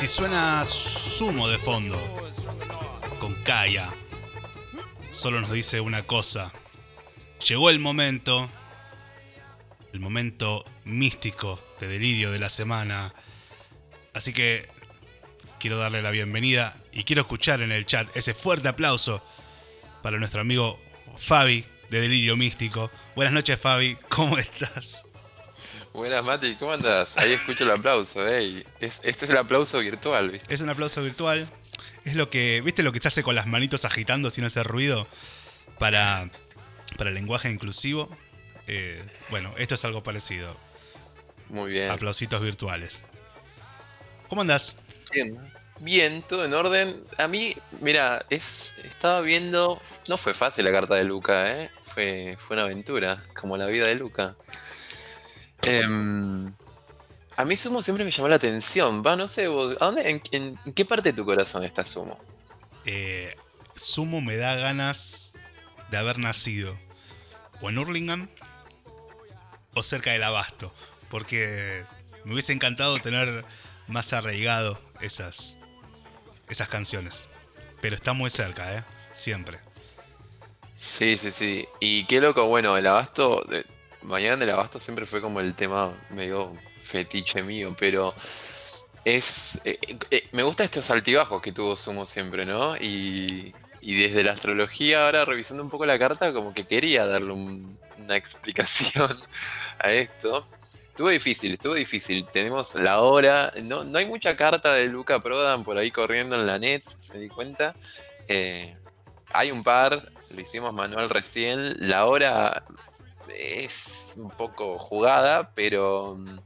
si 0.00 0.08
suena 0.08 0.64
sumo 0.64 1.46
de 1.46 1.58
fondo, 1.58 1.98
con 3.18 3.34
Kaya, 3.42 3.92
solo 5.10 5.42
nos 5.42 5.52
dice 5.52 5.78
una 5.78 6.06
cosa. 6.06 6.52
Llegó 7.46 7.68
el 7.68 7.80
momento, 7.80 8.48
el 9.92 10.00
momento 10.00 10.64
místico 10.86 11.60
de 11.80 11.88
delirio 11.88 12.32
de 12.32 12.38
la 12.38 12.48
semana. 12.48 13.12
Así 14.14 14.32
que 14.32 14.70
quiero 15.58 15.76
darle 15.76 16.00
la 16.00 16.12
bienvenida 16.12 16.78
y 16.92 17.04
quiero 17.04 17.20
escuchar 17.20 17.60
en 17.60 17.70
el 17.70 17.84
chat 17.84 18.08
ese 18.16 18.32
fuerte 18.32 18.68
aplauso 18.68 19.22
para 20.02 20.18
nuestro 20.18 20.40
amigo 20.40 20.80
Fabi 21.18 21.66
de 21.90 22.00
Delirio 22.00 22.38
Místico. 22.38 22.90
Buenas 23.14 23.34
noches 23.34 23.60
Fabi, 23.60 23.98
¿cómo 24.08 24.38
estás? 24.38 25.04
Buenas, 25.92 26.24
Mati, 26.24 26.54
¿cómo 26.54 26.72
andas? 26.72 27.18
Ahí 27.18 27.32
escucho 27.32 27.64
el 27.64 27.72
aplauso, 27.72 28.26
¿eh? 28.26 28.64
este 28.80 29.10
es 29.10 29.22
el 29.22 29.36
aplauso 29.36 29.80
virtual, 29.80 30.30
¿viste? 30.30 30.54
Es 30.54 30.60
un 30.60 30.70
aplauso 30.70 31.02
virtual. 31.02 31.48
Es 32.04 32.14
lo 32.14 32.30
que, 32.30 32.60
¿viste 32.64 32.82
lo 32.82 32.92
que 32.92 33.00
se 33.00 33.08
hace 33.08 33.22
con 33.22 33.34
las 33.34 33.46
manitos 33.46 33.84
agitando 33.84 34.30
sin 34.30 34.44
hacer 34.44 34.66
ruido 34.66 35.08
para, 35.78 36.30
para 36.96 37.10
el 37.10 37.14
lenguaje 37.14 37.50
inclusivo? 37.50 38.08
Eh, 38.66 39.04
bueno, 39.30 39.52
esto 39.58 39.74
es 39.74 39.84
algo 39.84 40.02
parecido. 40.02 40.56
Muy 41.48 41.72
bien. 41.72 41.90
Aplausitos 41.90 42.40
virtuales. 42.40 43.02
¿Cómo 44.28 44.42
andás? 44.42 44.76
Bien. 45.12 45.36
Bien, 45.80 46.22
todo 46.22 46.44
en 46.44 46.54
orden. 46.54 47.04
A 47.18 47.26
mí, 47.26 47.56
mira, 47.80 48.24
es, 48.30 48.78
estaba 48.84 49.22
viendo. 49.22 49.80
No 50.08 50.16
fue 50.16 50.34
fácil 50.34 50.66
la 50.66 50.70
carta 50.70 50.94
de 50.94 51.04
Luca, 51.04 51.50
¿eh? 51.50 51.70
Fue, 51.82 52.36
fue 52.38 52.54
una 52.54 52.64
aventura, 52.64 53.24
como 53.34 53.56
la 53.56 53.66
vida 53.66 53.86
de 53.86 53.96
Luca. 53.96 54.36
Em, 55.62 56.52
a 57.36 57.44
mí 57.44 57.56
Sumo 57.56 57.82
siempre 57.82 58.04
me 58.04 58.10
llamó 58.10 58.28
la 58.28 58.36
atención. 58.36 59.02
Va, 59.06 59.16
no 59.16 59.28
sé, 59.28 59.48
en, 60.32 60.58
qué 60.74 60.84
parte 60.84 61.10
de 61.10 61.16
tu 61.16 61.24
corazón 61.24 61.64
está 61.64 61.84
Sumo? 61.84 62.18
Eh, 62.84 63.36
Sumo 63.74 64.20
me 64.20 64.36
da 64.36 64.54
ganas 64.56 65.34
de 65.90 65.96
haber 65.96 66.18
nacido 66.18 66.78
o 67.60 67.70
en 67.70 67.78
Hurlingham 67.78 68.28
o 69.74 69.82
cerca 69.82 70.12
del 70.12 70.22
Abasto. 70.22 70.72
Porque 71.08 71.84
me 72.24 72.34
hubiese 72.34 72.52
encantado 72.52 72.98
tener 72.98 73.44
más 73.88 74.12
arraigado 74.12 74.80
esas, 75.00 75.56
esas 76.48 76.68
canciones. 76.68 77.28
Pero 77.80 77.96
está 77.96 78.12
muy 78.12 78.30
cerca, 78.30 78.76
¿eh? 78.76 78.84
Siempre. 79.12 79.58
Sí, 80.74 81.16
sí, 81.16 81.30
sí. 81.30 81.68
Y 81.80 82.04
qué 82.04 82.20
loco, 82.20 82.46
bueno, 82.46 82.76
el 82.76 82.86
Abasto, 82.86 83.44
Mañana 84.02 84.36
del 84.36 84.50
Abasto 84.50 84.80
siempre 84.80 85.06
fue 85.06 85.20
como 85.20 85.40
el 85.40 85.54
tema 85.54 85.94
medio 86.10 86.52
fetiche 86.78 87.42
mío, 87.42 87.74
pero 87.78 88.14
es. 89.04 89.60
Eh, 89.64 89.78
eh, 90.10 90.28
me 90.32 90.42
gusta 90.42 90.64
estos 90.64 90.90
altibajos 90.90 91.42
que 91.42 91.52
tuvo 91.52 91.76
Sumo 91.76 92.06
siempre, 92.06 92.46
¿no? 92.46 92.76
Y, 92.76 93.54
desde 93.82 94.22
la 94.22 94.32
astrología, 94.32 95.04
ahora 95.04 95.24
revisando 95.24 95.62
un 95.62 95.70
poco 95.70 95.86
la 95.86 95.98
carta, 95.98 96.32
como 96.32 96.54
que 96.54 96.66
quería 96.66 97.06
darle 97.06 97.32
una 97.32 98.16
explicación 98.16 99.16
a 99.78 99.92
esto. 99.92 100.46
Estuvo 100.88 101.08
difícil, 101.08 101.52
estuvo 101.54 101.74
difícil. 101.74 102.26
Tenemos 102.26 102.74
la 102.74 103.00
hora. 103.00 103.52
No, 103.62 103.84
no 103.84 103.98
hay 103.98 104.06
mucha 104.06 104.36
carta 104.36 104.74
de 104.74 104.86
Luca 104.88 105.22
Prodan 105.22 105.64
por 105.64 105.78
ahí 105.78 105.90
corriendo 105.90 106.36
en 106.36 106.46
la 106.46 106.58
net, 106.58 106.82
me 107.12 107.20
di 107.20 107.28
cuenta. 107.28 107.74
Eh, 108.28 108.76
hay 109.32 109.50
un 109.50 109.62
par, 109.62 110.12
lo 110.30 110.40
hicimos 110.40 110.74
manual 110.74 111.08
recién. 111.08 111.74
La 111.88 112.04
hora 112.06 112.64
es 113.40 114.14
un 114.16 114.30
poco 114.30 114.78
jugada, 114.78 115.52
pero 115.54 116.16
mm, 116.18 116.38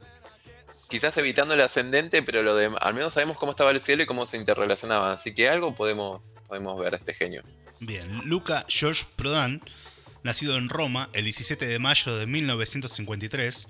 quizás 0.88 1.16
evitando 1.18 1.54
el 1.54 1.60
ascendente, 1.60 2.22
pero 2.22 2.42
lo 2.42 2.54
de, 2.54 2.70
al 2.80 2.94
menos 2.94 3.14
sabemos 3.14 3.36
cómo 3.36 3.50
estaba 3.50 3.70
el 3.70 3.80
cielo 3.80 4.02
y 4.02 4.06
cómo 4.06 4.26
se 4.26 4.36
interrelacionaba. 4.36 5.12
Así 5.12 5.34
que 5.34 5.48
algo 5.48 5.74
podemos, 5.74 6.34
podemos 6.46 6.78
ver 6.78 6.94
a 6.94 6.96
este 6.96 7.14
genio. 7.14 7.42
Bien, 7.80 8.22
Luca 8.24 8.64
George 8.68 9.04
Prodan, 9.16 9.60
nacido 10.22 10.56
en 10.56 10.68
Roma 10.68 11.10
el 11.12 11.24
17 11.24 11.66
de 11.66 11.78
mayo 11.78 12.16
de 12.16 12.26
1953 12.26 13.68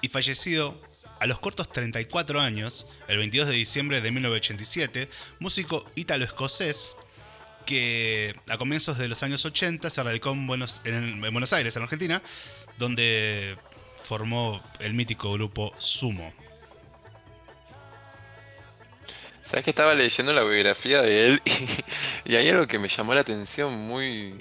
y 0.00 0.08
fallecido 0.08 0.80
a 1.20 1.26
los 1.26 1.40
cortos 1.40 1.72
34 1.72 2.40
años, 2.40 2.86
el 3.08 3.18
22 3.18 3.48
de 3.48 3.54
diciembre 3.54 4.00
de 4.00 4.10
1987, 4.12 5.08
músico 5.40 5.84
ítalo-escocés 5.96 6.94
que 7.68 8.34
a 8.48 8.56
comienzos 8.56 8.96
de 8.96 9.08
los 9.08 9.22
años 9.22 9.44
80 9.44 9.90
se 9.90 10.02
radicó 10.02 10.30
en 10.30 10.46
Buenos, 10.46 10.80
en 10.86 11.20
Buenos 11.20 11.52
Aires, 11.52 11.76
en 11.76 11.82
Argentina, 11.82 12.22
donde 12.78 13.58
formó 14.02 14.62
el 14.80 14.94
mítico 14.94 15.30
grupo 15.34 15.74
Sumo. 15.76 16.32
Sabes 19.42 19.66
que 19.66 19.70
estaba 19.70 19.94
leyendo 19.94 20.32
la 20.32 20.44
biografía 20.44 21.02
de 21.02 21.26
él 21.26 21.42
y, 22.24 22.36
hay 22.36 22.48
algo 22.48 22.66
que 22.66 22.78
me 22.78 22.88
llamó 22.88 23.12
la 23.12 23.20
atención 23.20 23.78
muy, 23.86 24.34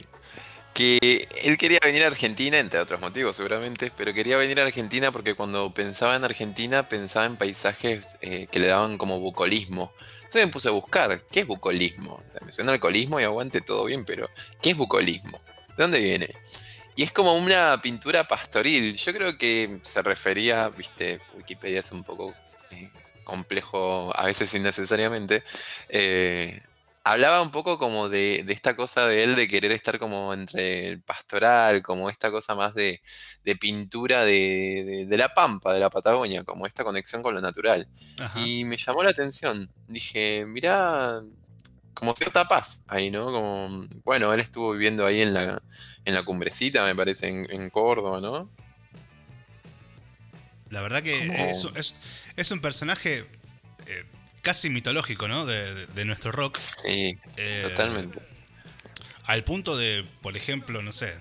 que 0.77 1.27
él 1.41 1.57
quería 1.57 1.79
venir 1.83 2.03
a 2.03 2.07
Argentina, 2.07 2.59
entre 2.59 2.79
otros 2.79 3.01
motivos 3.01 3.35
seguramente, 3.35 3.91
pero 3.97 4.13
quería 4.13 4.37
venir 4.37 4.59
a 4.59 4.63
Argentina 4.63 5.11
porque 5.11 5.33
cuando 5.33 5.73
pensaba 5.73 6.15
en 6.15 6.23
Argentina 6.23 6.87
pensaba 6.87 7.25
en 7.25 7.35
paisajes 7.35 8.09
eh, 8.21 8.45
que 8.51 8.59
le 8.59 8.67
daban 8.67 8.99
como 8.99 9.19
bucolismo. 9.19 9.91
Entonces 10.17 10.45
me 10.45 10.51
puse 10.51 10.67
a 10.67 10.71
buscar, 10.73 11.23
¿qué 11.31 11.39
es 11.39 11.47
bucolismo? 11.47 12.21
me 12.45 12.51
suena 12.51 12.73
alcoholismo 12.73 13.19
y 13.19 13.23
aguante 13.23 13.61
todo 13.61 13.85
bien, 13.85 14.05
pero 14.05 14.29
¿qué 14.61 14.69
es 14.69 14.77
bucolismo? 14.77 15.41
¿De 15.75 15.83
dónde 15.83 15.99
viene? 15.99 16.29
Y 16.95 17.01
es 17.01 17.11
como 17.11 17.33
una 17.33 17.81
pintura 17.81 18.27
pastoril. 18.27 18.95
Yo 18.97 19.13
creo 19.13 19.35
que 19.35 19.79
se 19.81 20.03
refería, 20.03 20.69
viste, 20.69 21.21
Wikipedia 21.35 21.79
es 21.79 21.91
un 21.91 22.03
poco 22.03 22.35
eh, 22.69 22.91
complejo, 23.23 24.15
a 24.15 24.27
veces 24.27 24.53
innecesariamente, 24.53 25.43
eh, 25.89 26.61
hablaba 27.11 27.41
un 27.41 27.51
poco 27.51 27.77
como 27.77 28.09
de, 28.09 28.45
esta 28.49 28.75
cosa 28.75 29.07
de 29.07 29.23
él 29.23 29.35
de 29.35 29.47
querer 29.47 29.71
estar 29.71 29.99
como 29.99 30.33
entre 30.33 30.87
el 30.87 31.01
pastoral, 31.01 31.81
como 31.81 32.09
esta 32.09 32.31
cosa 32.31 32.55
más 32.55 32.73
de, 32.73 33.01
pintura 33.59 34.23
de, 34.25 35.07
la 35.09 35.33
pampa, 35.33 35.73
de 35.73 35.79
la 35.79 35.89
Patagonia, 35.89 36.43
como 36.43 36.65
esta 36.65 36.83
conexión 36.83 37.23
con 37.23 37.33
lo 37.33 37.41
natural. 37.41 37.87
Y 38.35 38.65
me 38.65 38.77
llamó 38.77 39.03
la 39.03 39.11
atención. 39.11 39.71
Dije, 39.87 40.45
mirá, 40.45 41.21
como 41.93 42.13
cierta 42.15 42.47
paz 42.47 42.85
ahí, 42.89 43.09
¿no? 43.09 43.25
Como, 43.25 43.87
bueno, 44.03 44.33
él 44.33 44.39
estuvo 44.39 44.73
viviendo 44.73 45.05
ahí 45.05 45.21
en 45.21 45.33
la, 45.33 45.61
en 46.05 46.13
la 46.13 46.23
cumbrecita, 46.23 46.83
me 46.83 46.95
parece, 46.95 47.27
en, 47.27 47.69
Córdoba, 47.69 48.19
¿no? 48.19 48.49
La 50.69 50.81
verdad 50.81 51.01
que 51.01 51.51
es, 52.35 52.51
un 52.51 52.59
personaje 52.59 53.25
eh, 53.85 54.03
casi 54.47 54.69
mitológico, 54.69 55.27
¿no? 55.27 55.45
De, 55.45 56.05
nuestro 56.05 56.31
rock. 56.31 56.57
Sí, 56.57 57.19
eh, 57.35 57.59
totalmente. 57.63 58.17
Al 59.25 59.43
punto 59.43 59.75
de, 59.75 60.05
por 60.21 60.37
ejemplo, 60.37 60.81
no 60.81 60.93
sé, 60.93 61.15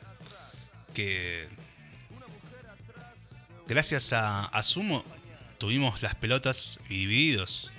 que 0.94 1.48
gracias 3.66 4.12
a, 4.12 4.62
Sumo 4.62 5.04
tuvimos 5.58 6.02
las 6.02 6.14
pelotas 6.14 6.78
divididos. 6.88 7.72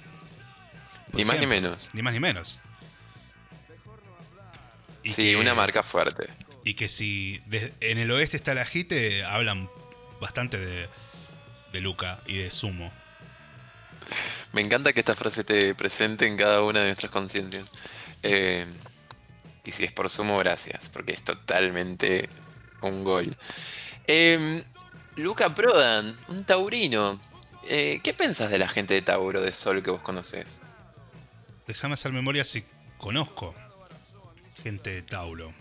Ni 1.13 1.23
más 1.23 1.39
ni 1.39 1.47
menos. 1.47 1.87
Ni 1.93 2.01
más 2.01 2.11
ni 2.11 2.19
menos. 2.19 2.59
sí, 5.05 5.33
una 5.35 5.55
marca 5.55 5.81
fuerte. 5.81 6.27
Y 6.65 6.73
que 6.73 6.89
si 6.89 7.41
en 7.79 7.97
el 7.97 8.11
oeste 8.11 8.35
está 8.35 8.53
la 8.53 8.65
JITE, 8.65 9.23
hablan 9.23 9.69
bastante 10.19 10.57
de, 10.57 10.89
de 11.71 11.79
Luca 11.79 12.19
y 12.27 12.35
de 12.35 12.51
Sumo. 12.51 12.91
Me 14.53 14.61
encanta 14.61 14.93
que 14.93 14.99
esta 14.99 15.15
frase 15.15 15.41
esté 15.41 15.75
presente 15.75 16.25
en 16.25 16.37
cada 16.37 16.63
una 16.63 16.79
de 16.79 16.85
nuestras 16.87 17.11
conciencias. 17.11 17.65
Eh, 18.23 18.65
y 19.63 19.71
si 19.71 19.83
es 19.83 19.91
por 19.91 20.09
sumo, 20.09 20.37
gracias, 20.37 20.89
porque 20.89 21.13
es 21.13 21.23
totalmente 21.23 22.29
un 22.81 23.03
gol. 23.03 23.35
Em, 24.07 24.63
Luca 25.17 25.53
Prodan, 25.53 26.15
un 26.29 26.43
taurino. 26.45 27.19
Eh, 27.67 27.99
¿Qué 28.01 28.13
pensás 28.13 28.49
de 28.49 28.57
la 28.57 28.69
gente 28.69 28.93
de 28.93 29.01
Tauro, 29.01 29.41
de 29.41 29.51
Sol, 29.51 29.83
que 29.83 29.91
vos 29.91 30.01
conocés? 30.01 30.61
Déjame 31.67 31.95
hacer 31.95 32.13
memoria 32.13 32.45
si 32.45 32.63
conozco 32.97 33.53
gente 34.63 34.89
de 34.93 35.01
Tauro. 35.01 35.53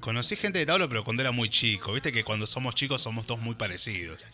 Conocí 0.00 0.34
gente 0.36 0.58
de 0.58 0.66
Tauro, 0.66 0.88
pero 0.88 1.04
cuando 1.04 1.22
era 1.22 1.30
muy 1.30 1.48
chico. 1.48 1.92
Viste 1.92 2.12
que 2.12 2.24
cuando 2.24 2.46
somos 2.46 2.74
chicos 2.74 3.02
somos 3.02 3.26
todos 3.26 3.40
muy 3.40 3.54
parecidos. 3.54 4.26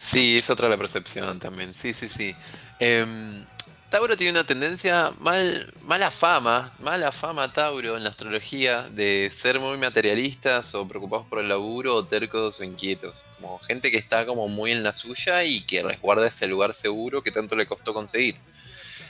Sí, 0.00 0.38
es 0.38 0.48
otra 0.48 0.68
la 0.68 0.78
percepción 0.78 1.38
también. 1.38 1.74
Sí, 1.74 1.92
sí, 1.92 2.08
sí. 2.08 2.34
Em, 2.78 3.44
Tauro 3.90 4.16
tiene 4.16 4.32
una 4.32 4.44
tendencia 4.44 5.12
mal, 5.20 5.72
mala 5.82 6.10
fama, 6.10 6.72
mala 6.78 7.12
fama 7.12 7.52
Tauro 7.52 7.96
en 7.98 8.04
la 8.04 8.10
astrología 8.10 8.88
de 8.88 9.30
ser 9.30 9.60
muy 9.60 9.76
materialistas 9.76 10.74
o 10.74 10.88
preocupados 10.88 11.26
por 11.26 11.38
el 11.40 11.48
laburo 11.48 11.94
o 11.96 12.06
tercos 12.06 12.60
o 12.60 12.64
inquietos. 12.64 13.24
Como 13.36 13.58
gente 13.58 13.90
que 13.90 13.98
está 13.98 14.24
como 14.24 14.48
muy 14.48 14.72
en 14.72 14.82
la 14.82 14.94
suya 14.94 15.44
y 15.44 15.60
que 15.62 15.82
resguarda 15.82 16.26
ese 16.28 16.46
lugar 16.46 16.72
seguro 16.72 17.22
que 17.22 17.30
tanto 17.30 17.54
le 17.54 17.66
costó 17.66 17.92
conseguir. 17.92 18.36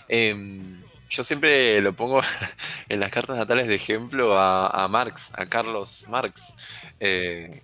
Em, 0.08 0.82
yo 1.08 1.22
siempre 1.22 1.80
lo 1.82 1.94
pongo 1.94 2.20
en 2.88 2.98
las 3.00 3.12
cartas 3.12 3.38
natales 3.38 3.68
de 3.68 3.76
ejemplo 3.76 4.36
a, 4.36 4.88
Marx, 4.88 5.30
a 5.34 5.46
Carlos 5.46 6.06
Marx. 6.08 6.54
Eh, 6.98 7.62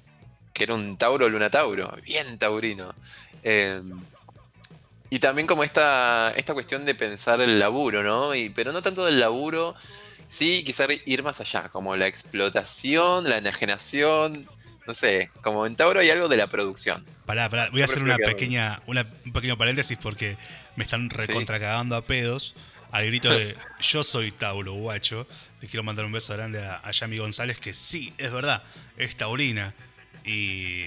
que 0.57 0.65
era 0.65 0.75
un 0.75 0.97
Tauro 0.97 1.29
Luna 1.29 1.51
Tauro, 1.51 1.95
bien 2.03 2.39
taurino. 2.39 2.95
Em, 3.43 4.01
Y 5.11 5.19
también 5.21 5.47
como 5.47 5.63
esta, 5.63 6.33
esta 6.35 6.55
cuestión 6.55 6.85
de 6.85 6.95
pensar 6.95 7.41
el 7.41 7.59
laburo, 7.61 8.03
¿no? 8.03 8.35
Y, 8.35 8.49
pero 8.51 8.73
no 8.73 8.81
tanto 8.83 9.05
del 9.05 9.21
laburo, 9.21 9.77
sí, 10.27 10.65
quizás 10.65 10.89
ir 11.05 11.23
más 11.23 11.41
allá, 11.41 11.69
como 11.69 11.95
la 11.95 12.09
explotación, 12.09 13.29
la 13.29 13.37
enajenación, 13.37 14.49
no 14.87 14.95
sé, 14.95 15.31
como 15.43 15.67
en 15.67 15.77
Tauro 15.77 16.01
hay 16.01 16.11
algo 16.11 16.27
de 16.29 16.39
la 16.39 16.49
producción. 16.49 17.05
Pará, 17.27 17.49
pará, 17.51 17.69
voy 17.71 17.83
a 17.83 17.85
hacer 17.85 18.03
una 18.03 18.17
pequeña, 18.17 18.81
una, 18.87 19.07
un 19.25 19.33
pequeño 19.33 19.57
paréntesis 19.59 19.99
porque 20.01 20.37
me 20.75 20.85
están 20.85 21.11
recontracagando 21.11 21.95
a 21.97 22.03
pedos 22.03 22.55
al 22.91 23.05
grito 23.07 23.31
de 23.31 23.55
yo 23.81 24.03
soy 24.03 24.33
Tauro, 24.33 24.73
guacho. 24.73 25.27
Les 25.61 25.71
quiero 25.71 25.85
mandar 25.85 26.05
un 26.05 26.13
beso 26.13 26.33
grande 26.33 26.65
a, 26.65 26.81
a 26.83 26.91
Yami 26.91 27.19
González, 27.19 27.59
que 27.59 27.75
sí, 27.75 28.13
es 28.19 28.33
verdad, 28.33 28.63
es 28.97 29.17
taurina. 29.17 29.75
Y. 30.27 30.87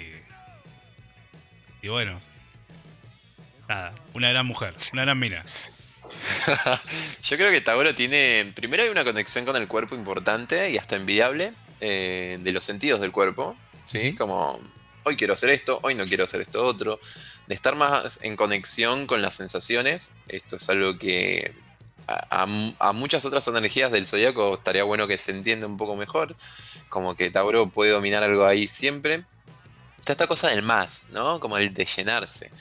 Y 1.82 1.88
bueno. 1.88 2.22
Nada, 3.68 3.94
una 4.14 4.30
gran 4.30 4.46
mujer, 4.46 4.76
una 4.94 5.04
gran 5.04 5.18
mina. 5.20 5.46
Yo 7.24 7.38
creo 7.38 7.52
que 7.52 7.62
Tauro 7.62 7.96
tiene. 7.96 8.52
Primero 8.56 8.84
hay 8.84 8.90
una 8.90 9.04
conexión 9.04 9.46
con 9.46 9.56
el 9.56 9.68
cuerpo 9.68 9.96
importante 9.96 10.70
y 10.72 10.78
hasta 10.78 10.96
envidiable 10.96 11.54
eh, 11.80 12.38
de 12.42 12.52
los 12.52 12.66
sentidos 12.66 13.00
del 13.00 13.12
cuerpo. 13.12 13.56
¿Sí? 13.86 14.14
Como 14.16 14.60
hoy 15.04 15.16
quiero 15.16 15.34
hacer 15.34 15.50
esto, 15.50 15.80
hoy 15.82 15.96
no 15.96 16.06
quiero 16.06 16.26
hacer 16.26 16.42
esto 16.42 16.66
otro. 16.66 17.00
De 17.48 17.56
estar 17.56 17.76
más 17.76 18.20
en 18.22 18.36
conexión 18.36 19.08
con 19.08 19.22
las 19.22 19.36
sensaciones. 19.36 20.14
Esto 20.28 20.58
es 20.58 20.70
algo 20.70 21.00
que 21.00 21.54
a, 22.10 22.94
muchas 22.94 23.26
otras 23.26 23.48
energías 23.48 23.92
del 23.92 24.08
zodiaco 24.08 24.54
estaría 24.54 24.84
bueno 24.84 25.08
que 25.08 25.18
se 25.18 25.32
entienda 25.32 25.68
un 25.68 25.78
poco 25.78 25.96
mejor. 25.96 26.36
Como 26.90 27.16
que 27.16 27.30
Tauro 27.30 27.70
puede 27.70 27.92
dominar 27.92 28.24
algo 28.24 28.46
ahí 28.46 28.68
siempre. 28.68 29.26
Está 30.00 30.14
esta 30.14 30.28
cosa 30.28 30.50
del 30.50 30.64
más, 30.64 31.06
¿no? 31.12 31.40
Como 31.40 31.58
el 31.58 31.74
de 31.74 31.86
llenarse. 31.86 32.52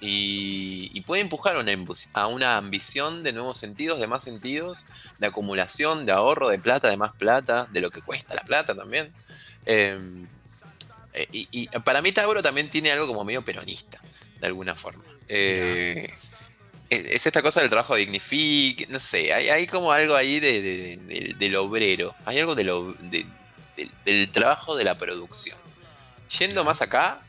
Y, 0.00 1.00
puede 1.06 1.22
empujar 1.22 1.56
una, 1.56 1.72
a 2.12 2.26
una 2.26 2.54
ambición 2.54 3.22
de 3.22 3.32
nuevos 3.32 3.56
sentidos, 3.56 3.98
de 3.98 4.06
más 4.06 4.22
sentidos, 4.22 4.86
de 5.18 5.26
acumulación, 5.26 6.04
de 6.04 6.12
ahorro 6.12 6.48
de 6.48 6.58
plata, 6.58 6.88
de 6.88 6.98
más 6.98 7.14
plata, 7.14 7.66
de 7.72 7.80
lo 7.80 7.90
que 7.90 8.02
cuesta 8.02 8.34
la 8.34 8.42
plata 8.42 8.74
también. 8.74 9.12
Em, 9.64 10.26
eh, 11.14 11.26
y, 11.32 11.68
para 11.80 12.02
mí 12.02 12.12
Tauro 12.12 12.42
también 12.42 12.68
tiene 12.68 12.92
algo 12.92 13.06
como 13.06 13.24
medio 13.24 13.42
peronista, 13.42 14.00
de 14.38 14.46
alguna 14.46 14.74
forma. 14.74 15.02
Eh, 15.28 16.12
es 16.90 17.26
esta 17.26 17.42
cosa 17.42 17.60
del 17.60 17.68
trabajo 17.68 17.94
dignifique, 17.94 18.86
no 18.88 18.98
sé, 18.98 19.32
hay, 19.32 19.66
como 19.66 19.92
algo 19.92 20.14
ahí 20.14 20.40
de, 20.40 21.34
del 21.38 21.56
obrero, 21.56 22.14
hay 22.24 22.38
algo 22.38 22.54
de 22.54 22.64
del 24.04 24.30
trabajo 24.30 24.74
de 24.76 24.84
la 24.84 24.96
producción. 24.96 25.56
Yendo 26.38 26.64
más 26.64 26.82
acá, 26.82 27.20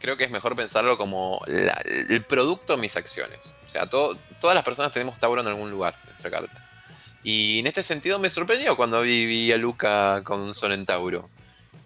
creo 0.00 0.16
que 0.16 0.24
es 0.24 0.30
mejor 0.30 0.56
pensarlo 0.56 0.96
como 0.96 1.40
el 1.46 2.24
producto 2.24 2.74
de 2.74 2.82
mis 2.82 2.96
acciones. 2.96 3.54
O 3.66 3.68
sea, 3.68 3.86
todas 3.86 4.18
las 4.42 4.64
personas 4.64 4.92
tenemos 4.92 5.18
Tauro 5.18 5.40
en 5.40 5.48
algún 5.48 5.70
lugar 5.70 5.98
en 6.02 6.10
nuestra 6.10 6.30
carta. 6.30 6.68
Y 7.22 7.60
en 7.60 7.66
este 7.66 7.82
sentido 7.82 8.18
me 8.18 8.28
sorprendió 8.28 8.76
cuando 8.76 9.00
vi, 9.02 9.52
a 9.52 9.56
Luca 9.56 10.22
con 10.24 10.40
un 10.40 10.54
sol 10.54 10.72
en 10.72 10.86
Tauro. 10.86 11.28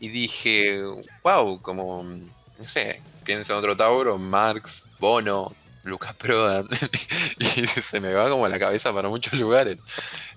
Y 0.00 0.08
dije, 0.08 0.80
wow, 1.22 1.60
como, 1.60 2.02
no 2.04 2.64
sé, 2.64 3.02
pienso 3.24 3.52
en 3.52 3.58
otro 3.58 3.76
Tauro, 3.76 4.18
Marx, 4.18 4.84
Bono, 4.98 5.54
Lucas 5.86 6.14
Prodan, 6.14 6.66
y 7.38 7.66
se 7.66 8.00
me 8.00 8.12
va 8.12 8.28
como 8.28 8.48
la 8.48 8.58
cabeza 8.58 8.92
para 8.92 9.08
muchos 9.08 9.34
lugares. 9.38 9.78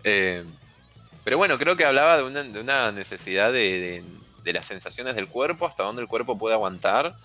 Eh, 0.03 0.43
pero 1.23 1.37
bueno, 1.37 1.57
creo 1.57 1.75
que 1.75 1.85
hablaba 1.85 2.17
de 2.17 2.23
una, 2.23 2.91
necesidad 2.91 3.51
de, 3.51 4.03
las 4.45 4.65
sensaciones 4.65 5.15
del 5.15 5.27
cuerpo, 5.27 5.67
hasta 5.67 5.83
donde 5.83 6.01
el 6.01 6.07
cuerpo 6.07 6.37
puede 6.37 6.55
aguantar, 6.55 7.15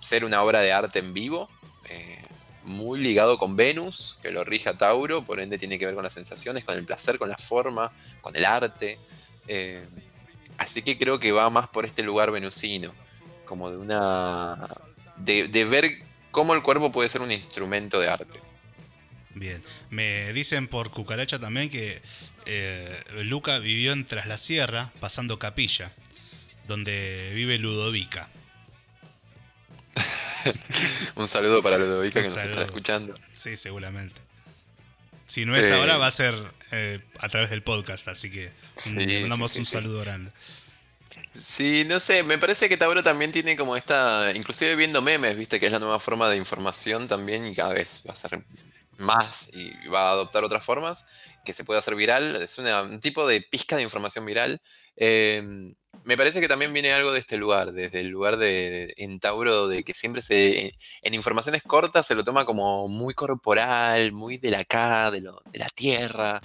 ser 0.00 0.24
una 0.24 0.42
obra 0.42 0.60
de 0.60 0.72
arte 0.72 0.98
en 0.98 1.14
vivo, 1.14 1.48
eh, 1.88 2.18
muy 2.64 3.00
ligado 3.00 3.38
con 3.38 3.56
Venus, 3.56 4.18
que 4.22 4.30
lo 4.30 4.44
rige 4.44 4.68
a 4.68 4.76
Tauro, 4.76 5.24
por 5.24 5.40
ende 5.40 5.58
tiene 5.58 5.78
que 5.78 5.86
ver 5.86 5.94
con 5.94 6.04
las 6.04 6.12
sensaciones, 6.12 6.64
con 6.64 6.76
el 6.76 6.84
placer, 6.84 7.18
con 7.18 7.28
la 7.28 7.38
forma, 7.38 7.90
con 8.20 8.36
el 8.36 8.44
arte. 8.44 8.98
Eh, 9.46 9.86
así 10.58 10.82
que 10.82 10.98
creo 10.98 11.18
que 11.18 11.32
va 11.32 11.48
más 11.50 11.68
por 11.68 11.86
este 11.86 12.02
lugar 12.02 12.30
venusino, 12.30 12.92
como 13.44 13.70
de 13.70 13.78
una... 13.78 14.68
de, 15.16 15.48
de 15.48 15.64
ver 15.64 16.02
cómo 16.38 16.54
el 16.54 16.62
cuerpo 16.62 16.92
puede 16.92 17.08
ser 17.08 17.20
un 17.20 17.32
instrumento 17.32 17.98
de 17.98 18.08
arte. 18.08 18.40
Bien, 19.34 19.60
me 19.90 20.32
dicen 20.32 20.68
por 20.68 20.92
cucaracha 20.92 21.40
también 21.40 21.68
que 21.68 22.00
eh, 22.46 23.02
Luca 23.24 23.58
vivió 23.58 23.92
en 23.92 24.06
Tras 24.06 24.28
la 24.28 24.36
Sierra, 24.36 24.92
pasando 25.00 25.40
Capilla, 25.40 25.90
donde 26.68 27.32
vive 27.34 27.58
Ludovica. 27.58 28.28
un 31.16 31.28
saludo 31.28 31.60
para 31.60 31.76
Ludovica 31.76 32.22
que 32.22 32.28
nos 32.28 32.36
está 32.36 32.62
escuchando. 32.62 33.18
Sí, 33.32 33.56
seguramente. 33.56 34.20
Si 35.26 35.44
no 35.44 35.56
es 35.56 35.72
ahora, 35.72 35.96
va 35.96 36.06
a 36.06 36.12
ser 36.12 36.36
eh, 36.70 37.00
a 37.18 37.28
través 37.28 37.50
del 37.50 37.64
podcast, 37.64 38.06
así 38.06 38.30
que 38.30 38.52
mandamos 38.94 39.56
un 39.56 39.66
saludo 39.66 40.02
grande. 40.02 40.30
Sí, 41.32 41.84
no 41.86 42.00
sé, 42.00 42.22
me 42.24 42.38
parece 42.38 42.68
que 42.68 42.76
Tauro 42.76 43.02
también 43.02 43.30
tiene 43.30 43.56
como 43.56 43.76
esta, 43.76 44.32
inclusive 44.34 44.74
viendo 44.76 45.02
memes, 45.02 45.36
viste 45.36 45.60
que 45.60 45.66
es 45.66 45.72
la 45.72 45.78
nueva 45.78 46.00
forma 46.00 46.28
de 46.28 46.36
información 46.36 47.06
también 47.06 47.46
y 47.46 47.54
cada 47.54 47.74
vez 47.74 48.02
va 48.08 48.12
a 48.12 48.16
ser 48.16 48.44
más 48.96 49.48
y 49.52 49.70
va 49.88 50.08
a 50.08 50.12
adoptar 50.12 50.42
otras 50.42 50.64
formas 50.64 51.08
que 51.44 51.52
se 51.52 51.64
puede 51.64 51.78
hacer 51.78 51.94
viral. 51.94 52.34
Es 52.36 52.58
un 52.58 53.00
tipo 53.00 53.26
de 53.28 53.42
pizca 53.42 53.76
de 53.76 53.82
información 53.82 54.26
viral. 54.26 54.60
Em, 54.96 55.74
me 56.04 56.16
parece 56.16 56.40
que 56.40 56.48
también 56.48 56.72
viene 56.72 56.92
algo 56.92 57.12
de 57.12 57.20
este 57.20 57.36
lugar, 57.36 57.72
desde 57.72 58.00
el 58.00 58.08
lugar 58.08 58.36
de, 58.36 58.94
en 58.96 59.20
Tauro, 59.20 59.68
de 59.68 59.84
que 59.84 59.94
siempre 59.94 60.22
se, 60.22 60.74
en 61.02 61.14
informaciones 61.14 61.62
cortas 61.62 62.06
se 62.06 62.14
lo 62.14 62.24
toma 62.24 62.44
como 62.46 62.88
muy 62.88 63.14
corporal, 63.14 64.12
muy 64.12 64.38
de 64.38 64.50
la 64.50 64.60
acá, 64.60 65.10
de, 65.10 65.20
de 65.20 65.58
la 65.58 65.68
tierra. 65.70 66.40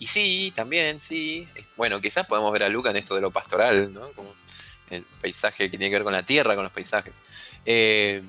Y 0.00 0.06
sí, 0.06 0.50
también, 0.56 0.98
sí. 0.98 1.46
Bueno, 1.76 2.00
quizás 2.00 2.26
podemos 2.26 2.50
ver 2.52 2.62
a 2.62 2.70
Luca 2.70 2.90
en 2.90 2.96
esto 2.96 3.14
de 3.14 3.20
lo 3.20 3.30
pastoral, 3.30 3.92
¿no? 3.92 4.10
Como 4.14 4.34
el 4.88 5.04
paisaje 5.20 5.70
que 5.70 5.76
tiene 5.76 5.90
que 5.90 5.96
ver 5.96 6.04
con 6.04 6.14
la 6.14 6.24
tierra, 6.24 6.54
con 6.54 6.64
los 6.64 6.72
paisajes. 6.72 7.22
Eh, 7.66 8.22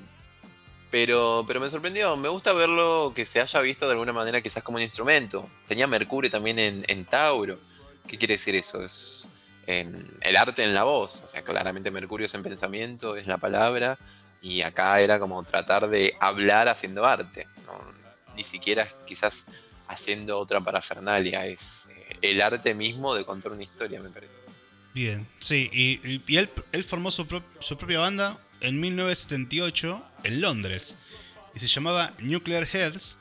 pero, 0.90 1.44
pero 1.46 1.60
me 1.60 1.70
sorprendió, 1.70 2.14
me 2.14 2.28
gusta 2.28 2.52
verlo 2.52 3.14
que 3.16 3.24
se 3.24 3.40
haya 3.40 3.58
visto 3.62 3.86
de 3.86 3.92
alguna 3.92 4.12
manera 4.12 4.42
quizás 4.42 4.62
como 4.62 4.76
un 4.76 4.82
instrumento. 4.82 5.48
Tenía 5.66 5.86
Mercurio 5.86 6.30
también 6.30 6.58
en, 6.58 7.04
Tauro. 7.06 7.58
¿Qué 8.06 8.18
quiere 8.18 8.34
decir 8.34 8.54
eso? 8.54 8.84
Es 8.84 9.26
el 9.66 10.36
arte 10.36 10.64
en 10.64 10.74
la 10.74 10.84
voz. 10.84 11.22
O 11.24 11.28
sea, 11.28 11.40
claramente 11.40 11.90
Mercurio 11.90 12.26
es 12.26 12.34
en 12.34 12.42
pensamiento, 12.42 13.16
es 13.16 13.26
la 13.26 13.38
palabra. 13.38 13.98
Y 14.42 14.60
acá 14.60 15.00
era 15.00 15.18
como 15.18 15.42
tratar 15.42 15.88
de 15.88 16.14
hablar 16.20 16.68
haciendo 16.68 17.06
arte. 17.06 17.48
Ni 18.36 18.44
siquiera 18.44 18.86
quizás 19.06 19.46
haciendo 19.92 20.38
otra 20.38 20.60
parafernalia. 20.60 21.46
Es 21.46 21.88
eh, 21.90 22.16
el 22.22 22.40
arte 22.40 22.74
mismo 22.74 23.14
de 23.14 23.24
contar 23.24 23.52
una 23.52 23.62
historia, 23.62 24.00
me 24.00 24.10
parece. 24.10 24.42
Bien, 24.94 25.26
sí, 25.38 25.70
y, 25.72 26.36
él, 26.36 26.84
formó 26.84 27.10
su, 27.10 27.26
propia 27.26 28.00
banda 28.00 28.38
en 28.60 28.78
1978 28.78 30.04
en 30.24 30.40
Londres 30.42 30.98
y 31.54 31.60
se 31.60 31.66
llamaba 31.66 32.12
Nuclear 32.18 32.68
Heads, 32.70 33.16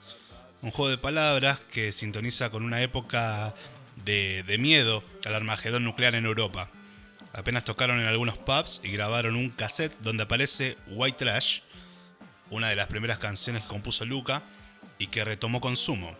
un 0.62 0.72
juego 0.72 0.90
de 0.90 0.98
palabras 0.98 1.60
que 1.72 1.94
sintoniza 1.94 2.50
con 2.50 2.64
una 2.64 2.82
época 2.82 3.56
de, 4.04 4.44
de 4.44 4.58
miedo 4.58 5.02
al 5.24 5.34
armagedón 5.34 5.86
nuclear 5.86 6.16
en 6.16 6.26
Europa. 6.26 6.70
Apenas 7.32 7.64
tocaron 7.64 8.02
en 8.02 8.08
algunos 8.08 8.38
pubs 8.38 8.82
y 8.84 8.92
grabaron 8.92 9.38
un 9.38 9.50
cassette 9.50 9.98
donde 10.02 10.24
aparece 10.24 10.78
White 10.88 11.20
Trash, 11.20 11.62
una 12.50 12.68
de 12.68 12.76
las 12.76 12.88
primeras 12.88 13.18
canciones 13.18 13.62
que 13.62 13.70
compuso 13.70 14.04
Luca 14.04 14.44
y 15.00 15.08
que 15.08 15.24
retomó 15.24 15.62
Consumo, 15.62 16.18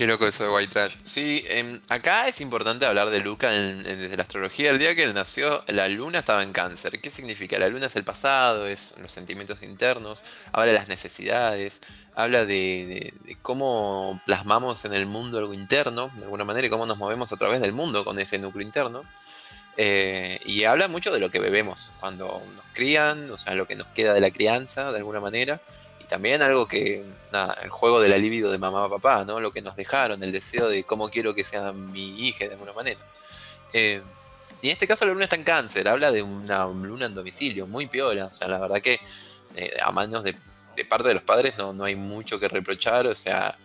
Qué 0.00 0.06
loco 0.06 0.26
eso 0.26 0.44
de 0.44 0.48
White 0.48 0.72
Trash. 0.72 0.94
Sí, 1.02 1.44
em, 1.46 1.78
acá 1.90 2.26
es 2.26 2.40
importante 2.40 2.86
hablar 2.86 3.10
de 3.10 3.20
Luca 3.20 3.50
desde 3.50 4.16
la 4.16 4.22
astrología. 4.22 4.70
El 4.70 4.78
día 4.78 4.94
que 4.94 5.06
nació, 5.12 5.62
la 5.66 5.90
luna 5.90 6.20
estaba 6.20 6.42
en 6.42 6.54
cáncer. 6.54 6.98
¿Qué 7.02 7.10
significa? 7.10 7.58
La 7.58 7.68
luna 7.68 7.84
es 7.84 7.96
el 7.96 8.04
pasado, 8.04 8.66
es 8.66 8.94
los 9.02 9.12
sentimientos 9.12 9.62
internos, 9.62 10.24
habla 10.52 10.72
de 10.72 10.78
las 10.78 10.88
necesidades, 10.88 11.82
habla 12.14 12.46
de, 12.46 13.12
cómo 13.42 14.22
plasmamos 14.24 14.86
en 14.86 14.94
el 14.94 15.04
mundo 15.04 15.36
algo 15.36 15.52
interno, 15.52 16.10
de 16.16 16.24
alguna 16.24 16.46
manera, 16.46 16.66
y 16.66 16.70
cómo 16.70 16.86
nos 16.86 16.96
movemos 16.96 17.30
a 17.34 17.36
través 17.36 17.60
del 17.60 17.74
mundo 17.74 18.02
con 18.02 18.18
ese 18.18 18.38
núcleo 18.38 18.66
interno. 18.66 19.02
Eh, 19.76 20.40
y 20.46 20.64
habla 20.64 20.88
mucho 20.88 21.12
de 21.12 21.20
lo 21.20 21.30
que 21.30 21.40
bebemos 21.40 21.92
cuando 22.00 22.42
nos 22.54 22.64
crían, 22.72 23.30
o 23.30 23.36
sea, 23.36 23.54
lo 23.54 23.66
que 23.66 23.76
nos 23.76 23.88
queda 23.88 24.14
de 24.14 24.22
la 24.22 24.30
crianza, 24.30 24.92
de 24.92 24.96
alguna 24.96 25.20
manera 25.20 25.60
también 26.10 26.42
algo 26.42 26.66
que, 26.66 27.04
nada, 27.32 27.56
el 27.62 27.70
juego 27.70 28.00
del 28.00 28.12
alivio 28.12 28.50
de 28.50 28.58
mamá 28.58 28.90
papá, 28.90 29.24
¿no? 29.24 29.38
Lo 29.38 29.52
que 29.52 29.62
nos 29.62 29.76
dejaron, 29.76 30.22
el 30.24 30.32
deseo 30.32 30.68
de 30.68 30.82
cómo 30.82 31.08
quiero 31.08 31.34
que 31.34 31.44
sea 31.44 31.72
mi 31.72 32.26
hija 32.26 32.46
de 32.46 32.54
alguna 32.54 32.72
manera. 32.72 33.00
Eh, 33.72 34.02
y 34.60 34.66
en 34.66 34.72
este 34.72 34.88
caso 34.88 35.06
la 35.06 35.12
luna 35.12 35.24
está 35.24 35.36
en 35.36 35.44
cáncer, 35.44 35.86
habla 35.88 36.10
de 36.10 36.22
una 36.22 36.66
luna 36.66 37.06
en 37.06 37.14
domicilio, 37.14 37.68
muy 37.68 37.86
piola, 37.86 38.26
o 38.26 38.32
sea, 38.32 38.48
la 38.48 38.58
verdad 38.58 38.82
que 38.82 38.98
eh, 39.54 39.72
a 39.80 39.92
manos 39.92 40.24
de, 40.24 40.36
parte 40.88 41.08
de 41.08 41.14
los 41.14 41.22
padres 41.22 41.56
no, 41.56 41.72
no 41.72 41.84
hay 41.84 41.94
mucho 41.94 42.40
que 42.40 42.48
reprochar, 42.48 43.06
o 43.06 43.14
sea, 43.14 43.56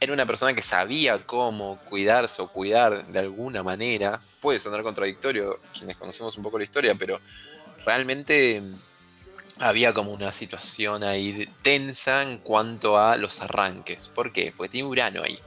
era 0.00 0.12
una 0.14 0.24
persona 0.24 0.54
que 0.54 0.62
sabía 0.62 1.26
cómo 1.26 1.78
cuidarse 1.84 2.40
o 2.40 2.48
cuidar 2.48 3.06
de 3.06 3.18
alguna 3.18 3.62
manera. 3.62 4.22
Puede 4.40 4.58
sonar 4.58 4.82
contradictorio 4.82 5.60
quienes 5.78 5.98
conocemos 5.98 6.34
un 6.38 6.42
poco 6.42 6.56
la 6.56 6.64
historia, 6.64 6.94
pero 6.94 7.20
realmente 7.84 8.62
había 9.60 9.92
como 9.92 10.12
una 10.12 10.32
situación 10.32 11.04
ahí 11.04 11.48
tensa 11.62 12.22
en 12.22 12.38
cuanto 12.38 12.98
a 12.98 13.16
los 13.16 13.40
arranques. 13.42 14.08
¿Por 14.08 14.32
qué? 14.32 14.52
Porque 14.56 14.70
tiene 14.70 14.88
Urano 14.88 15.22
ahí. 15.22 15.38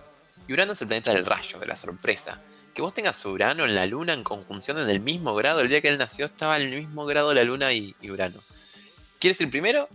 Y 0.48 0.54
Urano 0.54 0.74
es 0.74 0.82
el 0.82 0.88
planeta 0.88 1.14
del 1.14 1.26
rayo, 1.26 1.60
de 1.60 1.66
la 1.66 1.76
sorpresa. 1.76 2.40
Que 2.74 2.82
vos 2.82 2.94
tengas 2.94 3.26
Urano 3.26 3.66
en 3.66 3.76
la 3.76 3.86
Luna 3.86 4.14
en 4.14 4.24
conjunción 4.24 4.78
en 4.80 4.90
el 4.90 5.00
mismo 5.00 5.34
grado, 5.36 5.62
el 5.62 5.68
día 5.68 5.82
que 5.82 5.90
él 5.90 5.98
nació 5.98 6.26
estaba 6.26 6.58
en 6.58 6.74
el 6.74 6.80
mismo 6.80 7.06
grado 7.06 7.34
la 7.34 7.44
Luna 7.44 7.74
y, 7.74 7.96
Urano. 8.04 8.42
¿Quiere 9.20 9.34
decir 9.34 9.50
primero? 9.50 9.90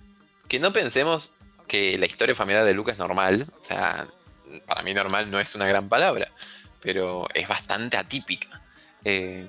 Que 0.49 0.59
no 0.59 0.73
pensemos 0.73 1.35
que 1.67 1.97
la 1.99 2.07
historia 2.07 2.35
familiar 2.35 2.65
de 2.65 2.75
Luca 2.75 2.93
es 2.93 2.99
normal. 2.99 3.47
O 3.61 3.63
sea, 3.63 4.09
para 4.67 4.83
mí 4.83 4.95
normal 4.95 5.31
no 5.31 5.39
es 5.39 5.55
una 5.55 5.67
gran 5.67 5.89
palabra, 5.89 6.33
pero 6.81 7.29
es 7.35 7.47
bastante 7.47 7.97
atípica. 7.97 8.63
Eh, 9.05 9.47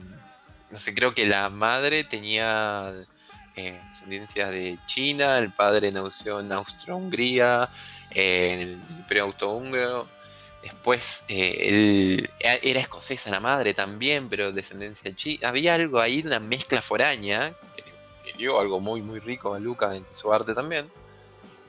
no 0.69 0.77
sé, 0.77 0.93
creo 0.93 1.15
que 1.15 1.25
la 1.25 1.49
madre 1.49 2.03
tenía 2.03 2.93
eh, 3.67 3.81
descendencias 3.89 4.51
de 4.51 4.79
China, 4.85 5.37
el 5.37 5.51
padre 5.51 5.91
nació 5.91 6.39
en 6.39 6.51
Austro-Hungría, 6.51 7.69
eh, 8.11 8.53
en 8.53 8.59
el 8.59 8.71
Imperio 8.89 9.23
Austrohúngaro. 9.25 10.07
Después 10.63 11.23
él 11.29 12.29
era 12.39 12.79
escocesa 12.81 13.31
la 13.31 13.39
madre 13.39 13.73
también, 13.73 14.27
pero 14.27 14.51
descendencia 14.51 15.15
china. 15.15 15.47
Había 15.47 15.75
algo 15.75 15.99
ahí, 15.99 16.21
una 16.25 16.39
mezcla 16.39 16.81
foraña, 16.81 17.53
que 18.25 18.33
dio 18.37 18.59
algo 18.59 18.79
muy, 18.79 19.01
muy 19.01 19.19
rico 19.19 19.53
a 19.53 19.59
Luca 19.59 19.95
en 19.95 20.05
su 20.11 20.33
arte 20.33 20.53
también, 20.53 20.89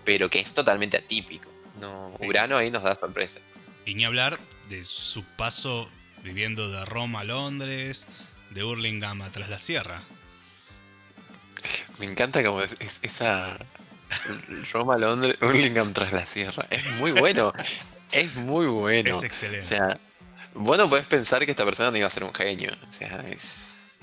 pero 0.05 0.29
que 0.29 0.41
es 0.41 0.55
totalmente 0.55 0.97
atípico. 0.97 1.49
No, 1.81 2.15
Urano 2.21 2.57
ahí 2.57 2.71
nos 2.71 2.83
da 2.83 2.95
sorpresas. 2.95 3.43
Y 3.87 3.95
ni 3.95 4.05
hablar 4.05 4.39
de 4.69 4.85
su 4.85 5.25
paso 5.25 5.89
viviendo 6.23 6.71
de 6.71 6.85
Roma 6.85 7.21
a 7.21 7.25
Londres, 7.25 8.07
de 8.51 8.65
Hurlingham 8.65 9.23
a 9.23 9.31
Tras 9.31 9.49
la 9.49 9.59
Sierra. 9.59 10.03
Me 11.99 12.07
encanta 12.07 12.43
como 12.43 12.63
es, 12.63 12.77
esa 13.03 13.59
Roma, 14.73 14.97
Londres, 14.97 15.37
Hurlingham 15.41 15.93
tras 15.93 16.13
la 16.13 16.27
sierra. 16.27 16.67
Es 16.71 16.85
muy 16.93 17.13
bueno. 17.13 17.53
Es 18.13 18.35
muy 18.35 18.67
bueno. 18.67 19.17
Es 19.17 19.23
excelente. 19.23 19.61
O 19.61 19.69
sea, 19.69 19.99
bueno, 20.55 20.89
puedes 20.89 21.07
pensar 21.07 21.45
que 21.45 21.53
esta 21.53 21.65
persona 21.65 21.91
no 21.91 21.97
iba 21.97 22.07
a 22.07 22.11
ser 22.11 22.25
un 22.25 22.35
genio. 22.35 22.73
O 22.89 22.93
sea, 22.93 23.25
es. 23.29 24.01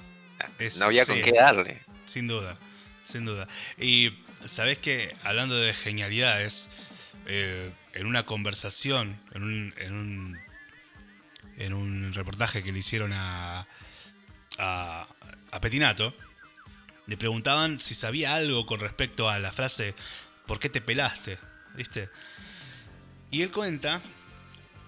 no 0.79 0.85
había 0.85 1.05
con 1.05 1.21
qué 1.21 1.33
darle. 1.33 1.81
Sin 2.05 2.27
duda, 2.27 2.57
sin 3.03 3.25
duda. 3.25 3.47
Y 3.77 4.17
sabes 4.45 4.77
que 4.77 5.13
hablando 5.23 5.57
de 5.57 5.73
genialidades, 5.73 6.69
eh, 7.25 7.71
en 7.93 8.05
una 8.07 8.25
conversación, 8.25 9.19
en 9.33 9.43
un, 9.43 9.73
en 9.77 9.93
un, 9.93 10.39
en 11.57 11.73
un 11.73 12.13
reportaje 12.13 12.63
que 12.63 12.71
le 12.71 12.79
hicieron 12.79 13.11
a, 13.13 13.67
a, 14.57 15.07
a 15.51 15.61
Petinato, 15.61 16.13
le 17.07 17.17
preguntaban 17.17 17.79
si 17.79 17.95
sabía 17.95 18.35
algo 18.35 18.65
con 18.65 18.79
respecto 18.79 19.29
a 19.29 19.39
la 19.39 19.51
frase 19.51 19.95
¿por 20.47 20.59
qué 20.59 20.69
te 20.69 20.81
pelaste? 20.81 21.37
¿Viste? 21.75 22.09
Y 23.29 23.43
él 23.43 23.51
cuenta 23.51 24.01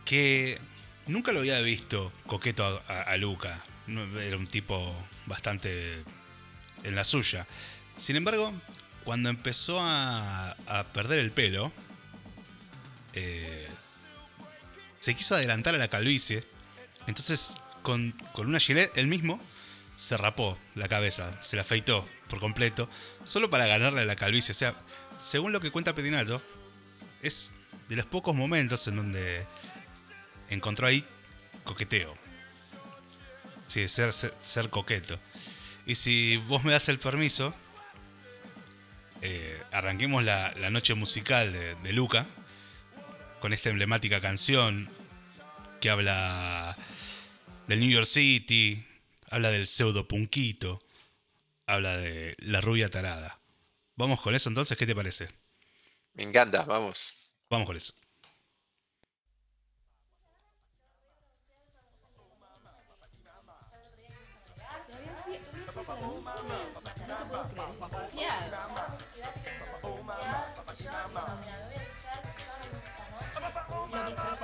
que 0.05 0.57
nunca 1.05 1.31
lo 1.31 1.39
había 1.39 1.59
visto 1.59 2.11
coqueto 2.25 2.81
a, 2.87 3.15
Luca. 3.17 3.61
Era 3.87 4.37
un 4.37 4.47
tipo 4.47 4.95
bastante 5.27 6.03
en 6.83 6.95
la 6.95 7.03
suya. 7.03 7.45
Sin 7.97 8.15
embargo, 8.15 8.53
cuando 9.03 9.29
empezó 9.29 9.79
a, 9.81 10.55
perder 10.93 11.19
el 11.19 11.31
pelo, 11.31 11.71
eh, 13.13 13.67
se 14.99 15.15
quiso 15.15 15.35
adelantar 15.35 15.75
a 15.75 15.77
la 15.77 15.89
calvicie. 15.89 16.45
Entonces, 17.05 17.55
con, 17.83 18.11
con 18.33 18.47
una 18.47 18.59
gilet, 18.59 18.97
él 18.97 19.07
mismo 19.07 19.41
se 19.99 20.15
rapó 20.15 20.57
la 20.75 20.87
cabeza, 20.87 21.41
se 21.41 21.57
la 21.57 21.63
afeitó 21.63 22.05
por 22.29 22.39
completo, 22.39 22.89
solo 23.25 23.49
para 23.49 23.67
ganarle 23.67 24.05
la 24.05 24.15
calvicie. 24.15 24.53
O 24.53 24.55
sea, 24.55 24.73
según 25.17 25.51
lo 25.51 25.59
que 25.59 25.71
cuenta 25.71 25.93
Petinato, 25.93 26.41
es 27.21 27.51
de 27.89 27.97
los 27.97 28.05
pocos 28.05 28.33
momentos 28.33 28.87
en 28.87 28.95
donde 28.95 29.45
encontró 30.49 30.87
ahí 30.87 31.03
coqueteo. 31.65 32.15
Sí, 33.67 33.89
ser, 33.89 34.13
ser, 34.13 34.69
coqueto. 34.69 35.19
Y 35.85 35.95
si 35.95 36.37
vos 36.37 36.63
me 36.63 36.71
das 36.71 36.87
el 36.87 36.97
permiso, 36.97 37.53
eh, 39.21 39.61
arranquemos 39.73 40.23
la, 40.23 40.53
noche 40.71 40.93
musical 40.93 41.51
de, 41.51 41.75
de 41.75 41.91
Luca 41.91 42.25
con 43.41 43.51
esta 43.51 43.69
emblemática 43.69 44.21
canción 44.21 44.89
que 45.81 45.89
habla 45.89 46.77
del 47.67 47.81
New 47.81 47.89
York 47.89 48.07
City, 48.07 48.88
habla 49.29 49.51
del 49.51 49.67
pseudo 49.67 50.07
punquito, 50.07 50.81
habla 51.65 51.97
de 51.97 52.35
la 52.39 52.61
rubia 52.61 52.89
tarada. 52.89 53.39
Vamos 53.95 54.21
con 54.21 54.33
eso 54.35 54.49
entonces, 54.49 54.77
¿qué 54.77 54.85
te 54.85 54.95
parece? 54.95 55.29
Me 56.13 56.23
encanta, 56.23 56.63
vamos. 56.63 57.33
Vamos 57.49 57.67
con 57.67 57.77
eso. 57.77 57.93
Caras, 73.91 74.39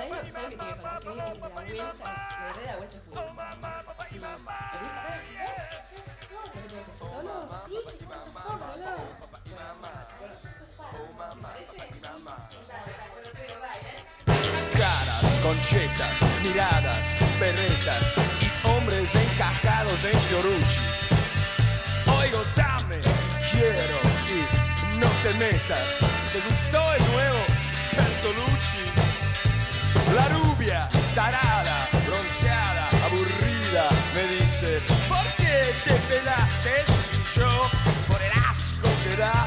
conchetas, 15.46 16.18
miradas, 16.42 17.14
perretas 17.38 18.14
y 18.40 18.66
hombres 18.66 19.14
encajados 19.14 20.02
en 20.02 20.18
Fiorucci. 20.22 20.80
Oigo, 22.18 22.42
dame, 22.56 22.98
quiero 23.52 23.98
y 24.28 24.98
no 24.98 25.08
te 25.22 25.32
metas. 25.34 25.98
¿Te 26.32 26.40
gustó 26.48 26.80
el 26.94 27.02
nuevo 27.12 27.38
Bertolucci? 27.96 28.86
La 30.16 30.28
rubia, 30.30 30.88
tarada, 31.14 31.88
bronceada, 32.06 32.88
aburrida, 33.06 33.88
me 34.14 34.22
dice, 34.42 34.80
¿por 35.08 35.26
qué 35.36 35.74
te 35.84 35.94
pelaste? 36.08 36.74
Y 37.12 37.38
yo, 37.38 37.70
por 38.08 38.20
el 38.20 38.32
asco 38.50 38.88
que 39.04 39.16
da 39.16 39.46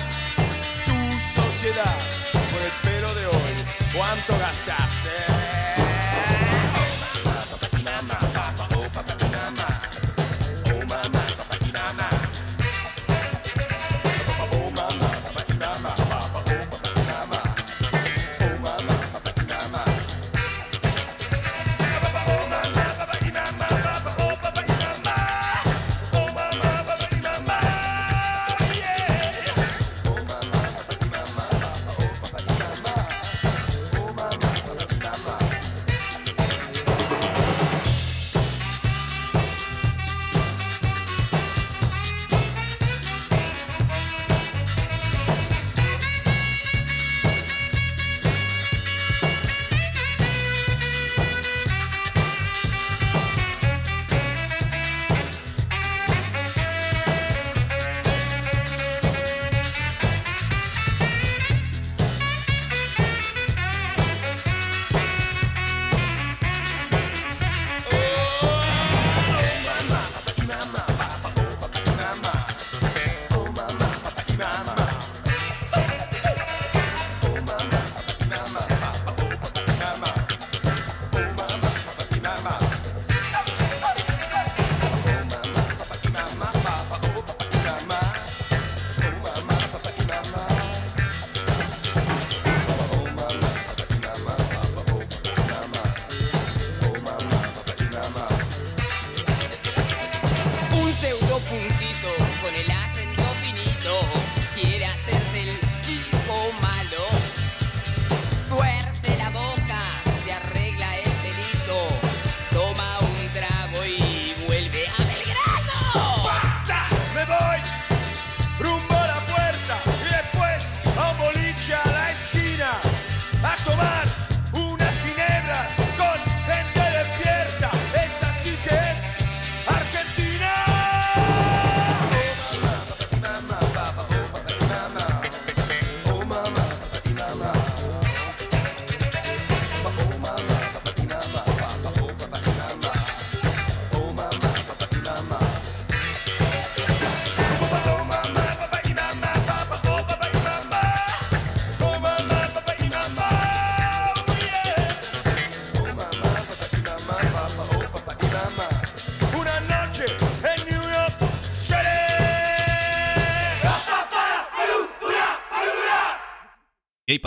tu 0.86 1.42
sociedad, 1.42 1.98
por 2.32 2.62
el 2.62 2.72
pelo 2.84 3.14
de 3.16 3.26
hoy, 3.26 3.54
¿cuánto 3.94 4.38
gastaste? 4.38 4.99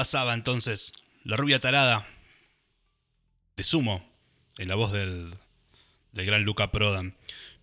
Pasaba 0.02 0.34
entonces 0.34 0.92
la 1.22 1.36
rubia 1.36 1.60
tarada 1.60 2.04
de 3.56 3.62
Sumo, 3.62 4.04
en 4.58 4.66
la 4.66 4.74
voz 4.74 4.90
del, 4.90 5.32
del 6.10 6.26
gran 6.26 6.42
Luca 6.42 6.72
Prodan. 6.72 7.14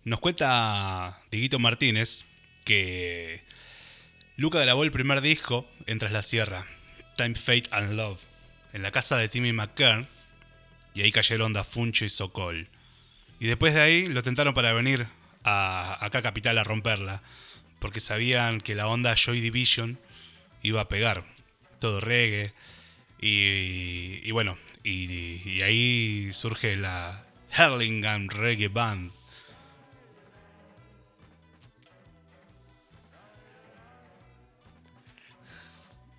Nos 0.04 0.20
cuenta 0.20 1.20
Diguito 1.30 1.58
Martínez 1.58 2.24
que 2.64 3.44
Luca 4.36 4.58
grabó 4.58 4.84
el 4.84 4.90
primer 4.90 5.20
disco 5.20 5.70
en 5.84 5.98
Tras 5.98 6.12
la 6.12 6.22
Sierra, 6.22 6.64
Time, 7.18 7.34
Fate 7.34 7.68
and 7.72 7.92
Love, 7.92 8.22
en 8.72 8.80
la 8.80 8.90
casa 8.90 9.18
de 9.18 9.28
Timmy 9.28 9.52
McKern, 9.52 10.08
y 10.94 11.02
ahí 11.02 11.12
cayeron 11.12 11.52
Da 11.52 11.62
Funcho 11.62 12.06
y 12.06 12.08
Sokol. 12.08 12.70
Y 13.38 13.48
después 13.48 13.74
de 13.74 13.82
ahí 13.82 14.06
lo 14.06 14.22
tentaron 14.22 14.54
para 14.54 14.72
venir 14.72 15.08
a, 15.44 16.02
acá 16.02 16.20
a 16.20 16.22
Capital 16.22 16.56
a 16.56 16.64
romperla, 16.64 17.22
porque 17.80 18.00
sabían 18.00 18.62
que 18.62 18.74
la 18.74 18.86
onda 18.86 19.14
Joy 19.14 19.42
Division 19.42 20.00
iba 20.62 20.80
a 20.80 20.88
pegar, 20.88 21.38
todo 21.80 22.00
reggae, 22.00 22.52
y, 23.20 24.20
y 24.22 24.30
bueno, 24.32 24.56
y, 24.84 25.42
y 25.44 25.62
ahí 25.62 26.32
surge 26.32 26.76
la 26.76 27.24
Hurlingham 27.58 28.28
Reggae 28.28 28.68
Band. 28.68 29.12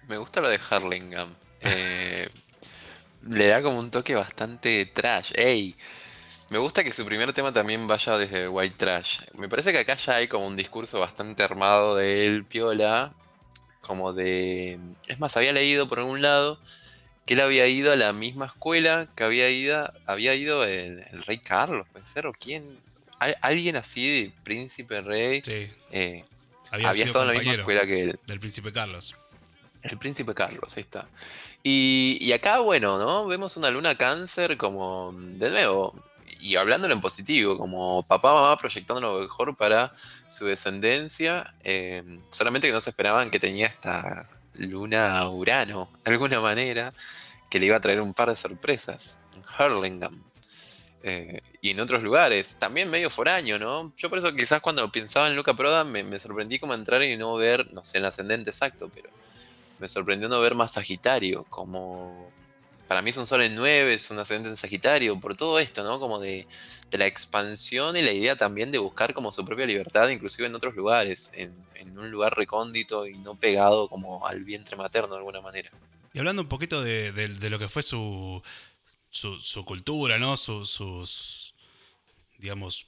Me 0.08 0.18
gusta 0.18 0.42
lo 0.42 0.50
de 0.50 0.60
Harlingham. 0.70 1.34
Eh, 1.62 2.28
le 3.24 3.48
da 3.48 3.62
como 3.62 3.80
un 3.80 3.90
toque 3.92 4.14
bastante 4.14 4.86
trash. 4.88 5.32
Ey, 5.36 5.76
me 6.50 6.58
gusta 6.58 6.84
que 6.84 6.92
su 6.92 7.06
primer 7.06 7.32
tema 7.32 7.54
también 7.54 7.88
vaya 7.88 8.18
desde 8.18 8.50
White 8.50 8.76
Trash. 8.78 9.22
Me 9.36 9.48
parece 9.48 9.72
que 9.72 9.80
acá 9.80 9.96
ya 9.96 10.16
hay 10.16 10.28
como 10.28 10.48
un 10.48 10.58
discurso 10.58 11.00
bastante 11.00 11.44
armado 11.44 11.96
de 11.96 12.28
él, 12.28 12.44
Piola. 12.46 13.14
Como 13.82 14.14
de... 14.14 14.80
Es 15.08 15.20
más, 15.20 15.36
había 15.38 15.52
leído 15.54 15.88
por 15.88 16.00
algún 16.00 16.22
lado 16.22 16.60
que 17.26 17.34
él 17.34 17.42
había 17.42 17.68
ido 17.68 17.92
a 17.92 17.96
la 17.96 18.14
misma 18.14 18.46
escuela 18.48 19.08
que 19.16 19.24
había 19.24 19.50
ido, 19.50 19.92
había 20.06 20.34
ido 20.36 20.64
el, 20.64 21.04
el 21.12 21.22
rey 21.24 21.38
Carlos, 21.40 21.88
puede 21.92 22.06
ser, 22.06 22.28
o 22.28 22.34
quién. 22.34 22.78
Al- 23.20 23.38
alguien 23.42 23.76
así 23.76 24.24
de 24.24 24.34
príncipe 24.44 25.02
rey. 25.02 25.42
Sí, 25.44 25.68
eh, 25.92 26.26
había, 26.72 26.90
había 26.90 27.06
estado 27.06 27.26
en 27.26 27.34
la 27.36 27.40
misma 27.40 27.54
escuela 27.56 27.86
que 27.86 28.02
él. 28.02 28.20
del 28.26 28.40
príncipe 28.40 28.72
Carlos. 28.72 29.16
El 29.84 29.98
príncipe 29.98 30.34
Carlos, 30.34 30.78
ahí 30.78 30.82
está. 30.82 31.08
Y, 31.64 32.18
y 32.22 32.32
acá, 32.34 32.60
bueno, 32.60 32.98
¿no? 33.00 33.26
Vemos 33.26 33.58
una 33.58 33.70
luna 33.70 33.96
cáncer 33.96 34.58
como, 34.58 35.12
de 35.14 35.50
nuevo, 35.50 35.96
y 36.42 36.56
hablándolo 36.56 36.94
en 36.94 37.02
positivo, 37.02 37.58
como 37.58 38.04
papá, 38.04 38.34
mamá 38.34 38.58
proyectando 38.58 39.02
lo 39.02 39.20
mejor 39.22 39.56
para 39.56 39.94
su 40.28 40.46
descendencia, 40.46 41.54
eh, 41.64 42.04
solamente 42.32 42.68
que 42.68 42.74
no 42.74 42.82
se 42.82 42.90
esperaban 42.90 43.30
que 43.30 43.40
tenía 43.40 43.68
esta 43.68 44.28
luna 44.56 45.30
Urano, 45.30 45.90
de 46.04 46.12
alguna 46.12 46.40
manera, 46.42 46.94
que 47.50 47.60
le 47.60 47.68
iba 47.68 47.78
a 47.78 47.82
traer 47.82 48.02
un 48.02 48.14
par 48.14 48.30
de 48.30 48.36
sorpresas 48.36 49.20
en 49.36 49.44
Hurlingham. 49.60 50.24
eh, 51.04 51.42
y 51.62 51.72
en 51.72 51.80
otros 51.80 52.04
lugares, 52.04 52.58
también 52.60 52.90
medio 52.90 53.10
foráneo, 53.10 53.58
¿no? 53.60 53.94
Yo 53.98 54.10
por 54.10 54.20
eso 54.20 54.34
quizás 54.36 54.62
cuando 54.62 54.92
pensaba 54.92 55.28
en 55.28 55.36
Luca 55.36 55.54
Prodan 55.56 55.92
me, 55.92 56.04
me 56.04 56.20
sorprendí 56.20 56.60
como 56.60 56.74
entrar 56.76 57.02
y 57.04 57.18
no 57.18 57.36
ver, 57.36 57.74
no 57.74 57.84
sé, 57.84 57.98
el 58.00 58.06
ascendente 58.06 58.52
exacto, 58.52 58.90
pero 58.94 59.10
me 59.80 59.88
sorprendió 59.90 60.30
no 60.30 60.40
ver 60.40 60.54
más 60.56 60.74
Sagitario, 60.74 61.44
como 61.50 62.32
para 62.92 63.02
mí 63.02 63.12
es 63.12 63.16
un 63.16 63.26
sol 63.26 63.42
en 63.42 63.56
9, 63.56 63.94
es 63.94 64.12
un 64.12 64.20
ascendente 64.20 64.50
en 64.50 64.58
Sagitario, 64.58 65.18
por 65.18 65.38
todo 65.38 65.60
esto, 65.60 65.82
¿no? 65.82 65.98
Como 65.98 66.20
de, 66.20 66.46
la 66.92 67.08
expansión 67.08 67.96
y 67.96 68.02
la 68.02 68.12
idea 68.12 68.36
también 68.36 68.70
de 68.70 68.80
buscar 68.80 69.14
como 69.14 69.32
su 69.32 69.46
propia 69.46 69.66
libertad, 69.66 70.10
inclusive 70.10 70.50
en 70.50 70.56
otros 70.56 70.76
lugares, 70.76 71.32
en, 71.36 71.56
un 71.98 72.12
lugar 72.12 72.36
recóndito 72.36 73.08
y 73.08 73.18
no 73.18 73.36
pegado 73.36 73.88
como 73.88 74.28
al 74.28 74.44
vientre 74.44 74.76
materno 74.76 75.12
de 75.12 75.20
alguna 75.20 75.40
manera. 75.40 75.72
Y 76.14 76.20
hablando 76.20 76.42
un 76.42 76.50
poquito 76.50 76.84
de, 76.84 77.30
lo 77.50 77.60
que 77.60 77.70
fue 77.70 77.82
su, 77.82 78.44
su, 79.10 79.40
su 79.40 79.64
cultura, 79.64 80.18
¿no? 80.18 80.36
Su- 80.36 80.66
sus, 80.66 81.54
digamos, 82.40 82.88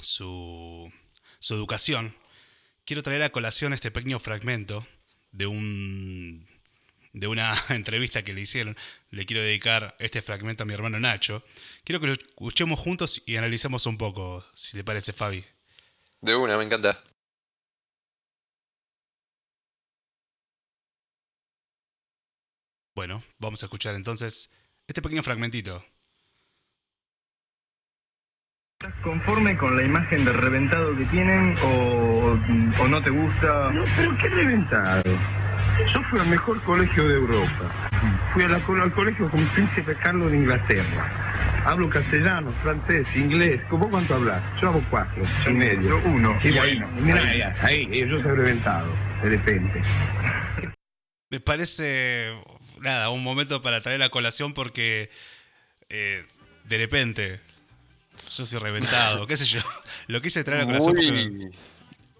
su, 0.00 0.90
su 1.38 1.54
educación, 1.54 2.16
quiero 2.84 3.04
traer 3.04 3.22
a 3.22 3.30
colación 3.30 3.72
este 3.72 3.92
pequeño 3.92 4.18
fragmento 4.18 4.84
de 5.30 5.46
un 5.46 6.51
de 7.12 7.26
una 7.26 7.54
entrevista 7.68 8.22
que 8.22 8.32
le 8.32 8.40
hicieron. 8.40 8.76
Le 9.10 9.26
quiero 9.26 9.42
dedicar 9.42 9.96
este 9.98 10.22
fragmento 10.22 10.62
a 10.62 10.66
mi 10.66 10.74
hermano 10.74 10.98
Nacho. 10.98 11.44
Quiero 11.84 12.00
que 12.00 12.06
lo 12.08 12.12
escuchemos 12.14 12.78
juntos 12.78 13.22
y 13.26 13.36
analicemos 13.36 13.86
un 13.86 13.98
poco, 13.98 14.44
si 14.54 14.76
te 14.76 14.84
parece, 14.84 15.12
Fabi. 15.12 15.44
De 16.20 16.34
una, 16.34 16.56
me 16.56 16.64
encanta. 16.64 17.02
Bueno, 22.94 23.22
vamos 23.38 23.62
a 23.62 23.66
escuchar 23.66 23.94
entonces 23.94 24.50
este 24.86 25.00
pequeño 25.00 25.22
fragmentito. 25.22 25.84
¿Estás 28.78 28.94
conforme 29.02 29.56
con 29.56 29.76
la 29.76 29.82
imagen 29.82 30.24
de 30.24 30.32
reventado 30.32 30.96
que 30.96 31.04
tienen 31.06 31.56
o, 31.62 32.38
o 32.80 32.88
no 32.88 33.02
te 33.02 33.10
gusta? 33.10 33.70
No, 33.70 33.84
pero 33.96 34.16
qué 34.18 34.28
reventado. 34.28 35.41
Yo 35.88 36.02
fui 36.04 36.20
al 36.20 36.26
mejor 36.26 36.60
colegio 36.62 37.08
de 37.08 37.14
Europa. 37.14 37.90
Fui 38.32 38.44
a 38.44 38.48
la- 38.48 38.56
al 38.56 38.92
colegio 38.92 39.28
con 39.30 39.40
el 39.40 39.46
príncipe 39.48 39.94
Carlos 39.96 40.30
de 40.30 40.36
Inglaterra. 40.38 41.62
Hablo 41.64 41.88
castellano, 41.88 42.52
francés, 42.62 43.14
inglés. 43.16 43.60
¿Vos 43.70 43.86
cuánto 43.90 44.14
hablas? 44.14 44.42
Yo 44.60 44.68
hablo 44.68 44.84
cuatro 44.90 45.22
y 45.48 45.50
medio. 45.52 45.80
Yo 45.82 46.02
uno. 46.08 46.38
Y 46.42 46.48
Y 46.48 46.52
bueno, 46.52 46.86
bueno, 46.88 47.02
mira, 47.06 47.22
ahí, 47.22 47.42
ahí, 47.62 47.88
eh, 47.92 48.08
yo 48.08 48.20
soy 48.20 48.36
reventado, 48.36 48.92
de 49.22 49.28
repente. 49.28 49.82
Me 51.30 51.40
parece, 51.40 52.32
nada, 52.80 53.10
un 53.10 53.22
momento 53.22 53.62
para 53.62 53.80
traer 53.80 54.02
a 54.02 54.08
colación 54.10 54.52
porque 54.54 55.10
eh, 55.88 56.24
de 56.64 56.78
repente 56.78 57.40
yo 58.36 58.44
soy 58.44 58.58
reventado, 58.58 59.26
qué 59.26 59.36
sé 59.36 59.46
yo. 59.46 59.60
Lo 60.08 60.20
quise 60.20 60.44
traer 60.44 60.62
a 60.62 60.66
colación 60.66 60.94
porque... 60.94 61.50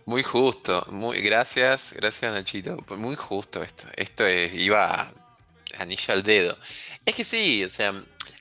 Muy, 0.04 0.22
justo, 0.22 0.84
muy 0.90 1.20
gracias, 1.20 1.92
gracias 1.94 2.32
Nachito. 2.32 2.76
Pues 2.78 2.98
Muy 2.98 3.14
justo 3.16 3.62
esto. 3.62 3.86
Esto 3.96 4.26
es, 4.26 4.52
iba 4.54 5.12
anillo 5.78 6.14
al 6.14 6.22
dedo. 6.22 6.56
Es 7.04 7.14
que 7.14 7.24
sí, 7.24 7.64
o 7.64 7.68
sea, 7.68 7.92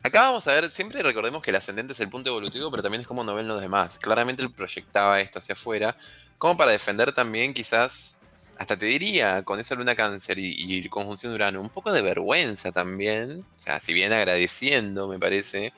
acá 0.04 0.21
vamos 0.21 0.47
a 0.47 0.54
ver, 0.54 0.69
siempre 0.71 1.02
recordemos 1.04 1.41
que 1.41 1.52
el 1.52 1.56
ascendente 1.56 1.93
es 1.93 2.00
el 2.00 2.10
punto 2.10 2.30
evolutivo, 2.30 2.69
pero 2.71 2.84
también 2.84 3.02
es 3.02 3.08
como 3.08 3.24
no 3.24 3.36
ven 3.36 3.47
los 3.47 3.62
demás. 3.62 4.00
Claramente 4.00 4.41
él 4.43 4.52
proyectaba 4.52 5.19
esto 5.19 5.39
hacia 5.39 5.54
afuera, 5.54 5.97
como 6.38 6.58
para 6.58 6.71
defender 6.71 7.13
también 7.13 7.54
quizás, 7.54 8.17
hasta 8.58 8.78
te 8.78 8.86
diría, 8.88 9.43
con 9.43 9.60
esa 9.60 9.76
luna 9.76 9.95
cáncer 9.95 10.39
y, 10.39 10.56
y 10.58 10.89
conjunción 10.89 11.32
de 11.32 11.36
Urano, 11.36 11.62
un 11.62 11.69
poco 11.69 11.91
de 11.91 12.02
vergüenza 12.02 12.71
también. 12.71 13.45
O 13.56 13.60
sea, 13.60 13.80
si 13.80 13.93
bien 13.93 14.13
agradeciendo, 14.13 15.08
me 15.08 15.19
parece, 15.19 15.74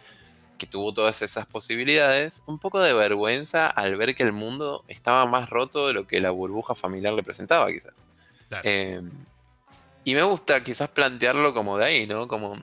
que 0.57 0.67
tuvo 0.67 0.93
todas 0.93 1.21
esas 1.21 1.45
posibilidades, 1.45 2.43
un 2.45 2.59
poco 2.59 2.79
de 2.79 2.93
vergüenza 2.93 3.67
al 3.67 3.95
ver 3.95 4.15
que 4.15 4.23
el 4.23 4.31
mundo 4.31 4.83
estaba 4.87 5.25
más 5.25 5.49
roto 5.49 5.87
de 5.87 5.93
lo 5.93 6.07
que 6.07 6.21
la 6.21 6.31
burbuja 6.31 6.75
familiar 6.75 7.13
le 7.13 7.23
presentaba, 7.23 7.67
quizás. 7.67 8.03
Claro. 8.49 8.63
Eh, 8.65 9.01
y 10.05 10.15
me 10.15 10.23
gusta 10.23 10.63
quizás 10.63 10.89
plantearlo 10.89 11.53
como 11.53 11.77
de 11.77 11.85
ahí, 11.85 12.07
¿no? 12.07 12.27
Como 12.27 12.61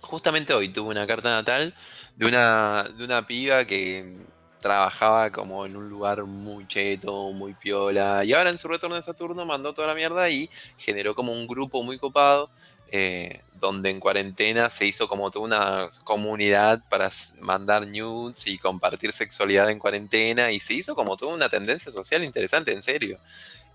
justamente 0.00 0.52
hoy 0.52 0.72
tuve 0.72 0.90
una 0.90 1.06
carta 1.06 1.30
natal 1.30 1.74
de 2.16 2.28
una, 2.28 2.84
de 2.84 3.04
una 3.04 3.26
piba 3.26 3.64
que 3.64 4.18
trabajaba 4.60 5.30
como 5.30 5.66
en 5.66 5.76
un 5.76 5.90
lugar 5.90 6.24
muy 6.24 6.66
cheto, 6.66 7.30
muy 7.32 7.52
piola, 7.52 8.22
y 8.24 8.32
ahora 8.32 8.48
en 8.48 8.56
su 8.56 8.66
retorno 8.66 8.96
de 8.96 9.02
Saturno 9.02 9.44
mandó 9.44 9.74
toda 9.74 9.88
la 9.88 9.94
mierda 9.94 10.30
y 10.30 10.48
generó 10.78 11.14
como 11.14 11.32
un 11.32 11.46
grupo 11.46 11.82
muy 11.82 11.98
copado, 11.98 12.48
eh, 12.96 13.40
donde 13.60 13.90
en 13.90 13.98
cuarentena 13.98 14.70
se 14.70 14.86
hizo 14.86 15.08
como 15.08 15.28
toda 15.32 15.44
una 15.46 15.88
comunidad 16.04 16.80
para 16.88 17.10
mandar 17.40 17.86
nudes 17.88 18.46
y 18.46 18.56
compartir 18.58 19.12
sexualidad 19.12 19.68
en 19.68 19.80
cuarentena, 19.80 20.52
y 20.52 20.60
se 20.60 20.74
hizo 20.74 20.94
como 20.94 21.16
toda 21.16 21.34
una 21.34 21.48
tendencia 21.48 21.90
social 21.90 22.22
interesante, 22.22 22.72
en 22.72 22.82
serio. 22.82 23.18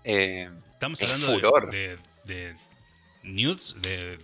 Eh, 0.04 0.48
Estamos 0.72 1.02
es 1.02 1.06
hablando 1.06 1.26
de- 1.26 1.34
furor. 1.34 1.70
de, 1.70 1.98
de, 2.24 2.56
nudes, 3.24 3.74
de, 3.82 4.16
de 4.16 4.18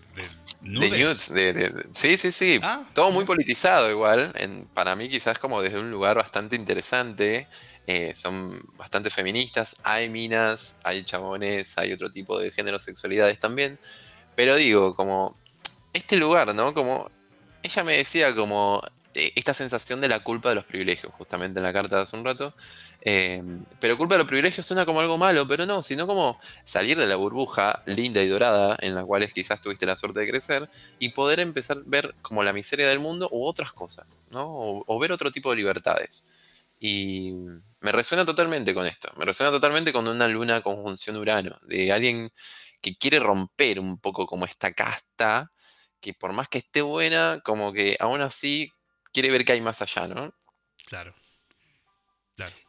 De 0.62 0.90
nudes. 0.90 1.28
de- 1.34 1.86
sí, 1.92 2.16
sí, 2.16 2.32
sí. 2.32 2.58
Ah, 2.62 2.82
Todo 2.94 3.10
muy 3.10 3.26
politizado 3.26 3.90
igual. 3.90 4.32
En, 4.36 4.66
para 4.68 4.96
mí 4.96 5.08
quizás 5.10 5.38
como 5.38 5.60
desde 5.60 5.78
un 5.78 5.90
lugar 5.90 6.16
bastante 6.16 6.56
interesante. 6.56 7.46
eh, 7.88 8.14
son 8.16 8.58
bastante 8.76 9.10
feministas. 9.10 9.76
Hay 9.84 10.08
minas, 10.08 10.78
hay 10.82 11.04
chabones, 11.04 11.76
hay 11.78 11.92
otro 11.92 12.10
tipo 12.10 12.36
de 12.40 12.50
género 12.50 12.78
sexualidades 12.80 13.38
también. 13.38 13.78
Pero 14.36 14.54
digo, 14.56 14.94
como 14.94 15.36
este 15.92 16.16
lugar, 16.16 16.54
¿no? 16.54 16.74
Como 16.74 17.10
ella 17.62 17.82
me 17.82 17.96
decía 17.96 18.34
como 18.34 18.82
eh, 19.14 19.32
esta 19.34 19.54
sensación 19.54 20.00
de 20.00 20.08
la 20.08 20.20
culpa 20.20 20.50
de 20.50 20.54
los 20.54 20.64
privilegios, 20.64 21.12
justamente 21.14 21.58
en 21.58 21.64
la 21.64 21.72
carta 21.72 21.96
de 21.96 22.02
hace 22.02 22.16
un 22.16 22.24
rato. 22.24 22.54
Eh, 23.00 23.42
pero 23.80 23.96
culpa 23.96 24.14
de 24.14 24.18
los 24.18 24.26
privilegios 24.26 24.66
suena 24.66 24.84
como 24.84 25.00
algo 25.00 25.16
malo, 25.16 25.46
pero 25.46 25.64
no, 25.64 25.82
sino 25.82 26.06
como 26.06 26.38
salir 26.64 26.98
de 26.98 27.06
la 27.06 27.16
burbuja 27.16 27.82
linda 27.86 28.22
y 28.22 28.28
dorada 28.28 28.76
en 28.80 28.94
la 28.94 29.04
cual 29.04 29.26
quizás 29.32 29.60
tuviste 29.60 29.86
la 29.86 29.96
suerte 29.96 30.20
de 30.20 30.28
crecer 30.28 30.68
y 30.98 31.10
poder 31.10 31.40
empezar 31.40 31.78
a 31.78 31.82
ver 31.86 32.14
como 32.20 32.42
la 32.42 32.52
miseria 32.52 32.88
del 32.88 32.98
mundo 32.98 33.28
u 33.32 33.44
otras 33.46 33.72
cosas, 33.72 34.18
¿no? 34.30 34.44
O, 34.46 34.84
o 34.86 34.98
ver 34.98 35.12
otro 35.12 35.32
tipo 35.32 35.50
de 35.50 35.56
libertades. 35.56 36.26
Y 36.78 37.32
me 37.80 37.92
resuena 37.92 38.26
totalmente 38.26 38.74
con 38.74 38.86
esto, 38.86 39.10
me 39.16 39.24
resuena 39.24 39.50
totalmente 39.50 39.92
con 39.92 40.06
una 40.08 40.28
luna 40.28 40.60
conjunción 40.60 41.16
Urano, 41.16 41.56
de 41.68 41.90
alguien 41.92 42.30
que 42.86 42.96
quiere 42.96 43.18
romper 43.18 43.80
un 43.80 43.98
poco 43.98 44.26
como 44.26 44.44
esta 44.44 44.72
casta, 44.72 45.50
que 46.00 46.14
por 46.14 46.32
más 46.32 46.48
que 46.48 46.58
esté 46.58 46.82
buena, 46.82 47.40
como 47.44 47.72
que 47.72 47.96
aún 47.98 48.20
así 48.20 48.70
quiere 49.12 49.30
ver 49.30 49.44
qué 49.44 49.52
hay 49.52 49.60
más 49.60 49.82
allá, 49.82 50.06
¿no? 50.06 50.32
Claro. 50.86 51.14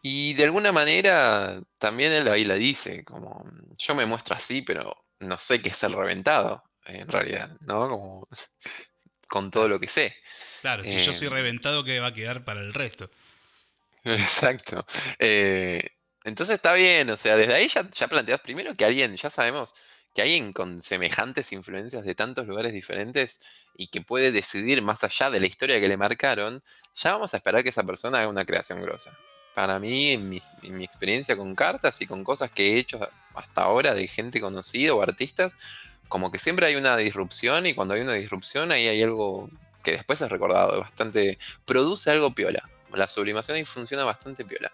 Y 0.02 0.34
de 0.34 0.46
alguna 0.46 0.72
manera 0.72 1.60
también 1.78 2.12
él 2.14 2.28
ahí 2.30 2.46
la 2.46 2.56
dice, 2.56 3.04
como 3.04 3.44
yo 3.78 3.94
me 3.96 4.06
muestro 4.06 4.36
así, 4.36 4.62
pero 4.62 5.06
no 5.20 5.38
sé 5.38 5.62
qué 5.62 5.70
es 5.70 5.84
el 5.84 5.94
reventado, 5.94 6.64
en 6.86 7.08
realidad, 7.08 7.50
¿no? 7.62 7.90
Como 7.90 8.28
con 9.28 9.52
todo 9.52 9.68
lo 9.68 9.80
que 9.80 9.88
sé. 9.88 10.16
Claro, 10.62 10.84
si 10.84 11.00
yo 11.00 11.14
soy 11.14 11.28
Em. 11.28 11.34
reventado, 11.34 11.84
¿qué 11.84 12.00
va 12.00 12.08
a 12.08 12.14
quedar 12.14 12.44
para 12.44 12.62
el 12.62 12.74
resto? 12.74 13.12
Exacto. 14.04 14.86
Eh, 15.20 15.82
entonces 16.24 16.56
está 16.56 16.74
bien, 16.74 17.10
o 17.10 17.18
sea, 17.18 17.36
desde 17.36 17.54
ahí 17.54 17.68
ya, 17.68 17.90
ya 17.92 18.08
planteas 18.08 18.42
primero 18.42 18.76
que 18.76 18.86
alguien, 18.86 19.16
ya 19.16 19.30
sabemos 19.30 19.76
que 20.18 20.24
alguien 20.24 20.52
con 20.52 20.82
semejantes 20.82 21.54
influencias 21.54 22.04
de 22.04 22.16
tantos 22.16 22.48
lugares 22.48 22.74
diferentes 22.74 23.40
y 23.76 23.86
que 23.86 24.02
puede 24.02 24.32
decidir 24.32 24.82
más 24.82 25.04
allá 25.04 25.30
de 25.30 25.40
la 25.40 25.46
historia 25.46 25.80
que 25.80 25.88
le 25.88 25.96
marcaron, 25.96 26.64
ya 26.96 27.12
vamos 27.12 27.36
a 27.36 27.38
esperar 27.38 27.62
que 27.62 27.70
esa 27.70 27.84
persona 27.84 28.18
haga 28.18 28.28
una 28.28 28.44
creación 28.44 28.82
grosa. 28.82 29.16
Para 29.54 29.78
mí, 29.78 30.14
en 30.14 30.28
mi, 30.28 30.42
en 30.64 30.76
mi 30.76 30.84
experiencia 30.84 31.38
con 31.38 31.54
cartas 31.54 32.02
y 32.02 32.08
con 32.08 32.24
cosas 32.24 32.52
que 32.52 32.74
he 32.74 32.80
hecho 32.80 33.08
hasta 33.36 33.62
ahora 33.62 33.94
de 33.94 34.08
gente 34.08 34.42
conocida 34.42 34.96
o 34.96 35.04
artistas, 35.04 35.56
como 36.08 36.32
que 36.32 36.40
siempre 36.40 36.66
hay 36.66 36.78
una 36.78 36.98
disrupción 36.98 37.68
y 37.68 37.76
cuando 37.76 37.94
hay 37.94 38.02
una 38.02 38.14
disrupción 38.14 38.72
ahí 38.72 38.88
hay 38.88 39.04
algo 39.04 39.52
que 39.84 39.92
después 39.92 40.20
es 40.20 40.32
recordado, 40.32 40.80
bastante, 40.80 41.38
produce 41.64 42.10
algo 42.10 42.34
piola. 42.34 42.68
La 42.92 43.08
sublimación 43.08 43.58
ahí 43.58 43.66
funciona 43.66 44.04
bastante 44.04 44.44
piola. 44.44 44.72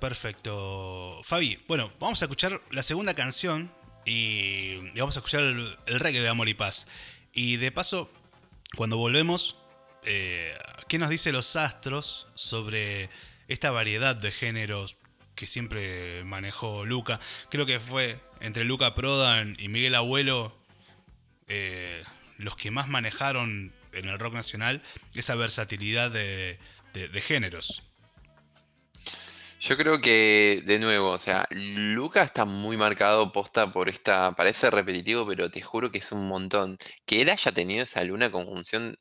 Perfecto. 0.00 1.20
Fabi, 1.22 1.62
bueno, 1.68 1.92
vamos 2.00 2.20
a 2.20 2.24
escuchar 2.24 2.60
la 2.72 2.82
segunda 2.82 3.14
canción 3.14 3.70
y, 4.04 4.80
y 4.94 4.98
vamos 4.98 5.16
a 5.16 5.20
escuchar 5.20 5.42
el, 5.42 5.76
reggae 5.86 6.20
de 6.20 6.28
Amor 6.28 6.48
y 6.48 6.54
Paz. 6.54 6.86
Y 7.32 7.56
de 7.56 7.72
paso, 7.72 8.10
cuando 8.76 8.96
volvemos, 8.96 9.56
eh, 10.04 10.56
¿qué 10.88 10.98
nos 10.98 11.08
dice 11.08 11.32
los 11.32 11.56
astros 11.56 12.28
sobre 12.34 13.10
esta 13.48 13.70
variedad 13.70 14.16
de 14.16 14.30
géneros 14.30 14.96
que 15.34 15.46
siempre 15.46 16.24
manejó 16.24 16.84
Luca? 16.84 17.20
Creo 17.50 17.66
que 17.66 17.80
fue 17.80 18.20
entre 18.40 18.64
Luca 18.64 18.94
Prodan 18.94 19.56
y 19.58 19.68
Miguel 19.68 19.94
Abuelo 19.94 20.56
eh, 21.48 22.02
los 22.38 22.56
que 22.56 22.70
más 22.70 22.88
manejaron 22.88 23.72
en 23.92 24.08
el 24.08 24.18
rock 24.18 24.34
nacional 24.34 24.82
esa 25.14 25.34
versatilidad 25.34 26.10
de 26.10 26.58
géneros. 27.22 27.82
Yo 29.66 29.78
creo 29.78 29.98
que, 29.98 30.62
de 30.66 30.78
nuevo, 30.78 31.10
o 31.12 31.18
sea, 31.18 31.46
Luca 31.50 32.22
está 32.22 32.44
muy 32.44 32.76
marcado 32.76 33.32
posta 33.32 33.72
por 33.72 33.88
esta, 33.88 34.32
parece 34.36 34.70
repetitivo, 34.70 35.26
pero 35.26 35.50
te 35.50 35.62
juro 35.62 35.90
que 35.90 35.98
es 35.98 36.12
un 36.12 36.28
montón. 36.28 36.76
Que 37.06 37.22
él 37.22 37.30
haya 37.30 37.50
tenido 37.50 37.82
esa 37.84 38.04
luna 38.04 38.30
conjunción, 38.30 38.94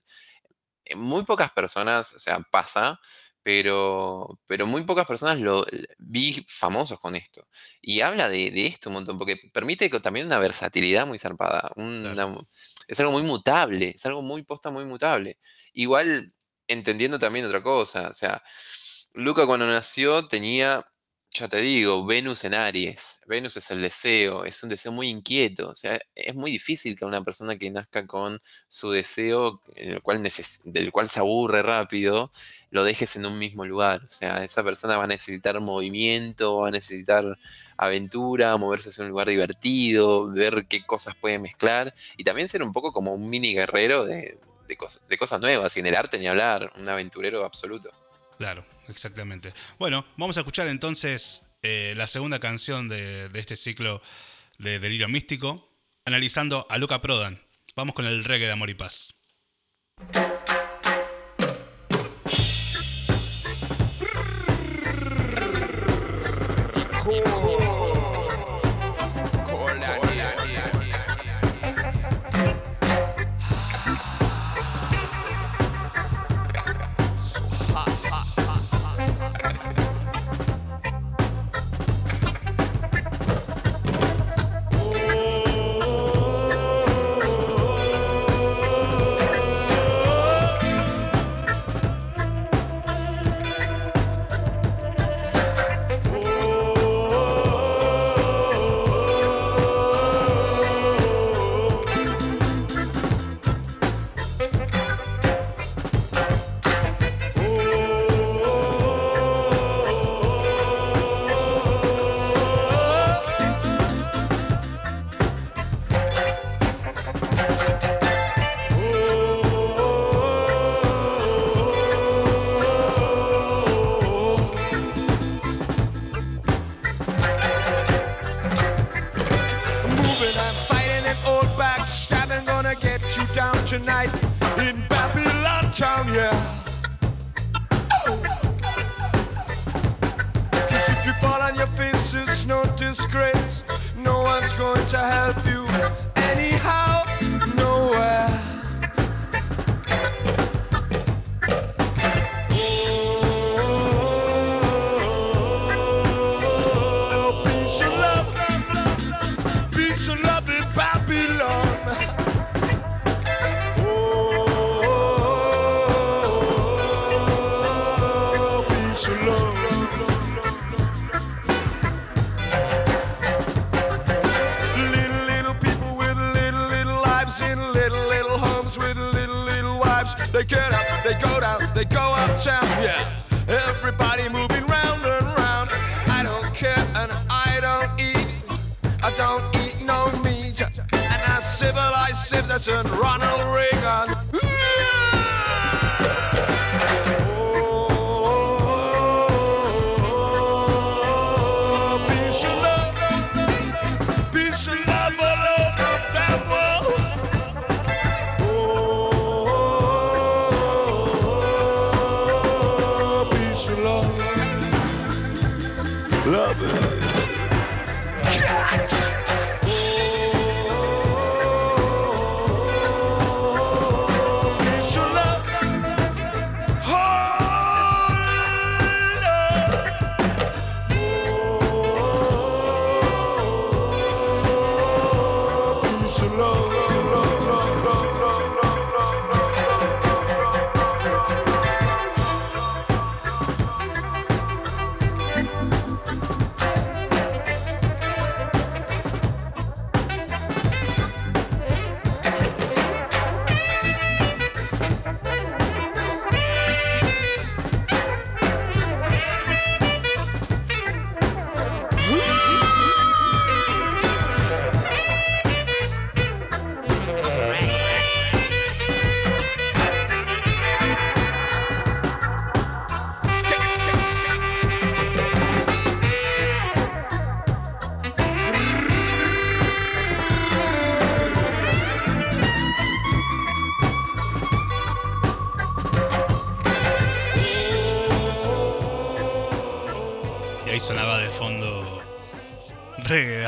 en 0.86 0.99
muy 0.99 1.23
pocas 1.26 1.52
personas, 1.52 2.13
o 2.15 2.19
sea, 2.19 2.39
pasa, 2.52 2.99
pero, 3.43 4.39
pero 4.47 4.67
muy 4.67 4.86
pocas 4.86 5.08
personas 5.08 5.39
lo 5.39 5.65
vi 5.99 6.45
famosos 6.47 6.99
con 6.99 7.15
esto. 7.15 7.47
Y 7.82 8.02
habla 8.02 8.30
de, 8.30 8.52
de 8.52 8.67
esto 8.67 8.89
un 8.89 8.95
montón, 8.95 9.19
porque 9.19 9.38
permite 9.54 9.89
también 10.02 10.28
una 10.28 10.39
versatilidad 10.39 11.08
muy 11.08 11.19
zarpada. 11.19 11.71
una- 11.78 12.38
es 12.88 12.99
algo 13.02 13.12
muy 13.13 13.23
mutable, 13.23 13.89
es 13.95 14.06
algo 14.06 14.21
muy 14.21 14.43
posta, 14.43 14.71
muy 14.71 14.86
mutable. 14.86 15.39
Igual 15.73 16.30
entendiendo 16.67 17.19
también 17.19 17.45
otra 17.45 17.62
cosa, 17.63 18.10
o 18.10 18.13
sea, 18.13 18.41
Luca 19.15 19.45
cuando 19.45 19.67
nació 19.67 20.28
tenía, 20.28 20.84
ya 21.30 21.47
te 21.47 21.62
digo, 21.62 22.06
Venus 22.06 22.45
en 22.45 22.56
Aries. 22.56 23.21
Venus 23.28 23.56
es 23.58 23.69
el 23.69 23.82
deseo, 23.82 24.43
es 24.43 24.63
un 24.63 24.69
deseo 24.69 24.91
muy 24.91 25.08
inquieto. 25.08 25.69
O 25.69 25.76
sea, 25.76 25.99
es 26.15 26.34
muy 26.34 26.52
difícil 26.52 26.95
que 26.95 27.06
una 27.06 27.23
persona 27.23 27.56
que 27.58 27.69
nazca 27.69 28.08
con 28.08 28.41
su 28.67 28.89
deseo, 28.89 29.62
del 29.76 30.91
cual 30.91 31.10
se 31.10 31.19
aburre 31.19 31.62
rápido, 31.62 32.32
lo 32.71 32.84
dejes 32.84 33.15
en 33.15 33.28
un 33.28 33.38
mismo 33.38 33.65
lugar. 33.65 34.04
O 34.04 34.10
sea, 34.10 34.43
esa 34.43 34.63
persona 34.63 34.97
va 34.97 35.04
a 35.04 35.08
necesitar 35.08 35.60
movimiento, 35.60 36.58
va 36.58 36.69
a 36.69 36.71
necesitar 36.71 37.38
aventura, 37.78 38.58
moverse 38.58 38.89
hacia 38.89 39.04
un 39.04 39.12
lugar 39.12 39.30
divertido, 39.30 40.28
ver 40.32 40.65
qué 40.67 40.84
cosas 40.86 41.15
puede 41.15 41.38
mezclar 41.38 41.93
y 42.17 42.23
también 42.23 42.47
ser 42.47 42.63
un 42.63 42.73
poco 42.73 42.91
como 42.91 43.13
un 43.13 43.30
mini 43.30 43.54
guerrero 43.54 44.06
de, 44.06 44.39
de 44.67 45.17
cosas 45.17 45.39
nuevas. 45.39 45.78
Y 45.78 45.82
en 45.82 45.86
el 45.86 45.95
arte 45.95 46.17
ni 46.17 46.26
hablar, 46.26 46.73
un 46.76 46.89
aventurero 46.89 47.45
absoluto. 47.45 47.91
Claro, 48.38 48.65
exactamente. 48.89 49.54
Bueno, 49.80 50.06
vamos 50.17 50.38
a 50.38 50.41
escuchar 50.41 50.67
entonces 50.67 51.43
eh, 51.62 51.93
la 51.96 52.08
segunda 52.08 52.39
canción 52.39 52.89
de, 52.89 53.30
de 53.30 53.39
este 53.39 53.56
ciclo 53.56 54.02
de 54.58 54.80
Delirio 54.80 55.10
Místico, 55.10 55.69
analizando 56.06 56.67
a 56.69 56.78
Luca 56.78 57.02
Prodan. 57.02 57.41
Vamos 57.76 57.96
con 57.96 58.06
el 58.06 58.24
reggae 58.24 58.48
de 58.48 58.54
Amor 58.54 58.69
y 58.69 58.76
Paz. 58.76 59.13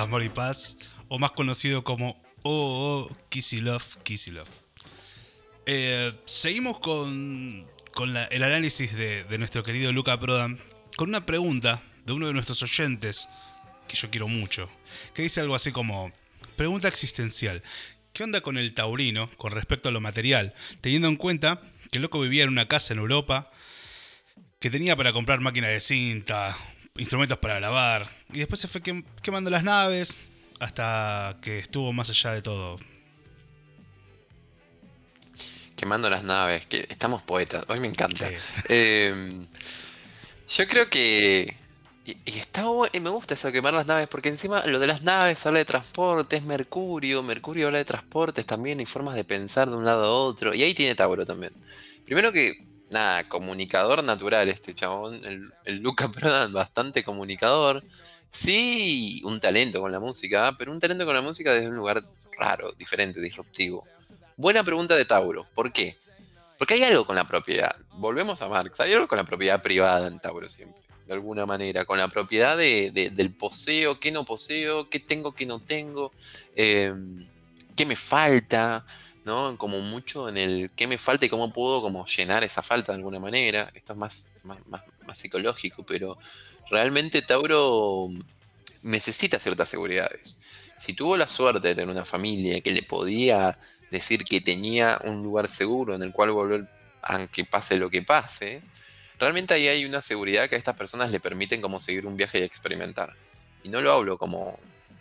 Amor 0.05 0.23
y 0.23 0.29
Paz, 0.29 0.77
o 1.07 1.17
más 1.17 1.31
conocido 1.31 1.83
como 1.83 2.21
Kissy 3.29 3.59
Love, 3.59 3.97
Kissy 4.03 4.29
Love. 4.29 4.49
Eh, 5.65 6.13
seguimos 6.25 6.77
con, 6.77 7.65
con 7.91 8.15
el 8.15 8.43
análisis 8.43 8.93
de, 8.93 9.23
de 9.23 9.37
nuestro 9.39 9.63
querido 9.63 9.91
Luca 9.91 10.19
Prodan, 10.19 10.59
con 10.95 11.09
una 11.09 11.25
pregunta 11.25 11.81
de 12.05 12.13
uno 12.13 12.27
de 12.27 12.33
nuestros 12.33 12.61
oyentes, 12.61 13.27
que 13.87 13.95
yo 13.95 14.11
quiero 14.11 14.27
mucho, 14.27 14.69
que 15.15 15.23
dice 15.23 15.41
algo 15.41 15.55
así 15.55 15.71
como, 15.71 16.11
pregunta 16.55 16.87
existencial, 16.87 17.63
¿qué 18.13 18.23
onda 18.23 18.41
con 18.41 18.59
el 18.59 18.75
taurino 18.75 19.31
con 19.37 19.53
respecto 19.53 19.89
a 19.89 19.91
lo 19.91 20.01
material, 20.01 20.53
teniendo 20.81 21.07
en 21.07 21.15
cuenta 21.15 21.61
que 21.91 21.97
el 21.97 22.03
loco 22.03 22.19
vivía 22.19 22.43
en 22.43 22.49
una 22.49 22.67
casa 22.67 22.93
en 22.93 22.99
Europa, 22.99 23.51
que 24.59 24.69
tenía 24.69 24.95
para 24.95 25.13
comprar 25.13 25.41
máquinas 25.41 25.71
de 25.71 25.79
cinta, 25.79 26.55
instrumentos 26.97 27.37
para 27.37 27.55
grabar, 27.55 28.09
y 28.31 28.39
después 28.39 28.59
se 28.61 28.67
fue 28.67 28.81
quem- 28.81 29.03
quemando 29.21 29.49
las 29.49 29.63
naves 29.63 30.27
hasta 30.59 31.37
que 31.41 31.59
estuvo 31.59 31.91
más 31.93 32.09
allá 32.09 32.31
de 32.33 32.41
todo. 32.41 32.79
Quemando 35.75 36.09
las 36.09 36.23
naves, 36.23 36.65
que 36.65 36.85
estamos 36.89 37.21
poetas, 37.21 37.65
hoy 37.67 37.79
me 37.81 37.87
encanta. 37.87 38.29
Sí. 38.29 38.35
Eh, 38.69 39.45
yo 40.47 40.67
creo 40.67 40.89
que. 40.89 41.53
Y, 42.05 42.11
y 42.23 42.37
está 42.39 42.63
bu- 42.65 42.89
y 42.93 42.99
me 43.01 43.09
gusta 43.09 43.33
eso 43.33 43.51
quemar 43.51 43.73
las 43.73 43.85
naves, 43.87 44.07
porque 44.07 44.29
encima 44.29 44.65
lo 44.67 44.79
de 44.79 44.87
las 44.87 45.01
naves 45.01 45.45
habla 45.45 45.59
de 45.59 45.65
transporte, 45.65 46.37
es 46.37 46.43
Mercurio, 46.43 47.21
Mercurio 47.23 47.65
habla 47.67 47.79
de 47.79 47.85
transportes 47.85 48.45
también 48.45 48.79
y 48.79 48.85
formas 48.85 49.15
de 49.15 49.25
pensar 49.25 49.69
de 49.69 49.75
un 49.75 49.83
lado 49.83 50.05
a 50.05 50.11
otro. 50.11 50.53
Y 50.53 50.63
ahí 50.63 50.73
tiene 50.73 50.95
Tauro 50.95 51.25
también. 51.25 51.51
Primero 52.05 52.31
que, 52.31 52.64
nada, 52.89 53.27
comunicador 53.27 54.03
natural 54.03 54.47
este 54.49 54.73
chabón, 54.75 55.23
el, 55.25 55.51
el 55.65 55.77
Luca 55.77 56.07
Prodan, 56.11 56.53
bastante 56.53 57.03
comunicador. 57.03 57.83
Sí, 58.29 59.21
un 59.23 59.39
talento 59.39 59.79
con 59.79 59.91
la 59.91 59.99
música, 59.99 60.55
pero 60.57 60.71
un 60.71 60.79
talento 60.79 61.05
con 61.05 61.15
la 61.15 61.21
música 61.21 61.53
desde 61.53 61.69
un 61.69 61.75
lugar 61.75 62.03
raro, 62.37 62.71
diferente, 62.73 63.21
disruptivo. 63.21 63.85
Buena 64.35 64.63
pregunta 64.63 64.95
de 64.95 65.05
Tauro, 65.05 65.47
¿por 65.55 65.71
qué? 65.71 65.97
Porque 66.57 66.73
hay 66.73 66.83
algo 66.83 67.05
con 67.05 67.15
la 67.15 67.25
propiedad. 67.25 67.73
Volvemos 67.93 68.41
a 68.41 68.47
Marx. 68.49 68.79
Hay 68.81 68.93
algo 68.93 69.07
con 69.07 69.17
la 69.17 69.23
propiedad 69.25 69.61
privada 69.61 70.07
en 70.07 70.19
Tauro 70.19 70.47
siempre. 70.49 70.81
De 71.07 71.13
alguna 71.13 71.45
manera. 71.45 71.85
Con 71.85 71.97
la 71.97 72.07
propiedad 72.07 72.57
de- 72.57 72.91
de- 72.91 73.09
del 73.09 73.31
poseo, 73.31 73.99
qué 73.99 74.11
no 74.11 74.23
poseo, 74.25 74.89
qué 74.89 74.99
tengo, 74.99 75.33
qué 75.35 75.45
no 75.45 75.59
tengo, 75.59 76.11
eh, 76.55 76.93
qué 77.75 77.85
me 77.85 77.95
falta, 77.97 78.85
¿no? 79.25 79.57
Como 79.57 79.81
mucho 79.81 80.29
en 80.29 80.37
el 80.37 80.71
qué 80.75 80.87
me 80.87 80.97
falta 80.97 81.25
y 81.25 81.29
cómo 81.29 81.51
puedo 81.51 81.81
como 81.81 82.05
llenar 82.05 82.43
esa 82.43 82.61
falta 82.61 82.91
de 82.91 82.97
alguna 82.97 83.19
manera. 83.19 83.71
Esto 83.73 83.93
es 83.93 83.99
más, 83.99 84.31
más, 84.43 84.59
más- 84.67 84.83
psicológico, 85.17 85.83
pero 85.83 86.17
realmente 86.69 87.21
Tauro 87.21 88.09
necesita 88.81 89.39
ciertas 89.39 89.69
seguridades. 89.69 90.41
Si 90.77 90.93
tuvo 90.93 91.15
la 91.15 91.27
suerte 91.27 91.69
de 91.69 91.75
tener 91.75 91.89
una 91.89 92.05
familia 92.05 92.59
que 92.61 92.71
le 92.71 92.83
podía 92.83 93.57
decir 93.91 94.23
que 94.23 94.41
tenía 94.41 94.99
un 95.03 95.23
lugar 95.23 95.47
seguro 95.47 95.95
en 95.95 96.03
el 96.03 96.11
cual 96.11 96.31
volver, 96.31 96.67
aunque 97.01 97.45
pase 97.45 97.77
lo 97.77 97.89
que 97.89 98.01
pase, 98.01 98.61
realmente 99.19 99.53
ahí 99.53 99.67
hay 99.67 99.85
una 99.85 100.01
seguridad 100.01 100.49
que 100.49 100.55
a 100.55 100.57
estas 100.57 100.75
personas 100.75 101.11
le 101.11 101.19
permiten 101.19 101.61
como 101.61 101.79
seguir 101.79 102.05
un 102.05 102.17
viaje 102.17 102.39
y 102.39 102.43
experimentar. 102.43 103.13
Y 103.63 103.69
no 103.69 103.79
lo 103.79 103.91
hablo 103.93 104.17
como 104.17 104.59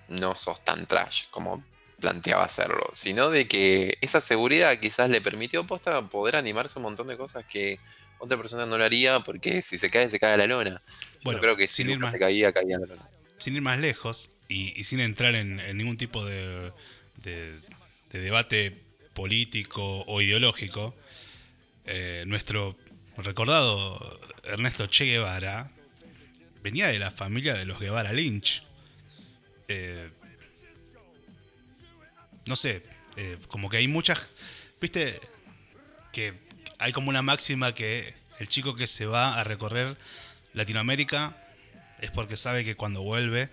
no 0.09 0.37
sos 0.37 0.63
tan 0.65 0.87
trash 0.87 1.25
como 1.31 1.65
planteaba 2.05 2.45
hacerlo, 2.45 2.85
sino 2.93 3.31
de 3.31 3.49
que 3.49 3.97
esa 4.03 4.21
seguridad 4.21 4.79
quizás 4.79 5.09
le 5.09 5.23
permitió 5.23 5.67
posta 5.67 6.07
poder 6.09 6.37
animarse 6.37 6.79
un 6.79 6.83
montón 6.83 7.07
de 7.07 7.17
cosas 7.17 7.47
que 7.47 7.79
otra 8.19 8.37
persona 8.37 8.67
no 8.67 8.77
lo 8.77 8.85
haría 8.85 9.21
porque 9.21 9.63
si 9.63 9.79
se 9.79 9.89
cae, 9.89 10.11
se 10.11 10.21
cae 10.21 10.35
a 10.35 10.37
la 10.37 10.47
lona. 10.47 10.83
Yo 10.87 11.21
Bueno, 11.25 11.41
creo 11.41 11.57
que 11.57 11.67
si 11.67 11.77
sin 11.77 11.89
ir 11.89 11.95
Lucas 11.97 12.09
más- 12.09 12.13
se 12.13 12.19
caía, 12.19 12.53
caía 12.53 12.77
a 12.77 12.81
la 12.81 12.87
lona. 12.87 13.09
sin 13.39 13.57
ir 13.57 13.63
más 13.63 13.79
lejos 13.79 14.29
y, 14.49 14.79
y 14.79 14.85
sin 14.85 15.01
entrar 15.01 15.35
en, 15.35 15.61
en 15.61 15.79
ningún 15.79 15.97
tipo 15.97 16.23
de, 16.27 16.73
de- 17.23 17.59
de 18.13 18.19
debate 18.21 18.83
político 19.15 20.03
o 20.07 20.21
ideológico, 20.21 20.95
eh, 21.87 22.25
nuestro 22.27 22.77
recordado 23.17 24.21
Ernesto 24.45 24.87
Che 24.89 25.05
Guevara 25.07 25.71
venía 26.63 26.89
de 26.89 26.99
la 26.99 27.11
familia 27.11 27.55
de 27.55 27.65
los 27.65 27.81
Guevara 27.81 28.13
Lynch. 28.13 28.63
Eh, 29.69 30.11
no 32.47 32.57
sé, 32.57 32.83
eh, 33.17 33.39
como 33.49 33.69
que 33.71 33.77
hay 33.79 33.89
muchas, 33.89 34.21
viste, 34.81 35.21
que 36.13 36.35
hay 36.79 36.93
como 36.93 37.09
una 37.11 37.23
máxima 37.23 37.75
que 37.75 38.15
el 38.39 38.49
chico 38.49 38.75
que 38.75 38.87
se 38.87 39.07
va 39.07 39.39
a 39.39 39.45
recorrer 39.45 39.97
Latinoamérica 40.53 41.37
es 42.01 42.11
porque 42.11 42.37
sabe 42.37 42.65
que 42.65 42.77
cuando 42.77 43.03
vuelve 43.03 43.49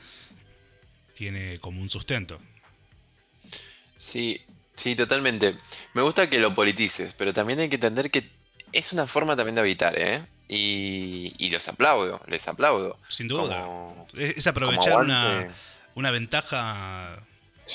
tiene 1.16 1.60
como 1.60 1.82
un 1.82 1.90
sustento. 1.90 2.40
Sí, 3.98 4.42
sí, 4.74 4.96
totalmente. 4.96 5.56
Me 5.94 6.02
gusta 6.02 6.30
que 6.30 6.40
lo 6.40 6.54
politices, 6.56 7.14
pero 7.18 7.34
también 7.34 7.60
hay 7.60 7.70
que 7.70 7.76
entender 7.76 8.10
que 8.10 8.30
es 8.72 8.94
una 8.94 9.06
forma 9.08 9.36
también 9.36 9.56
de 9.56 9.62
habitar, 9.62 9.94
¿eh? 9.98 10.26
Y, 10.48 11.34
y 11.38 11.50
los 11.50 11.68
aplaudo, 11.68 12.22
les 12.28 12.48
aplaudo. 12.48 13.00
Sin 13.08 13.28
duda. 13.28 13.64
Como- 13.64 14.08
Es, 14.18 14.38
es 14.38 14.48
aprovechar 14.48 14.98
una, 14.98 15.48
una 15.96 16.12
ventaja 16.12 17.24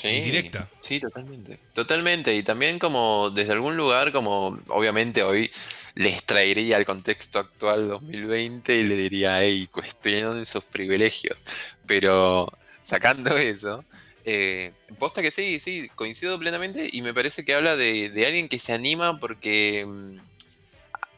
Sí, 0.00 0.08
indirecta. 0.08 0.68
Sí, 0.80 1.00
totalmente. 1.00 1.58
Totalmente. 1.74 2.34
Y 2.34 2.42
también 2.42 2.78
como 2.78 3.30
desde 3.30 3.52
algún 3.52 3.76
lugar, 3.76 4.12
como 4.12 4.58
obviamente 4.68 5.22
hoy 5.22 5.50
les 5.94 6.24
traería 6.24 6.76
al 6.76 6.84
contexto 6.84 7.38
actual 7.38 7.88
2020 7.88 8.76
y 8.76 8.84
le 8.84 8.96
diría, 8.96 9.42
hey, 9.42 9.66
cuestionen 9.70 10.44
sus 10.44 10.64
privilegios. 10.64 11.42
Pero 11.86 12.52
sacando 12.82 13.36
eso, 13.38 13.84
eh, 14.24 14.72
posta 14.98 15.22
que 15.22 15.30
sí, 15.30 15.58
sí, 15.58 15.88
coincido 15.94 16.38
plenamente 16.38 16.88
y 16.92 17.00
me 17.02 17.14
parece 17.14 17.44
que 17.44 17.54
habla 17.54 17.76
de, 17.76 18.10
de 18.10 18.26
alguien 18.26 18.48
que 18.48 18.58
se 18.58 18.72
anima 18.72 19.18
porque 19.18 19.84
mm, 19.86 20.18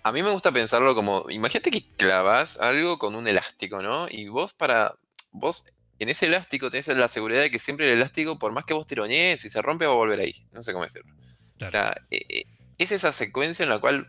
a 0.02 0.12
mí 0.12 0.22
me 0.22 0.30
gusta 0.30 0.52
pensarlo 0.52 0.94
como, 0.94 1.26
imagínate 1.28 1.70
que 1.70 1.84
clavas 1.96 2.58
algo 2.60 2.98
con 2.98 3.14
un 3.14 3.26
elástico, 3.26 3.82
¿no? 3.82 4.06
Y 4.08 4.28
vos 4.28 4.52
para, 4.52 4.94
vos 5.32 5.72
en 5.98 6.08
ese 6.08 6.26
elástico 6.26 6.70
tenés 6.70 6.88
la 6.88 7.08
seguridad 7.08 7.40
de 7.42 7.50
que 7.50 7.58
siempre 7.58 7.86
el 7.86 7.98
elástico, 7.98 8.38
por 8.38 8.52
más 8.52 8.64
que 8.64 8.74
vos 8.74 8.86
tironees, 8.86 9.40
si 9.40 9.48
se 9.48 9.60
rompe 9.62 9.86
va 9.86 9.92
a 9.92 9.96
volver 9.96 10.20
ahí. 10.20 10.44
No 10.52 10.62
sé 10.62 10.72
cómo 10.72 10.84
decirlo. 10.84 11.12
Claro. 11.58 11.68
O 11.68 11.72
sea, 11.80 12.02
eh, 12.10 12.22
eh, 12.28 12.44
es 12.78 12.92
esa 12.92 13.12
secuencia 13.12 13.62
en 13.64 13.68
la 13.70 13.78
cual 13.80 14.06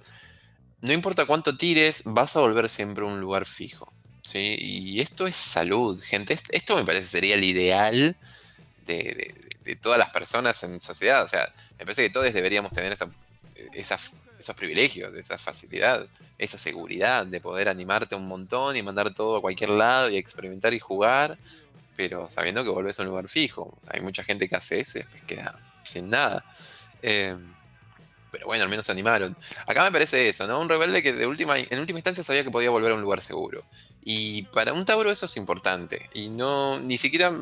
no 0.81 0.93
importa 0.93 1.25
cuánto 1.25 1.57
tires, 1.57 2.03
vas 2.05 2.35
a 2.35 2.41
volver 2.41 2.69
siempre 2.69 3.03
a 3.03 3.07
un 3.07 3.19
lugar 3.19 3.45
fijo. 3.45 3.91
¿sí? 4.21 4.55
Y 4.59 5.01
esto 5.01 5.25
es 5.27 5.35
salud, 5.35 5.99
gente. 6.01 6.33
Est- 6.33 6.53
Esto 6.53 6.75
me 6.75 6.83
parece 6.85 7.07
sería 7.07 7.35
el 7.35 7.43
ideal 7.43 8.15
de, 8.85 8.95
de- 8.95 9.35
de 9.63 9.75
todas 9.75 9.99
las 9.99 10.09
personas 10.11 10.63
en 10.63 10.79
sociedad. 10.81 11.23
O 11.23 11.27
sea, 11.27 11.51
me 11.77 11.85
parece 11.85 12.03
que 12.03 12.09
todos 12.09 12.31
deberíamos 12.33 12.71
tener 12.71 12.91
esa, 12.91 13.11
esa 13.73 13.97
esos 14.39 14.55
privilegios, 14.55 15.13
esa 15.15 15.37
facilidad, 15.37 16.07
esa 16.37 16.57
seguridad 16.57 17.25
de 17.25 17.41
poder 17.41 17.67
animarte 17.67 18.15
un 18.15 18.25
montón 18.25 18.77
y 18.77 18.81
mandar 18.81 19.13
todo 19.13 19.35
a 19.37 19.41
cualquier 19.41 19.71
lado 19.71 20.09
y 20.09 20.15
experimentar 20.15 20.73
y 20.73 20.79
jugar, 20.79 21.37
pero 21.99 22.29
sabiendo 22.29 22.63
que 22.63 22.69
volvés 22.69 22.97
a 22.97 23.03
un 23.03 23.09
lugar 23.09 23.27
fijo. 23.27 23.77
hay 23.89 23.99
mucha 23.99 24.23
gente 24.23 24.47
que 24.47 24.55
hace 24.55 24.79
eso 24.79 24.99
y 24.99 25.01
después 25.01 25.21
queda 25.23 25.59
sin 25.83 26.09
nada. 26.09 26.45
Eh, 27.01 27.35
pero 28.31 28.45
bueno, 28.45 28.63
al 28.63 28.69
menos 28.69 28.85
se 28.85 28.93
animaron. 28.93 29.35
Acá 29.67 29.83
me 29.83 29.91
parece 29.91 30.29
eso, 30.29 30.47
¿no? 30.47 30.61
Un 30.61 30.69
rebelde 30.69 31.03
que 31.03 31.11
de 31.11 31.27
última, 31.27 31.59
en 31.59 31.77
última 31.77 31.99
instancia 31.99 32.23
sabía 32.23 32.45
que 32.45 32.51
podía 32.51 32.69
volver 32.69 32.93
a 32.93 32.95
un 32.95 33.01
lugar 33.01 33.19
seguro. 33.19 33.65
Y 34.01 34.43
para 34.43 34.71
un 34.71 34.85
Tauro 34.85 35.11
eso 35.11 35.25
es 35.25 35.35
importante. 35.35 36.09
Y 36.13 36.29
no, 36.29 36.79
ni 36.79 36.97
siquiera 36.97 37.33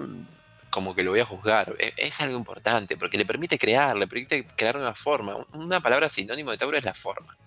como 0.72 0.96
que 0.96 1.04
lo 1.04 1.12
voy 1.12 1.20
a 1.20 1.26
juzgar. 1.26 1.76
Es, 1.78 1.94
es, 1.96 2.20
algo 2.22 2.36
importante 2.36 2.98
porque 2.98 3.20
le 3.20 3.28
permite 3.28 3.60
crear, 3.60 3.96
le 3.96 4.08
permite 4.08 4.48
crear 4.56 4.76
una 4.76 4.96
forma. 4.96 5.36
Una 5.54 5.82
palabra 5.82 6.10
sinónimo 6.10 6.50
de 6.50 6.58
Tauro 6.58 6.78
es 6.78 6.84
la 6.84 6.96
forma. 6.96 7.38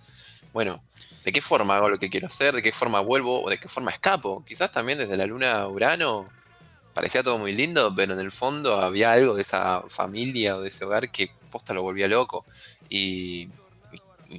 Bueno, 0.53 0.81
¿de 1.25 1.33
qué 1.33 1.41
forma 1.41 1.77
hago 1.77 1.89
lo 1.89 1.99
que 1.99 2.09
quiero 2.09 2.29
hacer? 2.29 2.55
¿De 2.55 2.63
qué 2.63 2.71
forma 2.71 3.01
vuelvo? 3.01 3.43
¿O 3.43 3.51
de 3.51 3.59
qué 3.59 3.67
forma 3.67 3.91
escapo? 3.91 4.45
Quizás 4.45 4.71
también 4.71 4.99
desde 4.99 5.17
la 5.17 5.27
luna 5.27 5.67
Urano 5.67 6.39
parecía 7.01 7.23
todo 7.23 7.39
muy 7.39 7.57
lindo, 7.57 7.95
pero 7.95 8.13
en 8.13 8.21
el 8.21 8.31
fondo 8.31 8.79
había 8.79 9.13
algo 9.13 9.35
de 9.35 9.41
esa 9.41 9.83
familia 9.89 10.59
o 10.59 10.61
de 10.61 10.69
ese 10.69 10.85
hogar 10.85 11.11
que 11.11 11.31
posta 11.51 11.73
lo 11.73 11.83
volvía 11.83 12.07
loco 12.07 12.45
y, 12.91 13.49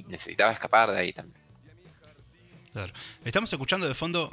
necesitaba 0.06 0.52
escapar 0.52 0.92
de 0.92 0.98
ahí 1.00 1.12
también. 1.12 1.36
Estamos 3.24 3.52
escuchando 3.52 3.88
de 3.88 3.94
fondo 3.94 4.32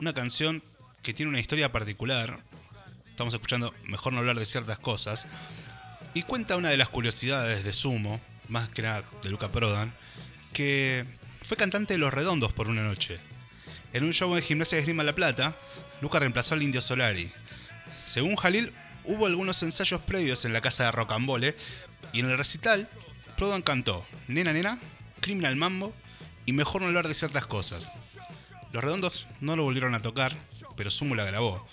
una 0.00 0.12
canción 0.12 0.60
que 1.04 1.14
tiene 1.14 1.30
una 1.30 1.38
historia 1.38 1.70
particular. 1.70 2.40
Estamos 3.10 3.32
escuchando 3.32 3.72
Mejor 3.84 4.12
no 4.12 4.18
hablar 4.18 4.40
de 4.40 4.44
ciertas 4.44 4.80
cosas. 4.80 5.28
Y 6.14 6.24
cuenta 6.24 6.56
una 6.56 6.70
de 6.70 6.76
las 6.76 6.88
curiosidades 6.88 7.62
de 7.62 7.72
Sumo, 7.72 8.20
más 8.48 8.68
que 8.70 8.82
nada 8.82 9.04
de 9.22 9.30
Luca 9.30 9.52
Prodan, 9.52 9.94
que 10.52 11.04
fue 11.42 11.56
cantante 11.56 11.94
de 11.94 11.98
Los 11.98 12.12
Redondos 12.12 12.52
por 12.52 12.66
una 12.66 12.82
noche. 12.82 13.20
En 13.92 14.02
un 14.02 14.12
show 14.12 14.34
en 14.34 14.42
Gimnasia 14.42 14.76
de 14.76 14.80
Esgrima 14.80 15.04
La 15.04 15.14
Plata, 15.14 15.56
Luca 16.00 16.18
reemplazó 16.18 16.54
al 16.54 16.62
Indio 16.62 16.80
Solari. 16.80 17.32
Según 18.08 18.36
Jalil, 18.36 18.72
hubo 19.04 19.26
algunos 19.26 19.62
ensayos 19.62 20.00
previos 20.00 20.46
en 20.46 20.54
la 20.54 20.62
casa 20.62 20.84
de 20.84 20.92
Rocambole 20.92 21.54
y 22.14 22.20
en 22.20 22.30
el 22.30 22.38
recital, 22.38 22.88
Prodan 23.36 23.60
cantó 23.60 24.06
Nena 24.28 24.54
Nena, 24.54 24.78
Criminal 25.20 25.56
Mambo 25.56 25.92
y 26.46 26.54
Mejor 26.54 26.80
no 26.80 26.86
hablar 26.86 27.06
de 27.06 27.12
ciertas 27.12 27.46
cosas. 27.46 27.92
Los 28.72 28.82
redondos 28.82 29.28
no 29.42 29.56
lo 29.56 29.64
volvieron 29.64 29.94
a 29.94 30.00
tocar, 30.00 30.34
pero 30.74 30.90
Sumo 30.90 31.14
la 31.16 31.24
grabó. 31.24 31.68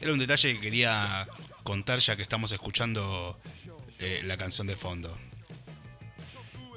Era 0.00 0.14
un 0.14 0.18
detalle 0.18 0.54
que 0.54 0.60
quería 0.60 1.28
contar 1.64 1.98
ya 1.98 2.16
que 2.16 2.22
estamos 2.22 2.50
escuchando 2.50 3.38
eh, 3.98 4.22
la 4.24 4.38
canción 4.38 4.66
de 4.66 4.74
fondo. 4.74 5.18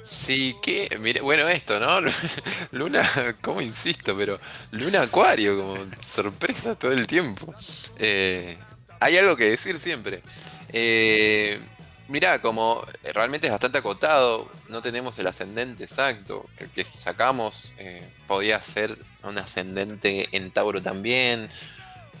Sí, 0.04 0.54
que, 0.62 1.18
bueno, 1.22 1.48
esto, 1.48 1.80
¿no? 1.80 2.00
Luna, 2.72 3.08
como 3.40 3.62
insisto, 3.62 4.14
pero 4.14 4.38
Luna 4.70 5.00
Acuario, 5.00 5.56
como 5.56 5.78
sorpresa 6.04 6.74
todo 6.74 6.92
el 6.92 7.06
tiempo. 7.06 7.54
Eh, 7.96 8.58
hay 9.02 9.16
algo 9.16 9.36
que 9.36 9.50
decir 9.50 9.78
siempre. 9.78 10.22
Eh, 10.72 11.60
mirá, 12.08 12.40
como 12.40 12.84
realmente 13.02 13.46
es 13.46 13.50
bastante 13.52 13.78
acotado, 13.78 14.50
no 14.68 14.82
tenemos 14.82 15.18
el 15.18 15.26
ascendente 15.26 15.84
exacto. 15.84 16.46
El 16.58 16.70
que 16.70 16.84
sacamos 16.84 17.74
eh, 17.78 18.08
podía 18.26 18.60
ser 18.62 18.98
un 19.22 19.38
ascendente 19.38 20.28
en 20.32 20.50
Tauro 20.50 20.80
también. 20.82 21.50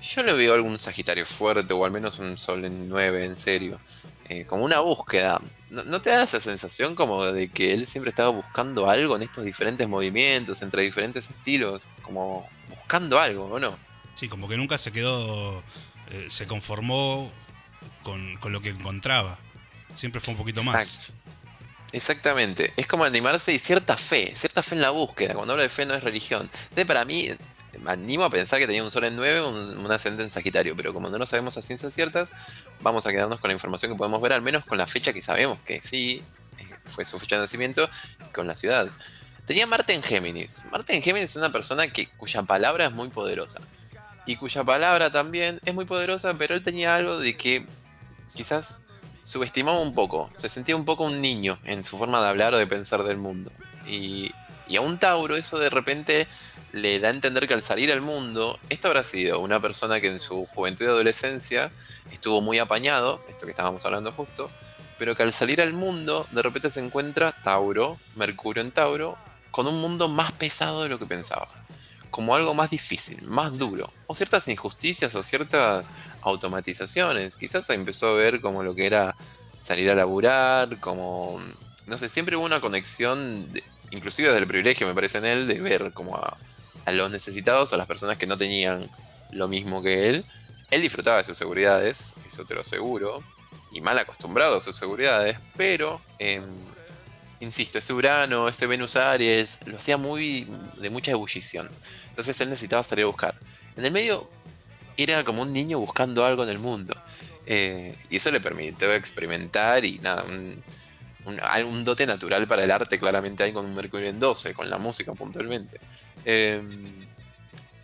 Yo 0.02 0.22
le 0.24 0.32
veo 0.32 0.54
algún 0.54 0.78
Sagitario 0.78 1.24
fuerte 1.24 1.72
o 1.72 1.84
al 1.84 1.92
menos 1.92 2.18
un 2.18 2.36
Sol 2.36 2.64
en 2.64 2.88
9, 2.88 3.24
en 3.24 3.36
serio. 3.36 3.78
Eh, 4.28 4.44
como 4.46 4.64
una 4.64 4.80
búsqueda. 4.80 5.40
¿No, 5.70 6.02
te 6.02 6.10
da 6.10 6.24
esa 6.24 6.40
sensación 6.40 6.94
como 6.94 7.24
de 7.24 7.48
que 7.48 7.72
él 7.72 7.86
siempre 7.86 8.10
estaba 8.10 8.28
buscando 8.28 8.90
algo 8.90 9.16
en 9.16 9.22
estos 9.22 9.44
diferentes 9.44 9.88
movimientos, 9.88 10.60
entre 10.62 10.82
diferentes 10.82 11.30
estilos? 11.30 11.88
Como 12.02 12.48
buscando 12.68 13.18
algo, 13.18 13.44
¿o 13.44 13.58
no? 13.58 13.78
Sí, 14.14 14.28
como 14.28 14.48
que 14.48 14.56
nunca 14.56 14.76
se 14.76 14.92
quedó, 14.92 15.62
eh, 16.10 16.26
se 16.28 16.46
conformó 16.46 17.30
con, 18.02 18.36
con, 18.38 18.52
lo 18.52 18.60
que 18.60 18.70
encontraba. 18.70 19.38
Siempre 19.94 20.20
fue 20.20 20.32
un 20.32 20.38
poquito 20.38 20.62
más. 20.62 21.12
Exactamente. 21.92 22.72
Es 22.76 22.86
como 22.86 23.04
animarse 23.04 23.52
y 23.52 23.58
cierta 23.58 23.96
fe, 23.96 24.32
cierta 24.36 24.62
fe 24.62 24.74
en 24.74 24.82
la 24.82 24.90
búsqueda. 24.90 25.34
Cuando 25.34 25.52
hablo 25.52 25.62
de 25.62 25.68
fe 25.68 25.84
no 25.84 25.94
es 25.94 26.02
religión. 26.02 26.50
Entonces, 26.52 26.86
para 26.86 27.04
mí, 27.04 27.28
me 27.80 27.90
animo 27.90 28.24
a 28.24 28.30
pensar 28.30 28.58
que 28.58 28.66
tenía 28.66 28.82
un 28.82 28.90
sol 28.90 29.04
en 29.04 29.16
9, 29.16 29.42
un, 29.42 29.90
ascendente 29.90 30.24
en 30.24 30.30
Sagitario, 30.30 30.76
pero 30.76 30.92
como 30.92 31.08
no 31.08 31.18
lo 31.18 31.26
sabemos 31.26 31.56
a 31.56 31.62
ciencias 31.62 31.92
ciertas, 31.92 32.32
vamos 32.80 33.06
a 33.06 33.12
quedarnos 33.12 33.40
con 33.40 33.48
la 33.48 33.54
información 33.54 33.92
que 33.92 33.98
podemos 33.98 34.20
ver, 34.20 34.32
al 34.32 34.42
menos 34.42 34.64
con 34.64 34.78
la 34.78 34.86
fecha 34.86 35.12
que 35.12 35.22
sabemos 35.22 35.58
que 35.64 35.80
sí 35.82 36.22
eh, 36.58 36.64
fue 36.86 37.04
su 37.04 37.18
fecha 37.18 37.36
de 37.36 37.42
nacimiento, 37.42 37.88
con 38.32 38.46
la 38.46 38.56
ciudad. 38.56 38.90
Tenía 39.46 39.66
Marte 39.66 39.94
en 39.94 40.02
Géminis. 40.02 40.62
Marte 40.70 40.94
en 40.94 41.02
Géminis 41.02 41.30
es 41.30 41.36
una 41.36 41.52
persona 41.52 41.88
que, 41.88 42.08
cuya 42.08 42.42
palabra 42.42 42.86
es 42.86 42.92
muy 42.92 43.08
poderosa. 43.08 43.60
Y 44.26 44.36
cuya 44.36 44.64
palabra 44.64 45.10
también 45.10 45.60
es 45.64 45.74
muy 45.74 45.84
poderosa, 45.84 46.34
pero 46.34 46.54
él 46.54 46.62
tenía 46.62 46.94
algo 46.94 47.18
de 47.18 47.36
que 47.36 47.66
quizás 48.34 48.86
subestimaba 49.22 49.80
un 49.80 49.94
poco, 49.94 50.30
se 50.36 50.48
sentía 50.48 50.76
un 50.76 50.84
poco 50.84 51.04
un 51.04 51.20
niño 51.20 51.58
en 51.64 51.84
su 51.84 51.96
forma 51.96 52.20
de 52.20 52.28
hablar 52.28 52.54
o 52.54 52.58
de 52.58 52.66
pensar 52.66 53.02
del 53.02 53.16
mundo. 53.16 53.52
Y, 53.86 54.32
a 54.76 54.80
un 54.80 54.98
Tauro 54.98 55.36
eso 55.36 55.58
de 55.58 55.68
repente 55.68 56.26
le 56.72 56.98
da 56.98 57.08
a 57.08 57.10
entender 57.10 57.46
que 57.46 57.52
al 57.52 57.62
salir 57.62 57.92
al 57.92 58.00
mundo, 58.00 58.58
esto 58.70 58.88
habrá 58.88 59.04
sido 59.04 59.38
una 59.40 59.60
persona 59.60 60.00
que 60.00 60.08
en 60.08 60.18
su 60.18 60.46
juventud 60.46 60.86
y 60.86 60.88
adolescencia 60.88 61.70
estuvo 62.10 62.40
muy 62.40 62.58
apañado, 62.58 63.22
esto 63.28 63.44
que 63.44 63.50
estábamos 63.50 63.84
hablando 63.84 64.12
justo, 64.12 64.50
pero 64.98 65.14
que 65.14 65.24
al 65.24 65.34
salir 65.34 65.60
al 65.60 65.74
mundo 65.74 66.26
de 66.30 66.40
repente 66.40 66.70
se 66.70 66.80
encuentra 66.80 67.32
Tauro, 67.32 67.98
Mercurio 68.16 68.62
en 68.62 68.70
Tauro, 68.70 69.18
con 69.50 69.66
un 69.66 69.78
mundo 69.78 70.08
más 70.08 70.32
pesado 70.32 70.82
de 70.84 70.88
lo 70.88 70.98
que 70.98 71.04
pensaba. 71.04 71.48
Como 72.12 72.36
algo 72.36 72.54
más 72.54 72.70
difícil, 72.70 73.26
más 73.26 73.58
duro. 73.58 73.92
O 74.06 74.14
ciertas 74.14 74.46
injusticias 74.46 75.12
o 75.16 75.24
ciertas 75.24 75.90
automatizaciones. 76.20 77.36
Quizás 77.36 77.68
empezó 77.70 78.10
a 78.10 78.14
ver 78.14 78.40
como 78.40 78.62
lo 78.62 78.76
que 78.76 78.86
era 78.86 79.16
salir 79.60 79.90
a 79.90 79.94
laburar, 79.94 80.78
como, 80.80 81.40
no 81.86 81.96
sé, 81.96 82.08
siempre 82.08 82.36
hubo 82.36 82.44
una 82.44 82.60
conexión, 82.60 83.50
inclusive 83.90 84.28
desde 84.28 84.40
el 84.40 84.46
privilegio, 84.46 84.86
me 84.86 84.94
parece 84.94 85.18
en 85.18 85.24
él, 85.24 85.46
de 85.48 85.60
ver 85.60 85.92
como 85.92 86.16
a, 86.16 86.36
los 86.92 87.10
necesitados, 87.10 87.72
a 87.72 87.76
las 87.76 87.86
personas 87.86 88.18
que 88.18 88.26
no 88.26 88.36
tenían 88.36 88.90
lo 89.30 89.48
mismo 89.48 89.82
que 89.82 90.10
él. 90.10 90.26
Él 90.70 90.82
disfrutaba 90.82 91.18
de 91.18 91.24
sus 91.24 91.38
seguridades, 91.38 92.12
eso 92.26 92.44
te 92.44 92.54
lo 92.54 92.60
aseguro, 92.60 93.22
y 93.72 93.80
mal 93.80 93.98
acostumbrado 93.98 94.58
a 94.58 94.60
sus 94.60 94.76
seguridades, 94.76 95.38
pero, 95.56 96.02
em, 96.18 96.44
insisto, 97.42 97.78
ese 97.78 97.92
Urano, 97.92 98.48
ese 98.48 98.66
Venus 98.66 98.96
Aries, 98.96 99.58
lo 99.66 99.76
hacía 99.76 99.96
muy 99.96 100.48
de 100.78 100.90
mucha 100.90 101.10
ebullición. 101.10 101.68
Entonces 102.08 102.40
él 102.40 102.50
necesitaba 102.50 102.82
salir 102.82 103.04
a 103.04 103.08
buscar. 103.08 103.34
En 103.76 103.84
el 103.84 103.92
medio 103.92 104.28
era 104.96 105.24
como 105.24 105.42
un 105.42 105.52
niño 105.52 105.78
buscando 105.78 106.24
algo 106.24 106.44
en 106.44 106.50
el 106.50 106.58
mundo. 106.58 106.94
Eh, 107.46 107.96
y 108.08 108.16
eso 108.16 108.30
le 108.30 108.40
permitió 108.40 108.92
experimentar 108.94 109.84
y 109.84 109.98
nada, 109.98 110.22
un, 110.24 110.62
un, 111.24 111.84
dote 111.84 112.06
natural 112.06 112.46
para 112.46 112.62
el 112.62 112.70
arte 112.70 112.98
claramente 112.98 113.42
hay 113.42 113.52
con 113.52 113.64
un 113.64 113.74
Mercurio 113.74 114.08
en 114.08 114.20
12, 114.20 114.54
con 114.54 114.70
la 114.70 114.78
música 114.78 115.12
puntualmente. 115.12 115.80
Em, 116.24 117.06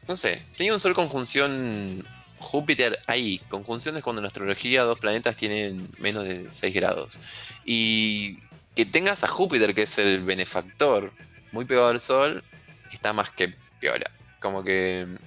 no 0.07 0.17
sé, 0.17 0.43
tenía 0.57 0.73
un 0.73 0.81
sol 0.81 0.95
conjunción 0.95 2.07
Júpiter 2.39 2.99
ahí. 3.07 3.41
Conjunciones 3.49 4.03
cuando 4.03 4.21
en 4.21 4.27
astrología 4.27 4.85
dos 4.85 4.99
planetas 4.99 5.37
tienen 5.37 5.91
menos 5.99 6.25
de 6.25 6.47
6 6.51 6.75
grados. 6.75 7.19
Y 7.65 8.39
que 8.79 8.87
tengas 8.87 9.25
a 9.25 9.27
Júpiter, 9.27 9.75
que 9.75 9.83
es 9.83 9.99
el 9.99 10.23
benefactor, 10.23 11.13
muy 11.51 11.65
pegado 11.65 11.89
al 11.89 11.99
sol, 11.99 12.45
está 12.93 13.13
más 13.13 13.33
que 13.33 13.57
piola. 13.81 14.09
Como 14.39 14.63
que 14.63 15.19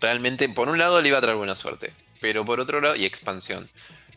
realmente, 0.00 0.48
por 0.48 0.68
un 0.68 0.76
lado, 0.76 1.00
le 1.00 1.06
iba 1.06 1.18
a 1.18 1.20
traer 1.20 1.36
buena 1.36 1.54
suerte, 1.54 1.92
pero 2.20 2.44
por 2.44 2.58
otro 2.58 2.80
lado, 2.80 2.96
y 2.96 3.04
expansión. 3.04 3.70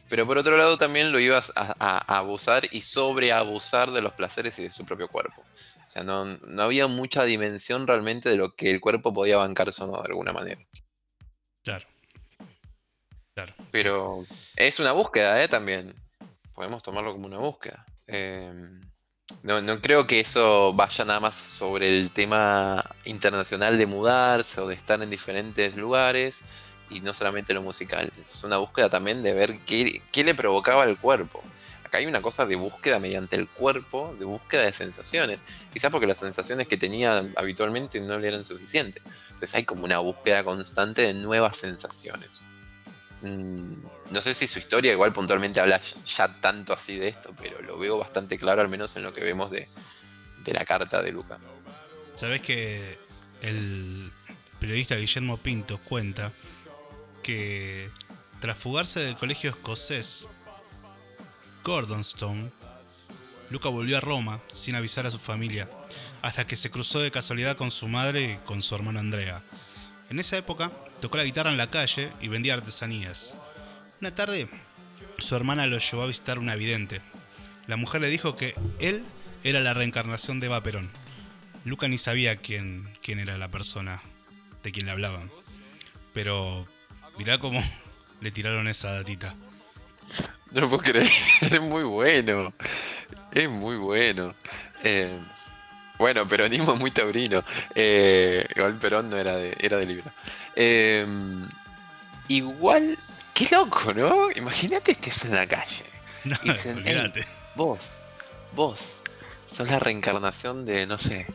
Pero 0.10 0.26
por 0.26 0.40
otro 0.40 0.58
lado 0.58 0.76
también 0.80 1.12
lo 1.12 1.20
ibas 1.20 1.54
a, 1.56 2.18
abusar 2.18 2.68
y 2.72 2.82
sobreabusar 2.82 3.92
de 3.92 4.02
los 4.02 4.14
placeres 4.14 4.58
y 4.58 4.64
de 4.64 4.72
su 4.72 4.88
propio 4.88 5.08
cuerpo. 5.08 5.44
O 5.86 5.88
sea, 5.88 6.04
no, 6.04 6.26
había 6.58 6.88
mucha 6.88 7.26
dimensión 7.26 7.86
realmente 7.86 8.28
de 8.28 8.38
lo 8.38 8.56
que 8.56 8.72
el 8.72 8.82
cuerpo 8.82 9.14
podía 9.14 9.38
bancar 9.38 9.70
o 9.70 9.86
no 9.86 10.02
de 10.02 10.08
alguna 10.08 10.34
manera. 10.34 10.66
Claro. 11.64 11.86
Claro. 13.36 13.54
Pero 13.70 14.26
es 14.56 14.80
una 14.80 14.94
búsqueda, 14.94 15.44
¿eh? 15.44 15.48
También. 15.48 15.94
Podemos 16.56 16.82
tomarlo 16.82 17.14
como 17.14 17.28
una 17.28 17.38
búsqueda. 17.38 17.86
Eh, 18.08 18.54
no, 19.44 19.82
creo 19.82 20.08
que 20.08 20.20
eso 20.20 20.74
vaya 20.74 21.06
nada 21.06 21.20
más 21.20 21.36
sobre 21.36 21.98
el 21.98 22.12
tema 22.12 22.84
internacional 23.06 23.78
de 23.78 23.86
mudarse 23.86 24.62
o 24.62 24.68
de 24.68 24.76
estar 24.76 25.02
en 25.02 25.10
diferentes 25.10 25.76
lugares 25.76 26.42
y 26.90 27.02
no 27.02 27.14
solamente 27.14 27.54
lo 27.54 27.62
musical. 27.62 28.12
Es 28.24 28.44
una 28.44 28.58
búsqueda 28.58 28.90
también 28.90 29.22
de 29.24 29.34
ver 29.34 29.60
qué, 29.66 30.24
le 30.24 30.36
provocaba 30.36 30.84
al 30.84 30.98
cuerpo. 30.98 31.44
Acá 31.86 32.00
hay 32.00 32.06
una 32.06 32.22
cosa 32.22 32.46
de 32.46 32.56
búsqueda 32.56 33.00
mediante 33.00 33.36
el 33.36 33.48
cuerpo, 33.48 34.16
de 34.20 34.26
búsqueda 34.26 34.64
de 34.64 34.74
sensaciones. 34.74 35.44
Quizás 35.72 35.92
porque 35.92 36.08
las 36.08 36.20
sensaciones 36.20 36.68
que 36.68 36.78
tenía 36.78 37.26
habitualmente 37.36 38.00
no 38.02 38.18
le 38.20 38.28
eran 38.30 38.44
suficientes. 38.44 39.04
Entonces 39.28 39.56
hay 39.56 39.64
como 39.64 39.86
una 39.86 40.00
búsqueda 40.00 40.44
constante 40.44 41.04
de 41.04 41.14
nuevas 41.14 41.58
sensaciones. 41.58 42.46
Mm, 43.22 43.74
no 44.12 44.22
sé 44.22 44.34
si 44.34 44.48
su 44.48 44.60
historia 44.60 44.92
igual 44.92 45.12
puntualmente 45.12 45.60
habla 45.60 45.82
ya 46.06 46.40
tanto 46.40 46.74
así 46.74 46.98
de 46.98 47.08
esto, 47.08 47.34
pero 47.42 47.62
lo 47.62 47.78
veo 47.78 47.98
bastante 47.98 48.38
claro, 48.38 48.62
al 48.62 48.70
menos 48.70 48.96
en 48.96 49.04
lo 49.04 49.14
que 49.14 49.24
vemos 49.24 49.50
de, 49.52 49.68
la 50.46 50.66
carta 50.66 51.02
de 51.02 51.12
Luca. 51.12 51.40
Sabés 52.14 52.42
que 52.42 52.98
el 53.42 54.12
periodista 54.60 54.96
Guillermo 54.96 55.38
Pinto 55.38 55.78
cuenta 55.80 56.32
que 57.22 57.90
tras 58.40 58.58
fugarse 58.58 59.02
del 59.02 59.18
colegio 59.18 59.50
escocés 59.50 60.30
Gordonstone, 61.64 62.50
Luca 63.50 63.68
volvió 63.68 63.98
a 63.98 64.02
Roma 64.02 64.42
sin 64.52 64.76
avisar 64.76 65.06
a 65.06 65.12
su 65.12 65.20
familia, 65.20 65.70
hasta 66.22 66.48
que 66.48 66.56
se 66.56 66.70
cruzó 66.70 67.02
de 67.02 67.12
casualidad 67.12 67.58
con 67.58 67.72
su 67.72 67.90
madre 67.90 68.34
y 68.34 68.38
con 68.46 68.62
su 68.62 68.74
hermano 68.76 69.00
Andrea. 69.00 69.42
En 70.10 70.20
esa 70.20 70.38
época 70.38 70.72
tocó 71.02 71.18
la 71.18 71.24
guitarra 71.24 71.52
en 71.52 71.58
la 71.58 71.70
calle 71.70 72.12
y 72.22 72.28
vendía 72.28 72.54
artesanías. 72.54 73.36
Una 74.02 74.14
tarde, 74.14 74.48
su 75.18 75.36
hermana 75.36 75.68
lo 75.68 75.78
llevó 75.78 76.04
a 76.04 76.08
visitar 76.08 76.40
una 76.40 76.56
vidente. 76.56 77.02
La 77.66 77.78
mujer 77.78 78.02
le 78.02 78.10
dijo 78.10 78.36
que 78.36 78.56
él 78.80 79.04
era 79.44 79.60
la 79.60 79.74
reencarnación 79.74 80.40
de 80.40 80.48
Eva 80.48 80.62
Perón. 80.62 80.90
Luca 81.66 81.88
ni 81.88 81.98
sabía 81.98 82.38
quién, 82.38 82.98
quién 83.02 83.20
era 83.20 83.38
la 83.38 83.50
persona 83.50 84.02
de 84.64 84.72
quien 84.72 84.86
le 84.86 84.92
hablaban. 84.92 85.32
Pero 86.14 86.68
mirá 87.18 87.40
cómo 87.40 87.62
le 88.22 88.32
tiraron 88.32 88.68
esa 88.68 88.92
datita. 88.94 89.36
No 90.52 90.70
puedo 90.70 90.84
creer, 90.84 91.10
es 91.42 91.62
muy 91.62 91.84
bueno. 91.84 92.54
Es 93.32 93.50
muy 93.50 93.76
bueno. 93.76 94.34
Eh, 94.84 95.20
bueno, 95.98 96.28
peronismo 96.28 96.76
muy 96.76 96.92
taurino. 96.92 97.44
Eh, 97.76 98.46
igual 98.56 98.78
Perón 98.78 99.10
no 99.10 99.18
era 99.18 99.36
de, 99.36 99.56
era 99.60 99.78
de 99.78 99.86
Libra. 99.86 100.14
Eh, 100.56 101.06
igual, 102.28 102.98
qué 103.34 103.48
loco, 103.52 103.94
¿no? 103.94 104.32
Imagínate 104.36 104.92
estés 104.92 105.26
en 105.26 105.36
la 105.36 105.48
calle. 105.48 105.84
No, 106.24 106.38
Y 106.44 106.52
dicen, 106.52 106.80
"Ey, 106.86 106.96
olvídate. 106.96 107.26
vos, 107.56 107.92
vos, 108.54 109.02
sos 109.46 109.70
la 109.70 109.80
reencarnación 109.80 110.66
de, 110.66 110.86
no 110.88 110.98
sé, 110.98 111.28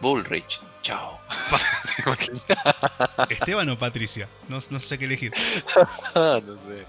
Bullrich. 0.00 0.60
Chao. 0.82 1.20
¿Esteban 3.28 3.68
o 3.68 3.78
Patricia? 3.78 4.28
No, 4.48 4.58
no 4.70 4.80
sé 4.80 4.98
qué 4.98 5.04
elegir. 5.04 5.32
No 6.14 6.56
sé. 6.56 6.86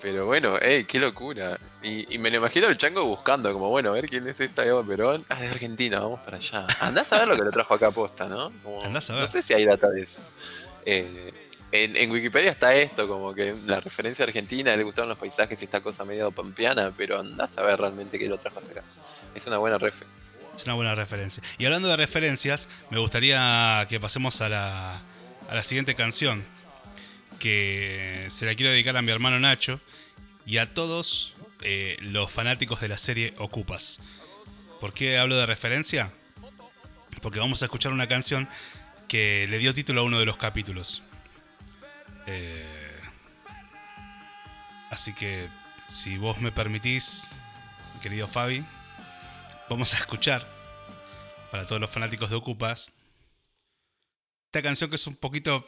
Pero 0.00 0.26
bueno, 0.26 0.58
ey, 0.58 0.84
qué 0.84 0.98
locura. 0.98 1.58
Y, 1.82 2.14
y 2.14 2.18
me 2.18 2.30
lo 2.30 2.38
imagino 2.38 2.66
el 2.68 2.78
chango 2.78 3.04
buscando, 3.04 3.52
como 3.52 3.68
bueno, 3.68 3.90
a 3.90 3.92
ver 3.92 4.08
quién 4.08 4.26
es 4.28 4.40
esta 4.40 4.64
Eva 4.64 4.82
Perón. 4.84 5.24
Ah, 5.28 5.40
de 5.40 5.48
Argentina, 5.48 6.00
vamos 6.00 6.20
para 6.20 6.38
allá. 6.38 6.66
Andás 6.80 7.12
a 7.12 7.18
ver 7.18 7.28
lo 7.28 7.36
que 7.36 7.42
lo 7.44 7.50
trajo 7.50 7.74
acá 7.74 7.88
a 7.88 7.90
posta, 7.90 8.26
¿no? 8.26 8.50
Como- 8.62 8.82
Andás 8.82 9.10
a 9.10 9.14
ver. 9.14 9.22
No 9.22 9.28
sé 9.28 9.42
si 9.42 9.52
hay 9.52 9.64
data 9.66 9.88
de 9.90 10.02
eso. 10.02 10.22
Eh, 10.86 11.32
en, 11.72 11.96
en 11.96 12.10
Wikipedia 12.10 12.50
está 12.50 12.74
esto, 12.74 13.06
como 13.06 13.34
que 13.34 13.54
la 13.66 13.80
referencia 13.80 14.24
Argentina, 14.24 14.74
le 14.74 14.82
gustaron 14.82 15.08
los 15.10 15.18
paisajes 15.18 15.60
y 15.60 15.64
esta 15.64 15.80
cosa 15.82 16.04
medio 16.04 16.32
pampeana, 16.32 16.92
pero 16.96 17.20
andás 17.20 17.56
a 17.58 17.62
ver 17.62 17.78
realmente 17.78 18.18
qué 18.18 18.26
lo 18.26 18.38
trajo 18.38 18.58
hasta 18.58 18.72
acá. 18.72 18.82
Es 19.34 19.46
una 19.46 19.58
buena 19.58 19.76
refe. 19.78 20.04
Es 20.56 20.64
una 20.64 20.74
buena 20.74 20.94
referencia. 20.94 21.42
Y 21.58 21.66
hablando 21.66 21.88
de 21.88 21.96
referencias, 21.96 22.68
me 22.90 22.98
gustaría 22.98 23.86
que 23.88 24.00
pasemos 24.00 24.40
a 24.40 24.48
la, 24.48 24.94
a 25.48 25.54
la 25.54 25.62
siguiente 25.62 25.94
canción. 25.94 26.44
Que 27.40 28.26
se 28.28 28.46
la 28.46 28.54
quiero 28.54 28.70
dedicar 28.70 28.96
a 28.96 29.02
mi 29.02 29.10
hermano 29.10 29.40
Nacho 29.40 29.80
y 30.46 30.58
a 30.58 30.72
todos 30.72 31.34
eh, 31.62 31.96
los 32.00 32.30
fanáticos 32.30 32.80
de 32.80 32.88
la 32.88 32.98
serie 32.98 33.34
Ocupas. 33.38 34.00
¿Por 34.80 34.94
qué 34.94 35.18
hablo 35.18 35.36
de 35.36 35.46
referencia? 35.46 36.12
Porque 37.20 37.40
vamos 37.40 37.62
a 37.62 37.64
escuchar 37.64 37.92
una 37.92 38.06
canción 38.06 38.48
que 39.08 39.48
le 39.50 39.58
dio 39.58 39.74
título 39.74 40.02
a 40.02 40.04
uno 40.04 40.20
de 40.20 40.26
los 40.26 40.36
capítulos. 40.36 41.02
Eh, 42.26 43.00
así 44.90 45.12
que, 45.14 45.48
si 45.88 46.16
vos 46.18 46.38
me 46.40 46.52
permitís, 46.52 47.40
querido 48.02 48.28
Fabi, 48.28 48.64
vamos 49.68 49.94
a 49.94 49.96
escuchar 49.96 50.46
para 51.50 51.66
todos 51.66 51.80
los 51.80 51.90
fanáticos 51.90 52.30
de 52.30 52.36
Ocupas 52.36 52.92
esta 54.50 54.62
canción 54.62 54.90
que 54.90 54.96
es 54.96 55.06
un 55.06 55.14
poquito 55.14 55.64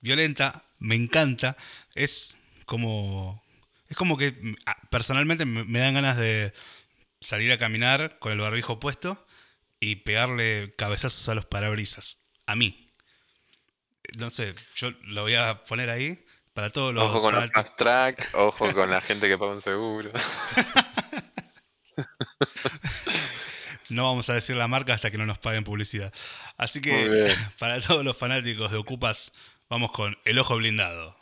violenta, 0.00 0.64
me 0.78 0.94
encanta, 0.94 1.56
es 1.94 2.36
como 2.66 3.42
es 3.88 3.96
como 3.96 4.16
que 4.16 4.56
ah, 4.66 4.76
personalmente 4.90 5.44
me 5.44 5.78
dan 5.80 5.94
ganas 5.94 6.16
de 6.16 6.52
salir 7.20 7.52
a 7.52 7.58
caminar 7.58 8.18
con 8.18 8.32
el 8.32 8.38
barbijo 8.38 8.80
puesto 8.80 9.26
y 9.80 9.96
pegarle 9.96 10.74
cabezazos 10.76 11.28
a 11.28 11.34
los 11.34 11.46
parabrisas, 11.46 12.18
a 12.46 12.54
mí. 12.54 12.86
No 14.18 14.30
sé, 14.30 14.54
yo 14.74 14.90
lo 15.04 15.22
voy 15.22 15.34
a 15.34 15.64
poner 15.64 15.90
ahí 15.90 16.24
para 16.52 16.70
todos 16.70 16.92
los 16.92 17.04
Ojo 17.04 17.20
con 17.20 17.34
los 17.34 17.50
fanáticos. 17.50 17.64
fast 17.64 17.78
track, 17.78 18.30
ojo 18.34 18.72
con 18.72 18.90
la 18.90 19.00
gente 19.00 19.28
que 19.28 19.38
paga 19.38 19.52
un 19.52 19.60
seguro. 19.60 20.10
No 23.90 24.04
vamos 24.04 24.30
a 24.30 24.34
decir 24.34 24.54
la 24.54 24.68
marca 24.68 24.94
hasta 24.94 25.10
que 25.10 25.18
no 25.18 25.26
nos 25.26 25.38
paguen 25.38 25.64
publicidad. 25.64 26.12
Así 26.56 26.80
que 26.80 27.28
para 27.58 27.80
todos 27.80 28.04
los 28.04 28.16
fanáticos 28.16 28.70
de 28.70 28.78
Ocupas, 28.78 29.32
vamos 29.70 29.92
con 29.92 30.18
El 30.24 30.38
Ojo 30.40 30.56
Blindado. 30.56 31.19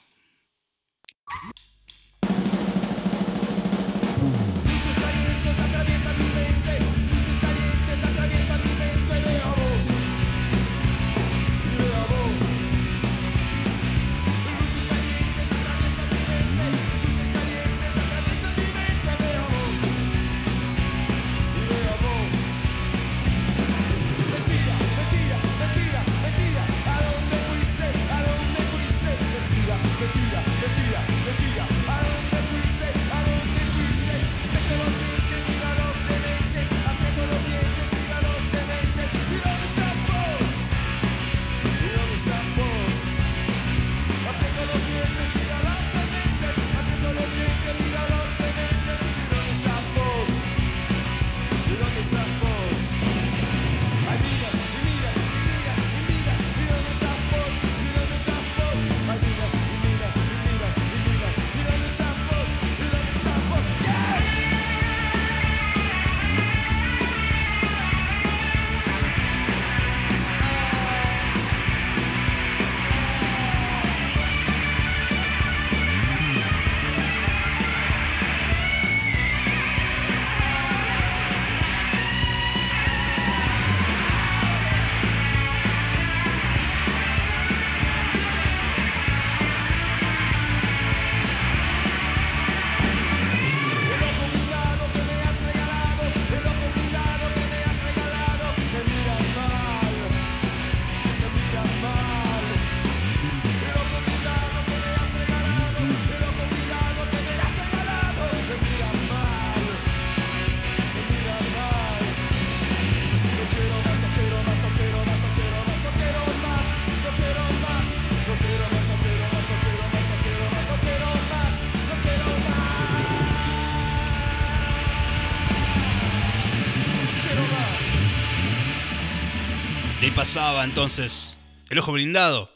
Pasaba 130.19 130.64
entonces 130.64 131.37
El 131.71 131.79
Ojo 131.79 131.93
Blindado 131.93 132.53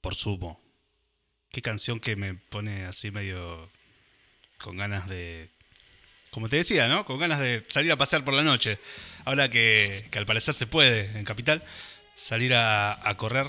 por 0.00 0.14
Sumo. 0.14 0.58
Qué 1.50 1.60
canción 1.60 2.00
que 2.00 2.16
me 2.16 2.32
pone 2.32 2.86
así 2.86 3.10
medio 3.10 3.70
con 4.56 4.78
ganas 4.78 5.06
de 5.06 5.50
como 6.30 6.48
te 6.48 6.56
decía, 6.56 6.88
¿no? 6.88 7.04
Con 7.04 7.18
ganas 7.18 7.38
de 7.38 7.66
salir 7.68 7.92
a 7.92 7.96
pasear 7.96 8.24
por 8.24 8.32
la 8.32 8.42
noche. 8.42 8.78
Ahora 9.26 9.50
que, 9.50 10.06
que 10.10 10.18
al 10.18 10.24
parecer 10.24 10.54
se 10.54 10.66
puede 10.66 11.18
en 11.18 11.26
Capital, 11.26 11.62
salir 12.14 12.54
a, 12.54 13.06
a 13.06 13.14
correr 13.18 13.48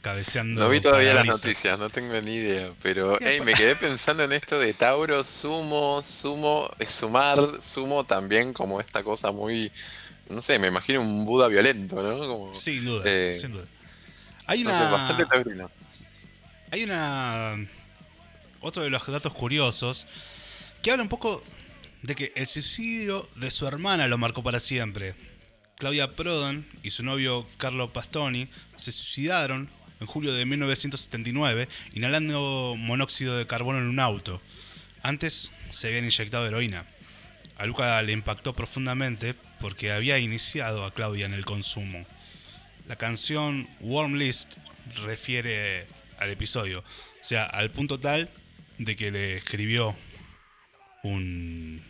cabeceando. 0.00 0.62
No 0.62 0.70
vi 0.70 0.80
todavía 0.80 1.12
las 1.12 1.26
noticias, 1.26 1.78
no 1.78 1.90
tengo 1.90 2.18
ni 2.22 2.36
idea, 2.36 2.72
pero 2.80 3.18
hey, 3.20 3.40
me 3.44 3.52
quedé 3.52 3.76
pensando 3.76 4.22
en 4.22 4.32
esto 4.32 4.58
de 4.58 4.72
Tauro, 4.72 5.24
sumo, 5.24 6.02
sumo, 6.02 6.70
sumar, 6.86 7.60
sumo 7.60 8.04
también 8.04 8.54
como 8.54 8.80
esta 8.80 9.02
cosa 9.02 9.30
muy, 9.30 9.72
no 10.28 10.42
sé, 10.42 10.58
me 10.58 10.68
imagino 10.68 11.00
un 11.00 11.24
Buda 11.24 11.48
violento, 11.48 12.02
¿no? 12.02 12.18
Como, 12.18 12.54
Sin 12.54 12.84
duda, 12.84 13.02
eh, 13.06 13.32
sin 13.32 13.52
duda. 13.52 13.64
Hay 14.46 14.62
no 14.62 14.70
una. 14.70 14.78
sé, 14.78 14.92
bastante 14.92 15.26
taurino. 15.26 15.70
Hay 16.70 16.84
una. 16.84 17.56
Otro 18.60 18.82
de 18.82 18.90
los 18.90 19.06
datos 19.06 19.32
curiosos 19.32 20.06
que 20.82 20.90
habla 20.90 21.02
un 21.02 21.08
poco 21.08 21.42
de 22.02 22.14
que 22.14 22.32
el 22.36 22.46
suicidio 22.46 23.28
de 23.36 23.50
su 23.50 23.66
hermana 23.66 24.08
lo 24.08 24.18
marcó 24.18 24.42
para 24.42 24.60
siempre. 24.60 25.14
Claudia 25.76 26.14
Prodan 26.14 26.66
y 26.82 26.90
su 26.90 27.02
novio 27.02 27.46
Carlo 27.56 27.92
Pastoni 27.92 28.48
se 28.76 28.92
suicidaron 28.92 29.68
en 30.00 30.06
julio 30.06 30.32
de 30.32 30.44
1979 30.46 31.68
inhalando 31.94 32.74
monóxido 32.76 33.36
de 33.36 33.46
carbono 33.46 33.78
en 33.78 33.86
un 33.86 34.00
auto. 34.00 34.40
Antes 35.02 35.50
se 35.68 35.88
habían 35.88 36.04
inyectado 36.04 36.46
heroína. 36.46 36.84
A 37.56 37.66
Luca 37.66 38.00
le 38.02 38.12
impactó 38.12 38.54
profundamente 38.54 39.34
porque 39.64 39.92
había 39.92 40.18
iniciado 40.18 40.84
a 40.84 40.92
Claudia 40.92 41.24
en 41.24 41.32
el 41.32 41.46
consumo. 41.46 42.04
La 42.86 42.96
canción 42.96 43.66
Warm 43.80 44.16
List 44.16 44.58
refiere 45.06 45.86
al 46.18 46.28
episodio, 46.28 46.80
o 46.80 46.84
sea, 47.24 47.44
al 47.44 47.70
punto 47.70 47.98
tal 47.98 48.28
de 48.76 48.94
que 48.94 49.10
le 49.10 49.38
escribió 49.38 49.96
un, 51.02 51.82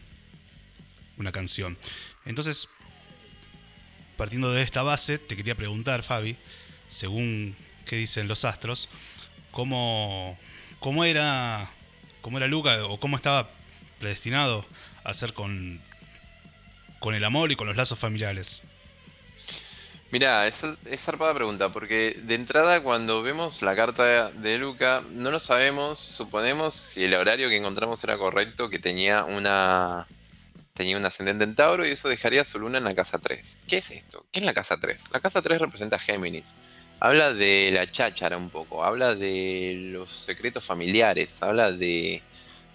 una 1.17 1.33
canción. 1.33 1.77
Entonces, 2.25 2.69
partiendo 4.17 4.53
de 4.53 4.63
esta 4.63 4.85
base, 4.85 5.19
te 5.19 5.37
quería 5.37 5.57
preguntar, 5.57 6.05
Fabi, 6.05 6.37
según 6.87 7.57
qué 7.87 7.97
dicen 7.97 8.29
los 8.29 8.45
astros, 8.45 8.89
cómo, 9.51 10.39
cómo 10.79 11.05
era 11.05 11.73
cómo 12.21 12.39
era 12.39 12.47
Luca 12.47 12.87
o 12.87 13.01
cómo 13.01 13.17
estaba 13.17 13.51
predestinado 13.99 14.65
a 15.03 15.13
ser 15.13 15.33
con, 15.33 15.83
con 17.05 17.15
el 17.15 17.23
amor 17.25 17.53
y 17.53 17.57
con 17.57 17.67
los 17.67 17.77
lazos 17.77 17.99
familiares. 17.99 18.63
Mira, 20.11 20.47
es, 20.47 20.65
es 20.87 21.03
zarpada 21.03 21.35
pregunta, 21.35 21.69
porque 21.69 22.17
de 22.23 22.35
entrada 22.35 22.83
cuando 22.83 23.23
vemos 23.23 23.61
la 23.61 23.77
carta 23.77 24.31
de 24.31 24.57
Luca, 24.57 25.03
no 25.11 25.31
lo 25.31 25.39
sabemos, 25.39 25.99
suponemos 25.99 26.73
si 26.73 27.05
el 27.05 27.13
horario 27.13 27.51
que 27.51 27.59
encontramos 27.59 28.03
era 28.05 28.17
correcto, 28.17 28.71
que 28.71 28.79
tenía 28.79 29.25
una 29.25 30.07
tenía 30.73 30.97
un 30.97 31.05
ascendente 31.05 31.45
en 31.45 31.55
Tauro 31.55 31.87
y 31.87 31.91
eso 31.91 32.09
dejaría 32.09 32.43
su 32.43 32.59
luna 32.59 32.79
en 32.79 32.85
la 32.85 32.95
casa 32.95 33.19
3. 33.19 33.65
¿Qué 33.69 33.77
es 33.77 33.91
esto? 33.91 34.25
¿Qué 34.33 34.41
es 34.41 34.47
la 34.47 34.55
casa 34.55 34.81
3? 34.81 35.11
La 35.13 35.21
casa 35.21 35.43
3 35.43 35.61
representa 35.61 35.97
a 35.97 35.99
Géminis. 35.99 36.57
Habla 37.01 37.35
de 37.35 37.71
la 37.71 37.87
cháchara 37.87 38.39
un 38.39 38.49
poco, 38.49 38.83
habla 38.83 39.15
de 39.15 39.91
los 39.93 40.11
secretos 40.11 40.65
familiares, 40.65 41.43
habla 41.43 41.71
de, 41.71 42.23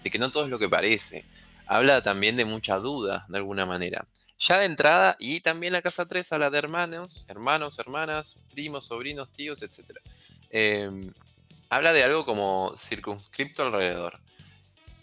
de 0.04 0.10
que 0.10 0.20
no 0.20 0.30
todo 0.30 0.44
es 0.44 0.50
lo 0.50 0.60
que 0.60 0.68
parece, 0.68 1.24
habla 1.66 2.00
también 2.00 2.36
de 2.36 2.44
mucha 2.44 2.76
duda 2.76 3.26
de 3.28 3.38
alguna 3.38 3.66
manera. 3.66 4.06
Ya 4.40 4.58
de 4.58 4.64
entrada, 4.64 5.16
y 5.18 5.40
también 5.40 5.74
la 5.74 5.82
casa 5.82 6.06
3 6.06 6.32
habla 6.32 6.48
de 6.48 6.56
hermanos, 6.56 7.26
hermanos, 7.28 7.78
hermanas, 7.78 8.40
primos, 8.50 8.86
sobrinos, 8.86 9.30
tíos, 9.30 9.62
etc. 9.62 9.98
Eh, 10.50 10.90
habla 11.68 11.92
de 11.92 12.02
algo 12.02 12.24
como 12.24 12.74
circunscripto 12.74 13.62
alrededor. 13.62 14.18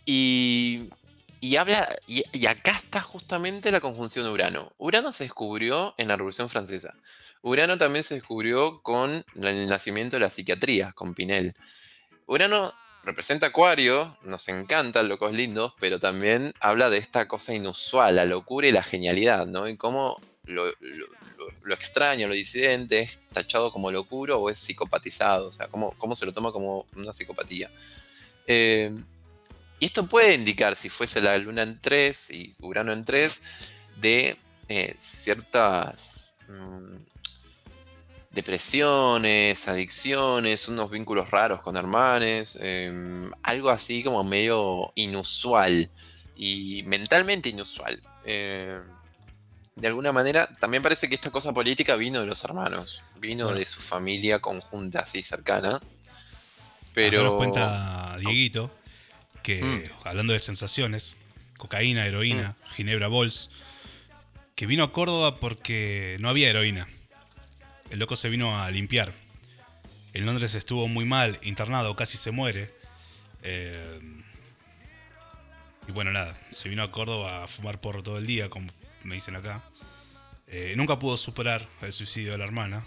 Y, 0.05 0.89
y 1.39 1.55
habla, 1.57 1.87
y, 2.07 2.23
y 2.33 2.47
acá 2.47 2.77
está 2.77 2.99
justamente 2.99 3.71
la 3.71 3.79
conjunción 3.79 4.25
Urano. 4.25 4.73
Urano 4.79 5.11
se 5.11 5.25
descubrió 5.25 5.93
en 5.97 6.07
la 6.07 6.15
Revolución 6.15 6.49
Francesa. 6.49 6.95
Urano 7.43 7.77
también 7.77 8.03
se 8.03 8.15
descubrió 8.15 8.81
con 8.81 9.23
el 9.35 9.69
nacimiento 9.69 10.15
de 10.15 10.21
la 10.21 10.31
psiquiatría, 10.31 10.93
con 10.93 11.13
Pinel. 11.13 11.53
Urano 12.25 12.73
representa 13.07 13.47
Acuario, 13.47 14.17
nos 14.23 14.49
encantan 14.49 15.07
locos 15.07 15.31
lindos, 15.31 15.73
pero 15.79 15.97
también 15.97 16.53
habla 16.59 16.89
de 16.89 16.97
esta 16.97 17.25
cosa 17.25 17.53
inusual, 17.53 18.17
la 18.17 18.25
locura 18.25 18.67
y 18.67 18.73
la 18.73 18.83
genialidad, 18.83 19.47
¿no? 19.47 19.67
Y 19.69 19.77
cómo 19.77 20.21
lo, 20.43 20.67
extraño, 21.69 22.27
lo 22.27 22.33
disidente 22.33 22.99
es 22.99 23.19
tachado 23.31 23.71
como 23.71 23.91
locura 23.91 24.35
o 24.35 24.49
es 24.49 24.59
psicopatizado, 24.59 25.47
o 25.47 25.53
sea, 25.53 25.67
cómo, 25.67 25.93
cómo 25.97 26.17
se 26.17 26.25
lo 26.25 26.33
toma 26.33 26.51
como 26.51 26.85
una 26.97 27.13
psicopatía. 27.13 27.71
Eh, 28.45 28.91
y 29.79 29.85
esto 29.85 30.05
puede 30.05 30.33
indicar, 30.33 30.75
si 30.75 30.89
fuese 30.89 31.21
la 31.21 31.37
luna 31.37 31.63
en 31.63 31.79
3 31.79 32.31
y 32.31 32.53
Urano 32.59 32.91
en 32.91 33.05
3, 33.05 33.41
de 34.01 34.37
eh, 34.67 34.95
ciertas 34.99 36.37
mm, 36.49 37.16
depresiones, 38.37 39.67
adicciones, 39.67 40.67
unos 40.69 40.89
vínculos 40.91 41.29
raros 41.31 41.59
con 41.61 41.75
hermanes, 41.75 42.57
em, 42.61 43.29
algo 43.43 43.69
así 43.69 44.03
como 44.03 44.23
medio 44.23 44.91
inusual 44.95 45.89
y 46.35 46.83
mentalmente 46.85 47.49
inusual. 47.49 48.01
Em, 48.23 48.81
de 49.75 49.87
alguna 49.87 50.11
manera, 50.11 50.47
también 50.59 50.81
parece 50.83 51.09
que 51.09 51.15
esta 51.15 51.31
cosa 51.31 51.51
política 51.51 51.95
vino 51.95 52.19
de 52.21 52.27
los 52.27 52.43
hermanos, 52.43 53.03
vino 53.19 53.45
Bueno. 53.45 53.59
de 53.59 53.65
su 53.65 53.81
familia 53.81 54.39
conjunta 54.39 54.99
así 54.99 55.21
cercana. 55.23 55.81
Pero 56.93 57.23
nos 57.23 57.33
cuenta 57.37 58.17
Dieguito 58.19 58.71
que, 59.43 59.63
Mm. 59.63 59.83
hablando 60.07 60.33
de 60.33 60.39
sensaciones, 60.39 61.17
cocaína, 61.57 62.05
heroína, 62.05 62.55
ginebra 62.75 63.07
bols, 63.07 63.49
que 64.55 64.65
vino 64.67 64.83
a 64.83 64.91
Córdoba 64.91 65.39
porque 65.39 66.17
no 66.19 66.29
había 66.29 66.49
heroína. 66.49 66.87
El 67.89 67.99
loco 67.99 68.15
se 68.15 68.29
vino 68.29 68.61
a 68.61 68.69
limpiar. 68.71 69.13
En 70.13 70.25
Londres 70.25 70.55
estuvo 70.55 70.87
muy 70.87 71.05
mal, 71.05 71.39
internado, 71.43 71.95
casi 71.95 72.17
se 72.17 72.31
muere. 72.31 72.73
Eh, 73.43 73.99
y 75.87 75.91
bueno, 75.91 76.11
nada, 76.11 76.37
se 76.51 76.69
vino 76.69 76.83
a 76.83 76.91
Córdoba 76.91 77.43
a 77.43 77.47
fumar 77.47 77.79
porro 77.79 78.03
todo 78.03 78.17
el 78.17 78.25
día, 78.25 78.49
como 78.49 78.67
me 79.03 79.15
dicen 79.15 79.35
acá. 79.35 79.63
Eh, 80.47 80.73
nunca 80.75 80.99
pudo 80.99 81.17
superar 81.17 81.67
el 81.81 81.93
suicidio 81.93 82.33
de 82.33 82.37
la 82.37 82.43
hermana. 82.43 82.85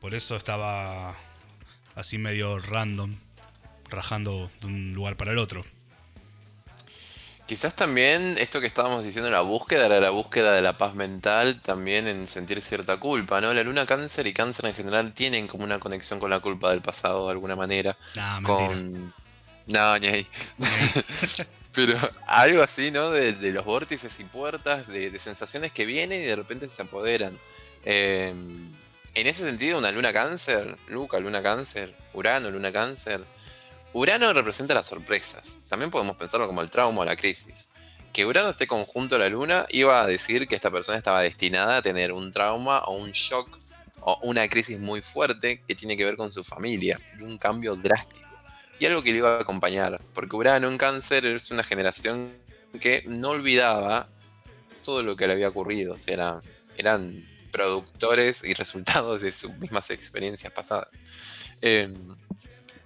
Por 0.00 0.14
eso 0.14 0.36
estaba 0.36 1.14
así 1.94 2.16
medio 2.18 2.58
random, 2.58 3.16
rajando 3.88 4.50
de 4.60 4.66
un 4.66 4.94
lugar 4.94 5.16
para 5.16 5.32
el 5.32 5.38
otro. 5.38 5.64
Quizás 7.46 7.76
también 7.76 8.36
esto 8.38 8.60
que 8.60 8.66
estábamos 8.66 9.04
diciendo, 9.04 9.30
la 9.30 9.40
búsqueda 9.40 9.86
era 9.86 10.00
la 10.00 10.10
búsqueda 10.10 10.52
de 10.52 10.62
la 10.62 10.76
paz 10.76 10.94
mental, 10.94 11.60
también 11.60 12.08
en 12.08 12.26
sentir 12.26 12.60
cierta 12.60 12.98
culpa, 12.98 13.40
¿no? 13.40 13.54
La 13.54 13.62
luna 13.62 13.86
cáncer 13.86 14.26
y 14.26 14.32
cáncer 14.32 14.66
en 14.66 14.74
general 14.74 15.12
tienen 15.12 15.46
como 15.46 15.62
una 15.62 15.78
conexión 15.78 16.18
con 16.18 16.30
la 16.30 16.40
culpa 16.40 16.70
del 16.70 16.82
pasado 16.82 17.26
de 17.26 17.32
alguna 17.32 17.54
manera. 17.54 17.96
Mentira. 18.16 18.42
Con... 18.42 19.14
No, 19.66 19.98
ni 19.98 20.06
ahí. 20.08 20.26
Pero 21.72 21.96
algo 22.26 22.62
así, 22.62 22.90
¿no? 22.90 23.10
De, 23.10 23.34
de 23.34 23.52
los 23.52 23.64
vórtices 23.64 24.18
y 24.18 24.24
puertas, 24.24 24.88
de, 24.88 25.10
de 25.10 25.18
sensaciones 25.20 25.70
que 25.70 25.86
vienen 25.86 26.22
y 26.22 26.24
de 26.24 26.34
repente 26.34 26.68
se 26.68 26.82
apoderan. 26.82 27.38
Eh, 27.84 28.34
en 29.16 29.26
ese 29.26 29.44
sentido, 29.44 29.78
una 29.78 29.92
luna 29.92 30.12
cáncer, 30.12 30.76
Luca, 30.88 31.18
luna 31.18 31.42
cáncer, 31.42 31.94
Urano, 32.12 32.50
luna 32.50 32.70
cáncer. 32.70 33.24
Urano 33.96 34.30
representa 34.34 34.74
las 34.74 34.86
sorpresas. 34.86 35.60
También 35.70 35.90
podemos 35.90 36.16
pensarlo 36.16 36.46
como 36.46 36.60
el 36.60 36.70
trauma 36.70 37.00
o 37.00 37.04
la 37.06 37.16
crisis. 37.16 37.70
Que 38.12 38.26
Urano 38.26 38.50
esté 38.50 38.66
conjunto 38.66 39.16
a 39.16 39.18
la 39.18 39.30
luna 39.30 39.64
iba 39.70 40.02
a 40.02 40.06
decir 40.06 40.46
que 40.46 40.54
esta 40.54 40.70
persona 40.70 40.98
estaba 40.98 41.22
destinada 41.22 41.78
a 41.78 41.82
tener 41.82 42.12
un 42.12 42.30
trauma 42.30 42.80
o 42.80 42.94
un 42.94 43.12
shock 43.12 43.58
o 44.00 44.18
una 44.22 44.46
crisis 44.48 44.78
muy 44.78 45.00
fuerte 45.00 45.62
que 45.66 45.74
tiene 45.74 45.96
que 45.96 46.04
ver 46.04 46.16
con 46.18 46.30
su 46.30 46.44
familia 46.44 47.00
un 47.22 47.38
cambio 47.38 47.74
drástico. 47.74 48.28
Y 48.78 48.84
algo 48.84 49.02
que 49.02 49.12
le 49.12 49.18
iba 49.18 49.38
a 49.38 49.40
acompañar, 49.40 49.98
porque 50.12 50.36
Urano 50.36 50.68
en 50.68 50.76
cáncer 50.76 51.24
es 51.24 51.50
una 51.50 51.64
generación 51.64 52.30
que 52.78 53.02
no 53.06 53.30
olvidaba 53.30 54.10
todo 54.84 55.02
lo 55.02 55.16
que 55.16 55.26
le 55.26 55.32
había 55.32 55.48
ocurrido, 55.48 55.94
o 55.94 55.98
sea, 55.98 56.12
era- 56.14 56.42
eran 56.76 57.24
productores 57.50 58.44
y 58.44 58.52
resultados 58.52 59.22
de 59.22 59.32
sus 59.32 59.56
mismas 59.56 59.90
experiencias 59.90 60.52
pasadas. 60.52 60.90
Eh, 61.62 61.90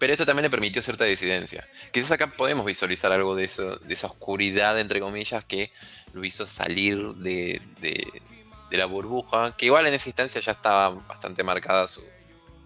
pero 0.01 0.13
esto 0.13 0.27
también 0.27 0.43
le 0.45 0.51
permitió 0.51 0.83
cierta 0.83 1.05
disidencia. 1.05 1.69
Quizás 1.93 2.11
acá 2.11 2.27
podemos 2.37 2.67
visualizar 2.67 3.13
algo 3.13 3.37
de, 3.37 3.45
eso, 3.45 3.77
de 3.77 3.95
esa 3.95 4.09
oscuridad, 4.09 4.81
entre 4.81 4.99
comillas, 4.99 5.45
que 5.45 5.71
lo 6.13 6.25
hizo 6.25 6.47
salir 6.47 6.99
de, 7.17 7.63
de- 7.81 8.23
de 8.71 8.77
la 8.79 8.87
burbuja, 8.87 9.57
que 9.57 9.67
igual 9.67 9.87
en 9.87 9.95
esa 9.95 10.09
instancia 10.09 10.41
ya 10.41 10.53
estaba 10.53 10.91
bastante 10.91 11.43
marcada 11.45 11.87
su 11.89 12.03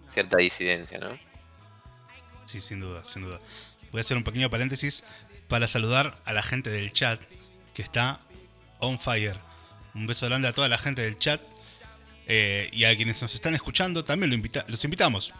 cierta 0.07 0.37
disidencia, 0.37 0.99
¿no? 0.99 1.19
Sí, 2.45 2.61
sin 2.61 2.79
duda, 2.79 3.03
sin 3.03 3.23
duda. 3.23 3.39
Voy 3.91 3.99
a 3.99 4.01
hacer 4.01 4.15
un 4.15 4.23
pequeño 4.23 4.49
paréntesis 4.49 5.03
para 5.47 5.65
saludar 5.67 6.13
a 6.25 6.31
la 6.33 6.43
gente 6.43 6.69
del 6.69 6.93
chat 6.93 7.19
que 7.73 7.81
está 7.81 8.19
on 8.79 8.99
fire. 8.99 9.39
Un 9.95 10.05
beso 10.07 10.25
grande 10.27 10.47
a 10.47 10.53
toda 10.53 10.69
la 10.69 10.77
gente 10.77 11.01
del 11.01 11.17
chat 11.17 11.41
eh, 12.27 12.69
y 12.71 12.85
a 12.85 12.95
quienes 12.95 13.21
nos 13.21 13.33
están 13.33 13.55
escuchando. 13.55 14.03
También 14.03 14.29
lo 14.29 14.35
invita- 14.35 14.65
los 14.67 14.83
invitamos 14.85 15.33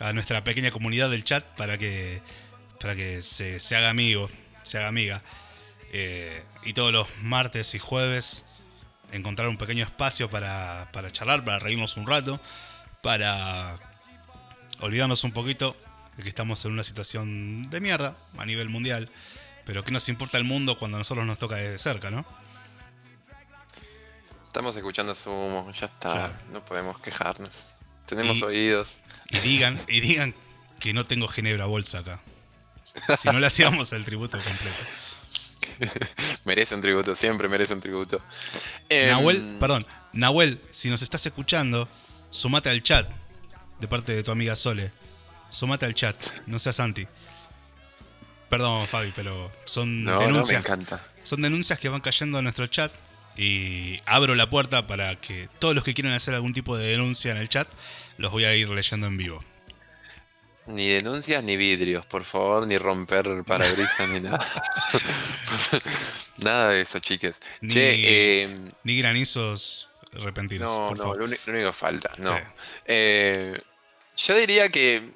a 0.00 0.12
nuestra 0.12 0.44
pequeña 0.44 0.70
comunidad 0.70 1.10
del 1.10 1.24
chat 1.24 1.44
para 1.56 1.78
que, 1.78 2.22
para 2.80 2.94
que 2.94 3.22
se, 3.22 3.60
se 3.60 3.76
haga 3.76 3.90
amigo, 3.90 4.30
se 4.62 4.78
haga 4.78 4.88
amiga. 4.88 5.22
Eh, 5.92 6.42
y 6.64 6.72
todos 6.72 6.92
los 6.92 7.06
martes 7.22 7.74
y 7.74 7.78
jueves 7.78 8.44
encontrar 9.12 9.48
un 9.48 9.56
pequeño 9.56 9.84
espacio 9.84 10.28
para, 10.28 10.88
para 10.92 11.12
charlar, 11.12 11.44
para 11.44 11.58
reírnos 11.58 11.96
un 11.96 12.06
rato, 12.06 12.40
para 13.02 13.78
olvidarnos 14.80 15.22
un 15.24 15.32
poquito 15.32 15.76
de 16.16 16.22
que 16.22 16.28
estamos 16.28 16.64
en 16.64 16.72
una 16.72 16.84
situación 16.84 17.70
de 17.70 17.80
mierda 17.80 18.16
a 18.36 18.46
nivel 18.46 18.68
mundial. 18.68 19.10
Pero 19.64 19.82
¿qué 19.84 19.92
nos 19.92 20.08
importa 20.08 20.36
el 20.36 20.44
mundo 20.44 20.78
cuando 20.78 20.96
a 20.96 20.98
nosotros 20.98 21.24
nos 21.26 21.38
toca 21.38 21.56
de 21.56 21.78
cerca, 21.78 22.10
no? 22.10 22.24
Estamos 24.46 24.76
escuchando 24.76 25.14
sumo, 25.14 25.70
ya 25.72 25.86
está. 25.86 26.12
Claro. 26.12 26.34
No 26.52 26.64
podemos 26.64 27.00
quejarnos. 27.00 27.73
Tenemos 28.06 28.38
Y- 28.38 28.42
oídos. 28.44 29.00
Y 29.30 29.38
digan, 29.38 29.78
y 29.88 30.00
digan 30.00 30.34
que 30.80 30.92
no 30.92 31.04
tengo 31.04 31.28
Ginebra 31.28 31.66
Bolsa 31.66 32.00
acá. 32.00 32.20
Si 33.18 33.28
no 33.28 33.40
le 33.40 33.46
hacíamos 33.46 33.92
el 33.92 34.04
tributo 34.04 34.38
completo. 34.38 36.04
Merece 36.44 36.74
un 36.74 36.82
tributo, 36.82 37.16
siempre 37.16 37.48
merece 37.48 37.74
un 37.74 37.80
tributo. 37.80 38.22
Em, 38.88 39.08
Nahuel, 39.10 39.56
perdón, 39.58 39.84
Nahuel, 40.12 40.60
si 40.70 40.88
nos 40.90 41.02
estás 41.02 41.24
escuchando, 41.26 41.88
sumate 42.30 42.68
al 42.70 42.82
chat 42.82 43.08
de 43.80 43.88
parte 43.88 44.12
de 44.14 44.22
tu 44.22 44.30
amiga 44.30 44.54
Sole. 44.54 44.92
Sumate 45.50 45.86
al 45.86 45.94
chat, 45.94 46.16
no 46.46 46.58
seas 46.58 46.78
anti. 46.80 47.06
Perdón, 48.50 48.86
Fabi, 48.86 49.12
pero 49.16 49.50
son 49.64 50.04
No, 50.04 50.12
no, 50.12 50.18
me 50.20 50.26
denuncias. 50.26 50.60
encanta. 50.64 51.04
son 51.22 51.40
denuncias 51.42 51.78
que 51.78 51.88
van 51.88 52.00
cayendo 52.00 52.38
en 52.38 52.44
nuestro 52.44 52.66
chat 52.66 52.92
y 53.36 53.98
abro 54.06 54.34
la 54.34 54.48
puerta 54.48 54.86
para 54.86 55.16
que 55.20 55.48
todos 55.58 55.74
los 55.74 55.84
que 55.84 55.94
quieran 55.94 56.12
hacer 56.12 56.34
algún 56.34 56.52
tipo 56.52 56.76
de 56.76 56.86
denuncia 56.86 57.32
en 57.32 57.38
el 57.38 57.48
chat 57.48 57.68
los 58.18 58.30
voy 58.32 58.44
a 58.44 58.54
ir 58.54 58.68
leyendo 58.68 59.06
en 59.06 59.16
vivo. 59.16 59.44
Ni 60.66 60.88
denuncias 60.88 61.42
ni 61.44 61.56
vidrios, 61.56 62.06
por 62.06 62.24
favor, 62.24 62.66
ni 62.66 62.78
romper 62.78 63.26
parabrisas 63.44 64.08
ni 64.08 64.20
nada. 64.20 64.40
nada 66.38 66.70
de 66.70 66.80
eso, 66.82 66.98
chiques. 67.00 67.40
Ni- 67.60 67.72
Che, 67.74 68.42
em, 68.42 68.72
Ni 68.82 68.98
granizos 68.98 69.88
repentinos, 70.12 70.70
no, 70.70 70.88
por 70.88 70.96
no, 70.96 71.02
favor. 71.02 71.18
lo, 71.18 71.26
lo 71.26 71.52
único 71.52 71.72
falta, 71.72 72.12
no. 72.18 72.36
Sí. 72.36 72.42
Eh, 72.86 73.60
yo 74.16 74.36
diría 74.36 74.68
que 74.68 75.10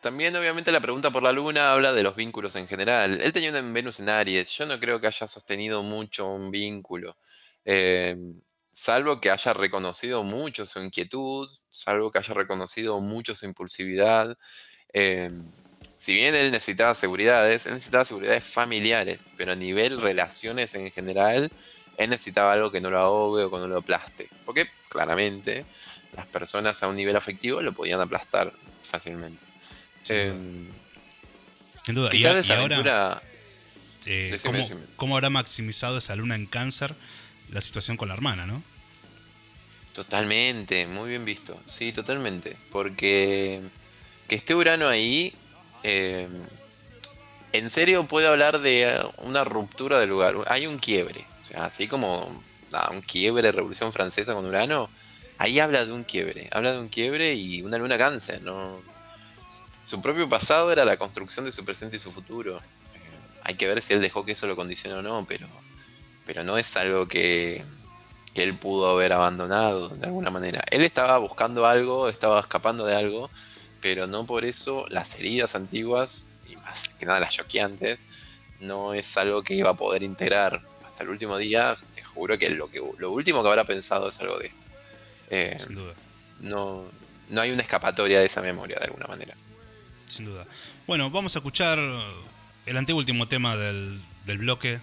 también, 0.00 0.34
obviamente, 0.36 0.70
la 0.70 0.80
pregunta 0.80 1.10
por 1.10 1.22
la 1.22 1.32
luna 1.32 1.72
habla 1.72 1.92
de 1.92 2.02
los 2.02 2.14
vínculos 2.14 2.54
en 2.56 2.68
general. 2.68 3.20
Él 3.22 3.32
tenía 3.32 3.58
un 3.58 3.72
Venus 3.72 4.00
en 4.00 4.08
Aries. 4.10 4.50
Yo 4.50 4.66
no 4.66 4.78
creo 4.78 5.00
que 5.00 5.06
haya 5.06 5.26
sostenido 5.26 5.82
mucho 5.82 6.26
un 6.28 6.50
vínculo. 6.50 7.16
Eh, 7.64 8.16
salvo 8.72 9.20
que 9.20 9.30
haya 9.30 9.52
reconocido 9.52 10.22
mucho 10.24 10.66
su 10.66 10.80
inquietud, 10.80 11.48
salvo 11.70 12.10
que 12.10 12.18
haya 12.18 12.34
reconocido 12.34 13.00
mucho 13.00 13.34
su 13.34 13.46
impulsividad. 13.46 14.36
Eh, 14.92 15.30
si 15.96 16.14
bien 16.14 16.34
él 16.34 16.50
necesitaba 16.50 16.94
seguridades, 16.94 17.66
él 17.66 17.74
necesitaba 17.74 18.04
seguridades 18.04 18.44
familiares, 18.44 19.18
pero 19.36 19.52
a 19.52 19.56
nivel 19.56 20.00
relaciones 20.00 20.74
en 20.74 20.90
general, 20.90 21.50
él 21.96 22.10
necesitaba 22.10 22.52
algo 22.52 22.70
que 22.70 22.80
no 22.80 22.90
lo 22.90 22.98
ahogue 22.98 23.44
o 23.44 23.50
que 23.50 23.58
no 23.58 23.66
lo 23.68 23.78
aplaste. 23.78 24.28
Porque 24.44 24.66
claramente 24.88 25.64
las 26.14 26.26
personas 26.26 26.82
a 26.82 26.88
un 26.88 26.96
nivel 26.96 27.16
afectivo 27.16 27.60
lo 27.62 27.72
podían 27.72 28.00
aplastar 28.00 28.52
fácilmente. 28.82 29.42
Sin 30.02 30.16
Eh, 30.16 30.32
Sin 31.84 31.94
duda. 31.94 32.08
Y, 32.12 32.18
quizás 32.18 32.36
y 32.36 32.40
esa 32.40 32.58
aventura. 32.60 33.22
eh, 34.06 34.28
Decime, 34.32 34.52
¿cómo, 34.52 34.58
decime. 34.58 34.80
cómo 34.96 35.16
habrá 35.16 35.30
maximizado 35.30 35.98
esa 35.98 36.16
luna 36.16 36.34
en 36.34 36.46
cáncer 36.46 36.94
la 37.50 37.60
situación 37.60 37.96
con 37.96 38.08
la 38.08 38.14
hermana, 38.14 38.46
no? 38.46 38.62
Totalmente, 39.94 40.86
muy 40.86 41.10
bien 41.10 41.24
visto. 41.24 41.58
Sí, 41.66 41.92
totalmente. 41.92 42.56
Porque 42.70 43.62
que 44.26 44.34
esté 44.34 44.54
Urano 44.54 44.88
ahí, 44.88 45.32
eh, 45.82 46.28
en 47.52 47.70
serio 47.70 48.08
puede 48.08 48.26
hablar 48.26 48.60
de 48.60 49.00
una 49.18 49.44
ruptura 49.44 50.00
del 50.00 50.10
lugar. 50.10 50.34
Hay 50.48 50.66
un 50.66 50.78
quiebre. 50.78 51.24
O 51.38 51.42
sea, 51.42 51.66
así 51.66 51.86
como 51.86 52.42
un 52.90 53.00
quiebre, 53.02 53.52
Revolución 53.52 53.92
Francesa 53.92 54.34
con 54.34 54.44
Urano, 54.44 54.90
ahí 55.38 55.60
habla 55.60 55.84
de 55.84 55.92
un 55.92 56.02
quiebre. 56.02 56.48
Habla 56.50 56.72
de 56.72 56.80
un 56.80 56.88
quiebre 56.88 57.34
y 57.34 57.62
una 57.62 57.78
luna 57.78 57.96
cáncer, 57.96 58.42
¿no? 58.42 58.82
Su 59.84 60.00
propio 60.00 60.28
pasado 60.28 60.72
era 60.72 60.84
la 60.84 60.96
construcción 60.96 61.44
de 61.44 61.52
su 61.52 61.64
presente 61.64 61.98
y 61.98 62.00
su 62.00 62.10
futuro. 62.10 62.56
Eh, 62.56 63.00
hay 63.44 63.54
que 63.54 63.68
ver 63.68 63.80
si 63.80 63.92
él 63.92 64.00
dejó 64.00 64.24
que 64.24 64.32
eso 64.32 64.48
lo 64.48 64.56
condicione 64.56 64.96
o 64.96 65.02
no, 65.02 65.24
pero, 65.24 65.46
pero 66.26 66.44
no 66.44 66.58
es 66.58 66.76
algo 66.76 67.06
que, 67.06 67.64
que 68.34 68.42
él 68.42 68.56
pudo 68.56 68.90
haber 68.90 69.12
abandonado 69.12 69.90
de 69.90 70.06
alguna 70.06 70.30
manera. 70.30 70.64
Él 70.70 70.82
estaba 70.82 71.18
buscando 71.18 71.66
algo, 71.66 72.08
estaba 72.08 72.40
escapando 72.40 72.84
de 72.84 72.96
algo, 72.96 73.30
pero 73.80 74.06
no 74.06 74.26
por 74.26 74.44
eso 74.44 74.86
las 74.88 75.14
heridas 75.18 75.54
antiguas, 75.54 76.26
y 76.48 76.56
más 76.56 76.88
que 76.88 77.06
nada 77.06 77.20
las 77.20 77.34
choqueantes, 77.34 77.98
no 78.60 78.94
es 78.94 79.16
algo 79.16 79.42
que 79.42 79.54
iba 79.54 79.70
a 79.70 79.74
poder 79.74 80.02
integrar. 80.02 80.62
Hasta 80.84 81.02
el 81.04 81.10
último 81.10 81.38
día, 81.38 81.76
te 81.94 82.02
juro 82.02 82.38
que 82.38 82.50
lo, 82.50 82.70
que, 82.70 82.82
lo 82.98 83.10
último 83.10 83.42
que 83.42 83.48
habrá 83.48 83.64
pensado 83.64 84.08
es 84.08 84.20
algo 84.20 84.38
de 84.38 84.46
esto. 84.46 84.66
Eh, 85.30 85.56
Sin 85.58 85.74
duda. 85.74 85.94
no, 86.40 86.84
no 87.28 87.40
hay 87.40 87.50
una 87.50 87.62
escapatoria 87.62 88.20
de 88.20 88.26
esa 88.26 88.42
memoria 88.42 88.78
de 88.78 88.86
alguna 88.86 89.06
manera. 89.06 89.34
Sin 90.06 90.26
duda. 90.26 90.46
Bueno, 90.86 91.10
vamos 91.10 91.34
a 91.34 91.38
escuchar 91.38 91.78
el 92.66 92.76
anteúltimo 92.76 93.26
tema 93.26 93.56
del, 93.56 94.00
del 94.26 94.38
bloque 94.38 94.80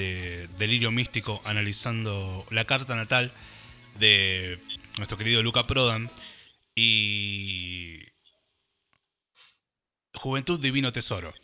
de 0.00 0.48
Delirio 0.58 0.90
Místico 0.90 1.42
analizando 1.44 2.46
la 2.50 2.64
carta 2.64 2.96
natal 2.96 3.32
de 3.98 4.58
nuestro 4.96 5.18
querido 5.18 5.42
Luca 5.42 5.66
Prodan 5.66 6.10
y 6.74 8.00
Juventud 10.14 10.58
Divino 10.58 10.90
Tesoro. 10.92 11.34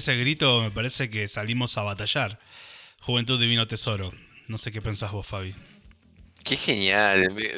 Ese 0.00 0.16
grito 0.16 0.60
me 0.62 0.70
parece 0.70 1.08
que 1.10 1.28
salimos 1.28 1.78
a 1.78 1.82
batallar. 1.82 2.40
Juventud 3.00 3.40
Divino 3.40 3.66
Tesoro. 3.66 4.12
No 4.48 4.58
sé 4.58 4.72
qué 4.72 4.82
pensás 4.82 5.12
vos, 5.12 5.26
Fabi. 5.26 5.54
Qué 6.42 6.56
genial. 6.56 7.32
Me- 7.32 7.50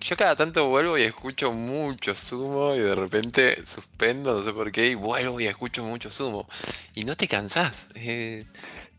Yo 0.00 0.16
cada 0.16 0.36
tanto 0.36 0.68
vuelvo 0.68 0.96
y 0.96 1.02
escucho 1.02 1.52
mucho 1.52 2.14
sumo 2.14 2.74
y 2.74 2.78
de 2.78 2.94
repente 2.94 3.64
suspendo, 3.66 4.38
no 4.38 4.44
sé 4.44 4.52
por 4.52 4.70
qué, 4.72 4.88
y 4.88 4.94
vuelvo 4.94 5.40
y 5.40 5.46
escucho 5.46 5.84
mucho 5.84 6.10
sumo. 6.10 6.48
Y 6.94 7.04
no 7.04 7.16
te 7.16 7.28
cansás. 7.28 7.88
eh, 7.94 8.44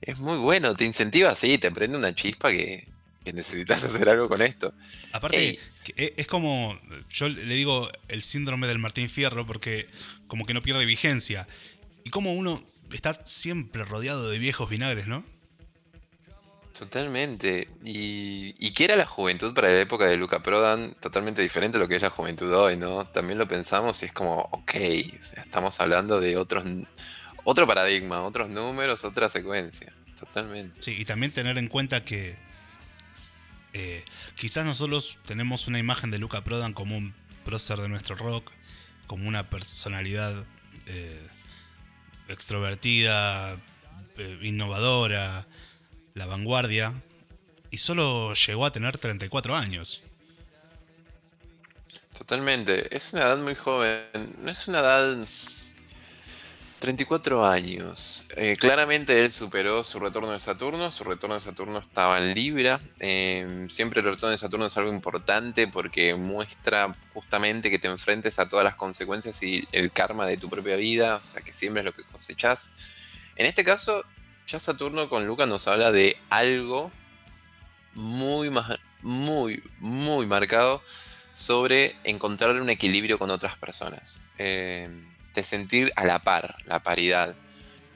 es 0.01 0.17
muy 0.19 0.37
bueno, 0.37 0.73
te 0.75 0.83
incentiva, 0.83 1.35
sí, 1.35 1.57
te 1.57 1.71
prende 1.71 1.97
una 1.97 2.13
chispa 2.15 2.51
que, 2.51 2.87
que 3.23 3.33
necesitas 3.33 3.83
hacer 3.85 4.09
algo 4.09 4.27
con 4.27 4.41
esto. 4.41 4.73
Aparte, 5.13 5.59
e- 5.95 6.13
es 6.17 6.27
como, 6.27 6.79
yo 7.09 7.29
le 7.29 7.55
digo 7.55 7.89
el 8.07 8.23
síndrome 8.23 8.67
del 8.67 8.79
Martín 8.79 9.09
Fierro 9.09 9.45
porque 9.45 9.87
como 10.27 10.45
que 10.45 10.53
no 10.53 10.61
pierde 10.61 10.85
vigencia. 10.85 11.47
Y 12.03 12.09
como 12.09 12.33
uno 12.33 12.63
está 12.95 13.13
siempre 13.25 13.85
rodeado 13.85 14.29
de 14.29 14.39
viejos 14.39 14.69
vinagres, 14.69 15.07
¿no? 15.07 15.23
Totalmente. 16.77 17.67
Y, 17.83 18.55
y 18.57 18.73
que 18.73 18.85
era 18.85 18.95
la 18.95 19.05
juventud 19.05 19.53
para 19.53 19.69
la 19.69 19.81
época 19.81 20.05
de 20.05 20.17
Luca 20.17 20.41
Prodan, 20.41 20.95
totalmente 20.99 21.41
diferente 21.41 21.77
a 21.77 21.81
lo 21.81 21.87
que 21.87 21.95
es 21.95 22.01
la 22.01 22.09
juventud 22.09 22.51
hoy, 22.51 22.77
¿no? 22.77 23.05
También 23.05 23.37
lo 23.37 23.47
pensamos 23.47 24.01
y 24.01 24.07
es 24.07 24.13
como, 24.13 24.39
ok, 24.51 24.73
o 25.19 25.23
sea, 25.23 25.43
estamos 25.43 25.79
hablando 25.79 26.19
de 26.19 26.37
otros, 26.37 26.63
otro 27.43 27.67
paradigma, 27.67 28.23
otros 28.23 28.49
números, 28.49 29.03
otra 29.03 29.29
secuencia. 29.29 29.93
Totalmente. 30.19 30.81
Sí, 30.81 30.95
y 30.97 31.05
también 31.05 31.31
tener 31.31 31.57
en 31.57 31.67
cuenta 31.67 32.03
que 32.03 32.35
eh, 33.73 34.03
quizás 34.35 34.65
nosotros 34.65 35.19
tenemos 35.25 35.67
una 35.67 35.79
imagen 35.79 36.11
de 36.11 36.19
Luca 36.19 36.43
Prodan 36.43 36.73
como 36.73 36.97
un 36.97 37.13
prócer 37.45 37.79
de 37.79 37.89
nuestro 37.89 38.15
rock, 38.15 38.51
como 39.07 39.27
una 39.27 39.49
personalidad 39.49 40.45
eh, 40.87 41.27
extrovertida, 42.31 43.57
eh, 44.17 44.39
innovadora, 44.41 45.47
la 46.13 46.25
vanguardia, 46.25 46.93
y 47.69 47.77
solo 47.77 48.33
llegó 48.33 48.65
a 48.65 48.71
tener 48.71 48.97
34 48.97 49.55
años. 49.55 50.01
Totalmente. 52.17 52.95
Es 52.95 53.13
una 53.13 53.23
edad 53.23 53.37
muy 53.37 53.55
joven. 53.55 54.03
No 54.39 54.51
es 54.51 54.67
una 54.67 54.79
edad... 54.79 55.27
34 56.81 57.45
años. 57.45 58.27
Eh, 58.35 58.57
claramente 58.59 59.23
él 59.23 59.31
superó 59.31 59.83
su 59.83 59.99
retorno 59.99 60.31
de 60.31 60.39
Saturno. 60.39 60.89
Su 60.89 61.03
retorno 61.03 61.35
de 61.35 61.39
Saturno 61.39 61.77
estaba 61.77 62.17
en 62.17 62.33
Libra. 62.33 62.79
Eh, 62.99 63.67
siempre 63.69 64.01
el 64.01 64.07
retorno 64.07 64.31
de 64.31 64.39
Saturno 64.39 64.65
es 64.65 64.75
algo 64.77 64.91
importante 64.91 65.67
porque 65.67 66.15
muestra 66.15 66.93
justamente 67.13 67.69
que 67.69 67.77
te 67.77 67.87
enfrentes 67.87 68.39
a 68.39 68.49
todas 68.49 68.65
las 68.65 68.75
consecuencias 68.75 69.41
y 69.43 69.67
el 69.71 69.91
karma 69.91 70.25
de 70.25 70.37
tu 70.37 70.49
propia 70.49 70.75
vida. 70.75 71.17
O 71.17 71.25
sea, 71.25 71.41
que 71.41 71.53
siempre 71.53 71.81
es 71.81 71.85
lo 71.85 71.93
que 71.93 72.03
cosechas. 72.03 72.73
En 73.35 73.45
este 73.45 73.63
caso, 73.63 74.03
ya 74.47 74.59
Saturno 74.59 75.07
con 75.07 75.27
Luca 75.27 75.45
nos 75.45 75.67
habla 75.67 75.91
de 75.91 76.17
algo 76.29 76.91
muy, 77.93 78.51
muy, 79.03 79.63
muy 79.79 80.25
marcado 80.25 80.81
sobre 81.31 81.95
encontrar 82.03 82.59
un 82.59 82.71
equilibrio 82.71 83.19
con 83.19 83.29
otras 83.29 83.55
personas. 83.57 84.23
Eh, 84.39 84.89
de 85.33 85.43
sentir 85.43 85.91
a 85.95 86.05
la 86.05 86.19
par, 86.19 86.55
la 86.65 86.81
paridad. 86.81 87.35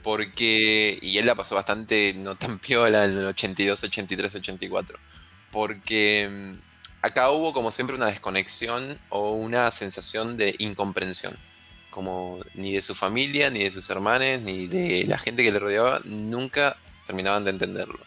Porque, 0.04 1.00
y 1.02 1.18
él 1.18 1.26
la 1.26 1.36
pasó 1.36 1.56
bastante 1.56 2.14
no 2.16 2.36
tan 2.36 2.60
piola 2.60 3.06
en 3.06 3.12
el 3.12 3.26
82, 3.26 3.84
83, 3.84 4.36
84. 4.36 5.00
Porque 5.52 6.30
mm, 6.30 6.54
acá 7.02 7.32
hubo 7.32 7.54
como 7.54 7.72
siempre 7.72 7.96
una 7.96 8.08
desconexión 8.08 9.00
o 9.10 9.32
una 9.32 9.72
sensación 9.72 10.38
de 10.38 10.56
incomprensión. 10.60 11.36
Como 11.90 12.40
ni 12.54 12.74
de 12.74 12.82
su 12.82 12.94
familia, 12.94 13.50
ni 13.50 13.64
de 13.64 13.72
sus 13.72 13.90
hermanos, 13.90 14.42
ni 14.42 14.68
de 14.68 15.06
la 15.08 15.18
gente 15.18 15.44
que 15.44 15.52
le 15.52 15.60
rodeaba, 15.60 16.02
nunca 16.04 16.78
terminaban 17.06 17.44
de 17.44 17.52
entenderlo. 17.52 18.00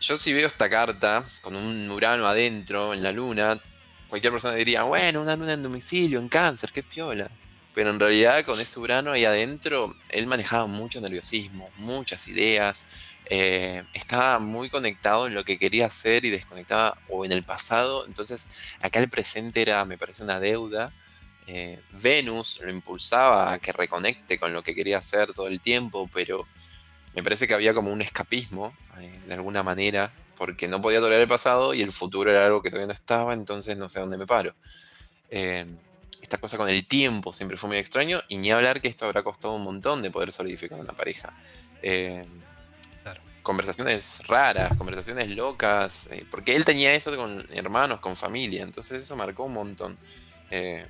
Yo 0.00 0.18
si 0.18 0.32
veo 0.32 0.48
esta 0.48 0.68
carta 0.68 1.24
con 1.40 1.54
un 1.54 1.88
Urano 1.90 2.26
adentro 2.26 2.92
en 2.92 3.02
la 3.02 3.12
luna, 3.12 3.60
cualquier 4.08 4.32
persona 4.32 4.54
diría, 4.54 4.82
bueno, 4.82 5.22
una 5.22 5.36
luna 5.36 5.52
en 5.52 5.62
domicilio, 5.62 6.18
en 6.18 6.28
cáncer, 6.28 6.72
qué 6.72 6.82
piola. 6.82 7.30
Pero 7.74 7.90
en 7.90 7.98
realidad 7.98 8.44
con 8.44 8.60
ese 8.60 8.78
Urano 8.78 9.12
ahí 9.12 9.24
adentro, 9.24 9.94
él 10.10 10.26
manejaba 10.26 10.66
mucho 10.66 11.00
nerviosismo, 11.00 11.70
muchas 11.76 12.28
ideas, 12.28 12.86
eh, 13.26 13.82
estaba 13.94 14.38
muy 14.40 14.68
conectado 14.68 15.26
en 15.26 15.34
lo 15.34 15.42
que 15.44 15.58
quería 15.58 15.86
hacer 15.86 16.24
y 16.24 16.30
desconectaba 16.30 16.98
o 17.08 17.24
en 17.24 17.32
el 17.32 17.42
pasado. 17.42 18.04
Entonces 18.06 18.50
acá 18.80 18.98
el 18.98 19.08
presente 19.08 19.62
era, 19.62 19.84
me 19.84 19.96
parece, 19.96 20.22
una 20.22 20.38
deuda. 20.38 20.92
Eh, 21.46 21.80
Venus 22.02 22.60
lo 22.62 22.70
impulsaba 22.70 23.52
a 23.52 23.58
que 23.58 23.72
reconecte 23.72 24.38
con 24.38 24.52
lo 24.52 24.62
que 24.62 24.74
quería 24.74 24.98
hacer 24.98 25.32
todo 25.32 25.48
el 25.48 25.60
tiempo, 25.60 26.10
pero 26.12 26.46
me 27.14 27.22
parece 27.22 27.48
que 27.48 27.54
había 27.54 27.74
como 27.74 27.92
un 27.92 28.02
escapismo, 28.02 28.74
eh, 29.00 29.20
de 29.26 29.34
alguna 29.34 29.62
manera, 29.62 30.12
porque 30.36 30.68
no 30.68 30.80
podía 30.82 31.00
tolerar 31.00 31.22
el 31.22 31.28
pasado 31.28 31.74
y 31.74 31.82
el 31.82 31.90
futuro 31.90 32.30
era 32.30 32.46
algo 32.46 32.62
que 32.62 32.70
todavía 32.70 32.86
no 32.88 32.92
estaba, 32.92 33.32
entonces 33.34 33.76
no 33.76 33.88
sé 33.88 34.00
dónde 34.00 34.18
me 34.18 34.26
paro. 34.26 34.54
Esta 36.32 36.40
cosa 36.40 36.56
con 36.56 36.70
el 36.70 36.86
tiempo 36.86 37.34
siempre 37.34 37.58
fue 37.58 37.68
muy 37.68 37.76
extraño, 37.76 38.22
y 38.26 38.38
ni 38.38 38.50
hablar 38.50 38.80
que 38.80 38.88
esto 38.88 39.04
habrá 39.04 39.22
costado 39.22 39.52
un 39.52 39.64
montón 39.64 40.00
de 40.00 40.10
poder 40.10 40.32
solidificar 40.32 40.80
una 40.80 40.94
pareja. 40.94 41.34
Eh, 41.82 42.24
Claro. 43.02 43.20
Conversaciones 43.42 44.26
raras, 44.28 44.74
conversaciones 44.78 45.28
locas, 45.28 46.08
eh, 46.10 46.24
porque 46.30 46.56
él 46.56 46.64
tenía 46.64 46.94
eso 46.94 47.14
con 47.14 47.46
hermanos, 47.52 48.00
con 48.00 48.16
familia, 48.16 48.62
entonces 48.62 49.02
eso 49.02 49.14
marcó 49.14 49.44
un 49.44 49.52
montón. 49.52 49.98
Eh, 50.50 50.86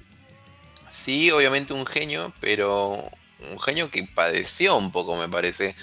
sí, 0.89 1.33
obviamente 1.33 1.73
un 1.73 1.87
genio, 1.87 2.33
pero 2.41 3.11
un 3.51 3.61
genio 3.61 3.91
que 3.91 4.05
padeció 4.05 4.77
un 4.77 4.93
poco, 4.93 5.17
me 5.17 5.29
parece, 5.29 5.75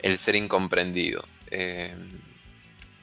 el 0.00 0.18
ser 0.18 0.36
incomprendido. 0.36 1.22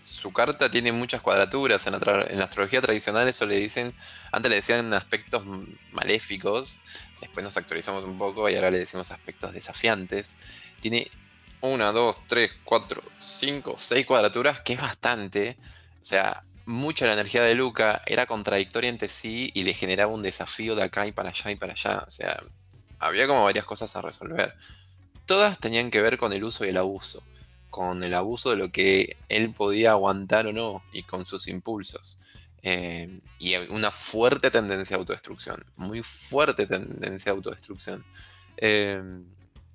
Su 0.03 0.33
carta 0.33 0.69
tiene 0.69 0.91
muchas 0.91 1.21
cuadraturas. 1.21 1.87
En 1.87 1.93
la, 1.93 2.43
astrología 2.43 2.81
tradicional 2.81 3.27
eso 3.27 3.45
le 3.45 3.57
dicen, 3.57 3.93
antes 4.31 4.49
le 4.49 4.57
decían 4.57 4.93
aspectos 4.93 5.43
maléficos, 5.91 6.79
después 7.21 7.43
nos 7.43 7.55
actualizamos 7.55 8.03
un 8.03 8.17
poco 8.17 8.49
y 8.49 8.55
ahora 8.55 8.69
le 8.69 8.79
decimos 8.79 9.11
aspectos 9.11 9.53
desafiantes. 9.53 10.37
Tiene 10.81 11.09
una, 11.61 11.93
dos, 11.93 12.17
tres, 12.27 12.51
cuatro, 12.65 13.01
cinco, 13.17 13.75
seis 13.77 14.05
cuadraturas, 14.05 14.59
que 14.61 14.73
es 14.73 14.81
bastante. 14.81 15.57
O 16.01 16.05
sea, 16.05 16.43
mucha 16.65 17.05
la 17.05 17.13
energía 17.13 17.41
de 17.41 17.55
Luca 17.55 18.01
era 18.05 18.25
contradictoria 18.25 18.89
entre 18.89 19.07
sí 19.07 19.51
y 19.53 19.63
le 19.63 19.73
generaba 19.73 20.11
un 20.11 20.21
desafío 20.21 20.75
de 20.75 20.83
acá 20.83 21.07
y 21.07 21.13
para 21.13 21.29
allá 21.29 21.51
y 21.51 21.55
para 21.55 21.73
allá. 21.73 22.03
O 22.05 22.11
sea, 22.11 22.43
había 22.99 23.27
como 23.27 23.45
varias 23.45 23.65
cosas 23.65 23.95
a 23.95 24.01
resolver. 24.01 24.53
Todas 25.25 25.59
tenían 25.59 25.89
que 25.91 26.01
ver 26.01 26.17
con 26.17 26.33
el 26.33 26.43
uso 26.43 26.65
y 26.65 26.69
el 26.69 26.77
abuso. 26.77 27.23
Con 27.73 28.03
el 28.03 28.13
abuso 28.13 28.51
de 28.51 28.57
lo 28.57 28.71
que 28.71 29.17
él 29.29 29.51
podía 29.51 29.93
aguantar 29.93 30.45
o 30.45 30.53
no 30.53 30.83
y 30.91 31.01
con 31.01 31.25
sus 31.25 31.47
impulsos. 31.47 32.19
Eh, 32.61 33.09
y 33.39 33.55
una 33.55 33.89
fuerte 33.89 34.51
tendencia 34.51 34.95
a 34.95 34.99
autodestrucción. 34.99 35.59
Muy 35.75 36.03
fuerte 36.03 36.67
tendencia 36.67 37.31
a 37.31 37.35
autodestrucción. 37.35 38.05
Eh, 38.57 39.01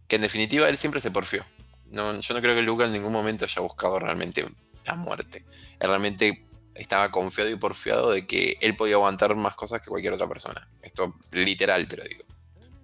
que 0.07 0.15
en 0.15 0.23
definitiva 0.23 0.69
él 0.69 0.79
siempre 0.79 1.01
se 1.01 1.11
porfió. 1.11 1.45
No, 1.91 2.21
yo 2.21 2.35
no 2.35 2.41
creo 2.41 2.55
que 2.55 2.63
Luca 2.63 2.85
en 2.85 2.93
ningún 2.93 3.13
momento 3.13 3.47
haya 3.47 3.63
buscado 3.63 3.99
realmente 3.99 4.47
la 4.85 4.95
muerte. 4.95 5.45
Él 5.81 5.89
realmente 5.89 6.47
estaba 6.77 7.11
confiado 7.11 7.51
y 7.51 7.57
porfiado 7.57 8.13
de 8.13 8.29
que 8.29 8.59
él 8.61 8.77
podía 8.77 8.95
aguantar 8.95 9.35
más 9.35 9.57
cosas 9.57 9.83
que 9.83 9.91
cualquier 9.91 10.13
otra 10.13 10.29
persona. 10.29 10.69
Esto 10.83 11.17
literal 11.33 11.89
te 11.89 11.97
lo 11.97 12.05
digo. 12.05 12.23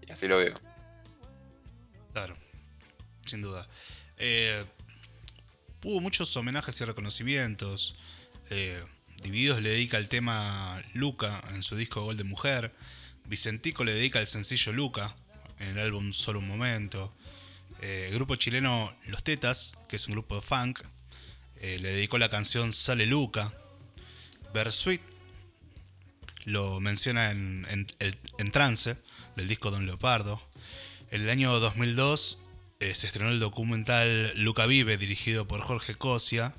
Y 0.03 0.11
así 0.11 0.27
lo 0.27 0.39
veo. 0.39 0.55
Claro, 2.13 2.37
sin 3.25 3.43
duda. 3.43 3.69
Eh, 4.17 4.65
hubo 5.85 6.01
muchos 6.01 6.37
homenajes 6.37 6.81
y 6.81 6.85
reconocimientos. 6.85 7.95
Eh, 8.51 8.83
Divididos 9.23 9.63
le 9.63 9.71
dedica 9.71 9.97
el 9.97 10.09
tema 10.09 10.83
Luca 10.93 11.43
en 11.55 11.63
su 11.63 11.77
disco 11.77 12.03
Gol 12.03 12.17
de 12.17 12.25
Mujer. 12.25 12.75
Vicentico 13.27 13.85
le 13.85 13.95
dedica 13.95 14.21
el 14.21 14.27
sencillo 14.27 14.73
Luca 14.73 15.17
en 15.59 15.69
el 15.69 15.79
álbum 15.79 16.13
Solo 16.13 16.41
un 16.41 16.49
Momento. 16.49 17.15
Eh, 17.81 18.07
el 18.09 18.15
grupo 18.15 18.37
chileno 18.37 18.95
Los 19.07 19.25
Tetas, 19.25 19.75
que 19.89 19.97
es 19.97 20.07
un 20.09 20.13
grupo 20.13 20.37
de 20.37 20.43
funk, 20.43 20.81
eh, 21.57 21.79
le 21.81 21.93
dedicó 21.93 22.19
la 22.19 22.29
canción 22.29 22.73
Sale 22.73 23.07
Luca. 23.07 23.55
Bersuit 24.53 25.01
lo 26.45 26.81
menciona 26.81 27.31
en, 27.31 27.67
en, 27.71 27.87
en 28.39 28.51
Trance, 28.51 28.97
del 29.37 29.49
disco 29.49 29.71
Don 29.71 29.87
Leopardo. 29.87 30.43
En 31.11 31.23
el 31.23 31.31
año 31.31 31.59
2002 31.61 32.39
eh, 32.81 32.95
se 32.95 33.07
estrenó 33.07 33.31
el 33.31 33.41
documental 33.41 34.33
Luca 34.37 34.67
Vive, 34.67 34.97
dirigido 34.97 35.47
por 35.47 35.61
Jorge 35.61 35.95
Cosia, 35.95 36.55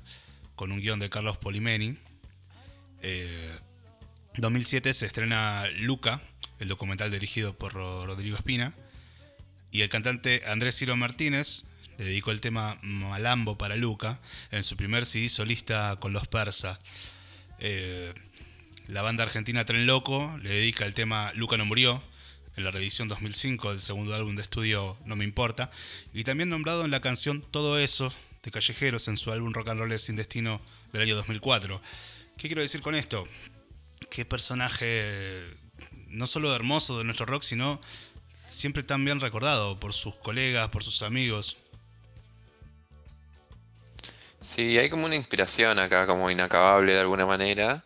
con 0.54 0.72
un 0.72 0.80
guion 0.80 0.98
de 0.98 1.10
Carlos 1.10 1.36
Polimeni. 1.38 1.96
Eh, 3.02 3.54
2007 4.36 4.92
se 4.94 5.06
estrena 5.06 5.66
Luca, 5.76 6.20
el 6.58 6.68
documental 6.68 7.10
dirigido 7.10 7.56
por 7.56 7.72
Ro- 7.74 8.06
Rodrigo 8.06 8.36
Espina. 8.36 8.72
Y 9.70 9.82
el 9.82 9.88
cantante 9.88 10.42
Andrés 10.46 10.76
Ciro 10.76 10.96
Martínez 10.96 11.64
le 11.98 12.04
dedicó 12.06 12.30
el 12.30 12.40
tema 12.40 12.78
Malambo 12.82 13.58
para 13.58 13.76
Luca 13.76 14.20
en 14.50 14.62
su 14.62 14.76
primer 14.76 15.06
CD 15.06 15.28
solista 15.28 15.96
con 16.00 16.12
los 16.12 16.26
persas. 16.28 16.78
Eh, 17.58 18.12
la 18.86 19.02
banda 19.02 19.24
argentina 19.24 19.64
Tren 19.64 19.86
Loco 19.86 20.38
le 20.42 20.50
dedica 20.50 20.86
el 20.86 20.94
tema 20.94 21.32
Luca 21.34 21.56
no 21.56 21.64
murió 21.64 22.02
en 22.56 22.64
la 22.64 22.70
revisión 22.70 23.08
2005 23.08 23.70
del 23.70 23.80
segundo 23.80 24.14
álbum 24.14 24.36
de 24.36 24.42
estudio 24.42 24.96
No 25.04 25.16
me 25.16 25.24
importa 25.24 25.70
y 26.12 26.24
también 26.24 26.48
nombrado 26.48 26.84
en 26.84 26.90
la 26.90 27.00
canción 27.00 27.42
Todo 27.50 27.78
eso 27.78 28.12
de 28.42 28.50
Callejeros 28.50 29.08
en 29.08 29.16
su 29.16 29.32
álbum 29.32 29.52
Rock 29.52 29.68
and 29.68 29.80
Roll 29.80 29.98
sin 29.98 30.16
destino 30.16 30.60
del 30.92 31.02
año 31.02 31.16
2004. 31.16 31.82
¿Qué 32.38 32.48
quiero 32.48 32.62
decir 32.62 32.80
con 32.80 32.94
esto? 32.94 33.26
Qué 34.08 34.24
personaje 34.24 35.42
no 36.08 36.26
solo 36.26 36.54
hermoso 36.54 36.96
de 36.96 37.04
nuestro 37.04 37.26
rock, 37.26 37.42
sino 37.42 37.80
siempre 38.48 38.82
tan 38.82 39.04
bien 39.04 39.20
recordado 39.20 39.78
por 39.80 39.92
sus 39.92 40.14
colegas, 40.14 40.68
por 40.68 40.84
sus 40.84 41.02
amigos. 41.02 41.56
Sí, 44.40 44.78
hay 44.78 44.88
como 44.88 45.06
una 45.06 45.16
inspiración 45.16 45.78
acá, 45.78 46.06
como 46.06 46.30
inacabable 46.30 46.92
de 46.92 47.00
alguna 47.00 47.26
manera. 47.26 47.82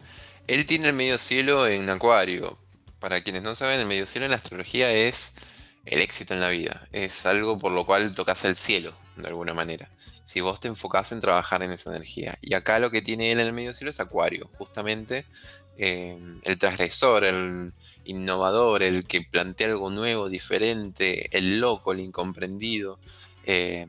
Él 0.46 0.66
tiene 0.66 0.88
el 0.88 0.94
medio 0.94 1.16
cielo 1.16 1.66
en 1.66 1.88
Acuario. 1.88 2.58
Para 3.00 3.22
quienes 3.22 3.42
no 3.42 3.56
saben, 3.56 3.80
el 3.80 3.86
medio 3.86 4.06
cielo 4.06 4.26
en 4.26 4.30
la 4.30 4.36
astrología 4.36 4.90
es 4.92 5.34
el 5.86 6.00
éxito 6.00 6.34
en 6.34 6.40
la 6.40 6.50
vida. 6.50 6.86
Es 6.92 7.26
algo 7.26 7.58
por 7.58 7.72
lo 7.72 7.86
cual 7.86 8.14
tocas 8.14 8.44
el 8.44 8.56
cielo, 8.56 8.92
de 9.16 9.26
alguna 9.26 9.54
manera. 9.54 9.90
Si 10.22 10.40
vos 10.40 10.60
te 10.60 10.68
enfocás 10.68 11.10
en 11.12 11.20
trabajar 11.20 11.62
en 11.62 11.72
esa 11.72 11.90
energía. 11.90 12.38
Y 12.42 12.54
acá 12.54 12.78
lo 12.78 12.90
que 12.90 13.02
tiene 13.02 13.32
él 13.32 13.40
en 13.40 13.46
el 13.46 13.52
medio 13.52 13.72
cielo 13.72 13.90
es 13.90 14.00
Acuario, 14.00 14.48
justamente 14.58 15.24
eh, 15.78 16.18
el 16.42 16.58
transgresor, 16.58 17.24
el 17.24 17.72
innovador, 18.04 18.82
el 18.82 19.06
que 19.06 19.22
plantea 19.22 19.68
algo 19.68 19.90
nuevo, 19.90 20.28
diferente, 20.28 21.34
el 21.36 21.58
loco, 21.58 21.92
el 21.92 22.00
incomprendido. 22.00 22.98
Eh, 23.44 23.86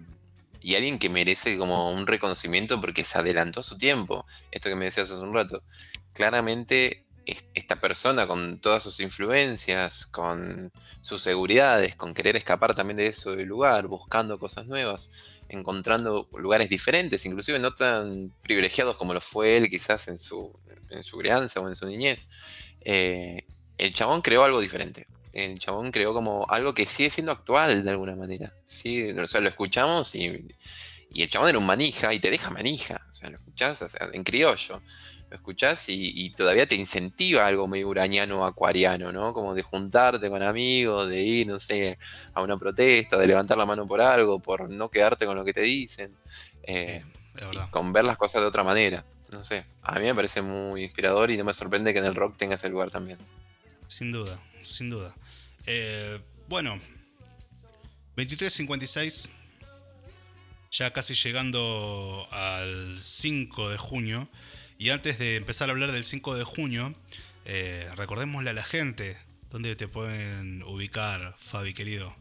y 0.62 0.76
alguien 0.76 1.00
que 1.00 1.10
merece 1.10 1.58
como 1.58 1.92
un 1.92 2.08
reconocimiento 2.08 2.80
porque 2.80 3.04
se 3.04 3.18
adelantó 3.18 3.60
a 3.60 3.64
su 3.64 3.78
tiempo. 3.78 4.26
Esto 4.52 4.70
que 4.70 4.76
me 4.76 4.86
decías 4.86 5.12
hace 5.12 5.22
un 5.22 5.34
rato. 5.34 5.62
Claramente 6.14 7.04
esta 7.54 7.80
persona 7.80 8.28
con 8.28 8.60
todas 8.60 8.84
sus 8.84 9.00
influencias, 9.00 10.06
con 10.06 10.72
sus 11.02 11.22
seguridades, 11.22 11.96
con 11.96 12.14
querer 12.14 12.36
escapar 12.36 12.76
también 12.76 12.98
de 12.98 13.08
eso 13.08 13.36
lugar, 13.36 13.88
buscando 13.88 14.40
cosas 14.40 14.68
nuevas, 14.68 15.12
encontrando 15.50 16.30
lugares 16.34 16.70
diferentes, 16.70 17.26
inclusive 17.26 17.60
no 17.60 17.74
tan 17.74 18.34
privilegiados 18.42 18.98
como 18.98 19.14
lo 19.14 19.22
fue 19.22 19.58
él 19.58 19.70
quizás 19.70 20.08
en 20.08 20.18
su, 20.18 20.58
en 20.90 21.04
su 21.04 21.18
crianza 21.18 21.60
o 21.60 21.68
en 21.68 21.76
su 21.76 21.86
niñez. 21.86 22.30
Eh, 22.82 23.46
el 23.78 23.94
chabón 23.94 24.22
creó 24.22 24.44
algo 24.44 24.60
diferente 24.60 25.08
el 25.34 25.60
chabón 25.60 25.92
creó 25.92 26.14
como 26.14 26.46
algo 26.50 26.74
que 26.74 26.86
sigue 26.86 27.10
siendo 27.10 27.32
actual 27.32 27.84
de 27.84 27.90
alguna 27.90 28.16
manera. 28.16 28.54
¿sí? 28.64 29.12
O 29.12 29.28
sea, 29.28 29.42
lo 29.42 29.50
escuchamos 29.50 30.14
y, 30.16 30.46
y 31.12 31.24
el 31.24 31.30
chabón 31.30 31.50
era 31.50 31.58
un 31.58 31.66
manija 31.66 32.14
y 32.14 32.20
te 32.20 32.30
deja 32.30 32.50
manija. 32.50 33.06
O 33.10 33.14
sea, 33.14 33.30
lo 33.30 33.38
escuchás 33.38 33.98
en 34.14 34.24
criollo. 34.24 34.82
Lo 35.32 35.38
escuchás 35.38 35.86
y, 35.88 36.30
todavía 36.32 36.68
te 36.68 36.76
incentiva 36.76 37.48
algo 37.48 37.66
medio 37.66 37.88
uraniano 37.88 38.46
acuariano, 38.46 39.14
¿no? 39.14 39.34
Como 39.34 39.56
de 39.56 39.62
juntarte 39.62 40.30
con 40.30 40.44
amigos, 40.44 41.08
de 41.08 41.22
ir, 41.22 41.48
no 41.48 41.58
sé, 41.58 41.98
a 42.34 42.42
una 42.42 42.58
protesta, 42.58 43.18
de 43.18 43.28
levantar 43.28 43.58
la 43.58 43.66
mano 43.66 43.88
por 43.88 44.02
algo, 44.02 44.42
por 44.42 44.70
no 44.70 44.90
quedarte 44.90 45.26
con 45.26 45.38
lo 45.38 45.46
que 45.46 45.54
te 45.54 45.62
dicen. 45.62 46.14
Eh, 46.64 47.06
con 47.70 47.94
ver 47.94 48.04
las 48.04 48.18
cosas 48.18 48.42
de 48.42 48.48
otra 48.50 48.66
manera. 48.66 49.06
No 49.32 49.42
sé, 49.42 49.64
a 49.84 50.00
mí 50.00 50.06
me 50.06 50.14
parece 50.14 50.42
muy 50.42 50.84
inspirador 50.84 51.32
y 51.32 51.38
no 51.38 51.46
me 51.46 51.54
sorprende 51.54 51.94
que 51.94 52.00
en 52.00 52.06
el 52.06 52.16
rock 52.16 52.36
tenga 52.36 52.56
ese 52.56 52.68
lugar 52.68 52.92
también. 52.92 53.18
Sin 53.88 54.12
duda, 54.12 54.38
sin 54.62 54.90
duda. 54.90 55.16
Eh, 55.66 56.20
bueno, 56.50 56.78
23.56, 58.18 59.30
ya 60.74 60.92
casi 60.92 61.16
llegando 61.16 62.28
al 62.32 63.00
5 63.00 63.70
de 63.70 63.78
junio. 63.78 64.28
Y 64.82 64.90
antes 64.90 65.20
de 65.20 65.36
empezar 65.36 65.70
a 65.70 65.74
hablar 65.74 65.92
del 65.92 66.04
5 66.04 66.34
de 66.34 66.44
junio, 66.44 66.96
eh, 67.46 67.88
recordémosle 67.98 68.50
a 68.50 68.54
la 68.54 68.64
gente 68.64 69.16
dónde 69.52 69.76
te 69.76 69.88
pueden 69.88 70.64
ubicar, 70.64 71.36
Fabi 71.38 71.76
querido. 71.76 72.16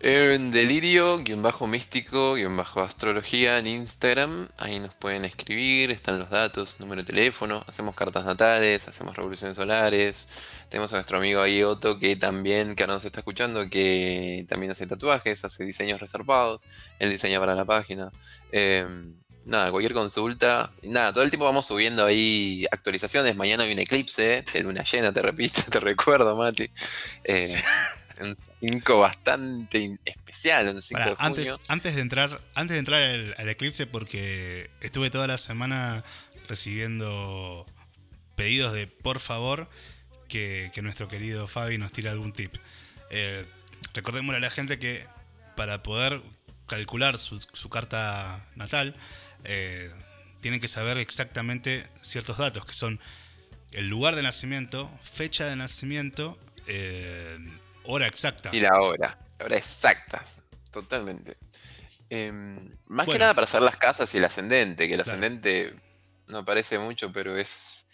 En 0.00 0.50
delirio, 0.52 1.18
guion 1.18 1.42
bajo 1.42 1.66
místico, 1.66 2.36
guion 2.36 2.56
bajo 2.56 2.80
astrología 2.80 3.58
en 3.58 3.66
Instagram. 3.66 4.48
Ahí 4.56 4.78
nos 4.78 4.94
pueden 4.94 5.26
escribir, 5.26 5.90
están 5.90 6.18
los 6.18 6.30
datos, 6.30 6.80
número 6.80 7.02
de 7.02 7.12
teléfono. 7.12 7.62
Hacemos 7.66 7.94
cartas 7.94 8.24
natales, 8.24 8.88
hacemos 8.88 9.14
revoluciones 9.14 9.54
solares. 9.54 10.30
Tenemos 10.70 10.94
a 10.94 10.96
nuestro 10.96 11.18
amigo 11.18 11.42
ahí 11.42 11.62
Otto 11.62 11.98
que 11.98 12.16
también, 12.16 12.74
que 12.74 12.84
ahora 12.84 12.94
nos 12.94 13.04
está 13.04 13.20
escuchando, 13.20 13.68
que 13.68 14.46
también 14.48 14.72
hace 14.72 14.86
tatuajes, 14.86 15.44
hace 15.44 15.66
diseños 15.66 16.00
reservados. 16.00 16.64
Él 16.98 17.10
diseña 17.10 17.38
para 17.38 17.54
la 17.54 17.66
página. 17.66 18.10
Em, 18.50 19.12
nada, 19.44 19.70
cualquier 19.70 19.94
consulta. 19.94 20.70
Nada, 20.82 21.12
todo 21.12 21.24
el 21.24 21.30
tiempo 21.30 21.44
vamos 21.44 21.66
subiendo 21.66 22.04
ahí 22.04 22.66
actualizaciones. 22.70 23.36
Mañana 23.36 23.64
hay 23.64 23.72
un 23.72 23.78
eclipse 23.78 24.44
de 24.52 24.62
luna 24.62 24.84
llena, 24.84 25.12
te 25.12 25.22
repito, 25.22 25.62
te 25.70 25.80
recuerdo, 25.80 26.36
Mati. 26.36 26.70
Eh, 27.24 27.62
5 28.60 28.98
bastante 28.98 29.98
especial, 30.04 30.68
un 30.74 30.82
5 30.82 31.00
de 31.00 31.14
junio. 31.14 31.60
Antes, 31.68 31.94
de 31.94 32.00
entrar, 32.00 32.40
antes 32.54 32.74
de 32.74 32.78
entrar 32.78 33.02
al, 33.02 33.48
eclipse, 33.48 33.86
porque 33.86 34.70
estuve 34.80 35.10
toda 35.10 35.26
la 35.26 35.38
semana 35.38 36.02
recibiendo 36.48 37.66
pedidos 38.34 38.72
de 38.72 38.86
por 38.86 39.20
favor 39.20 39.68
que, 40.28 40.70
nuestro 40.82 41.08
querido 41.08 41.46
Fabi 41.46 41.78
nos 41.78 41.92
tire 41.92 42.08
algún 42.08 42.32
tip. 42.32 42.54
Eh, 43.10 43.44
recordémosle 43.94 44.38
a 44.38 44.40
la 44.40 44.50
gente 44.50 44.78
que 44.78 45.06
para 45.56 45.82
poder 45.82 46.22
calcular 46.66 47.18
su, 47.18 47.40
carta 47.70 48.46
natal, 48.54 48.94
eh, 49.44 49.92
tienen 50.40 50.60
que 50.60 50.68
saber 50.68 50.98
exactamente 50.98 51.86
ciertos 52.00 52.38
datos, 52.38 52.64
que 52.64 52.72
son 52.72 53.00
el 53.72 53.88
lugar 53.88 54.16
de 54.16 54.22
nacimiento, 54.22 54.90
fecha 55.02 55.46
de 55.46 55.56
nacimiento, 55.56 56.38
eh, 56.66 57.38
hora 57.84 58.06
exacta. 58.06 58.50
Y 58.52 58.60
la 58.60 58.80
hora, 58.80 59.18
la 59.38 59.44
hora 59.44 59.56
exacta, 59.56 60.24
totalmente. 60.70 61.36
Em, 62.10 62.70
más 62.86 63.06
que 63.06 63.18
nada 63.18 63.34
para 63.34 63.44
hacer 63.44 63.60
las 63.60 63.76
casas 63.76 64.12
y 64.14 64.18
el 64.18 64.24
ascendente, 64.24 64.88
que 64.88 64.94
el 64.94 65.00
ascendente 65.00 65.74
no 66.28 66.44
parece 66.44 66.78
mucho, 66.78 67.12
pero 67.12 67.36
es 67.36 67.86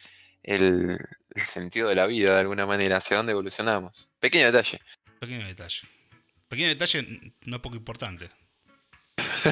el, 0.42 0.98
sentido 1.34 1.88
de 1.88 1.96
la 1.96 2.06
vida 2.06 2.34
de 2.34 2.40
alguna 2.40 2.66
manera, 2.66 2.98
hacia 2.98 3.16
dónde 3.16 3.32
evolucionamos. 3.32 4.10
Pequeño 4.20 4.46
detalle. 4.46 4.80
Pequeño 5.18 5.46
detalle. 5.46 5.80
Pequeño 6.48 6.68
detalle 6.68 7.34
no 7.42 7.60
poco 7.60 7.74
importante. 7.74 8.28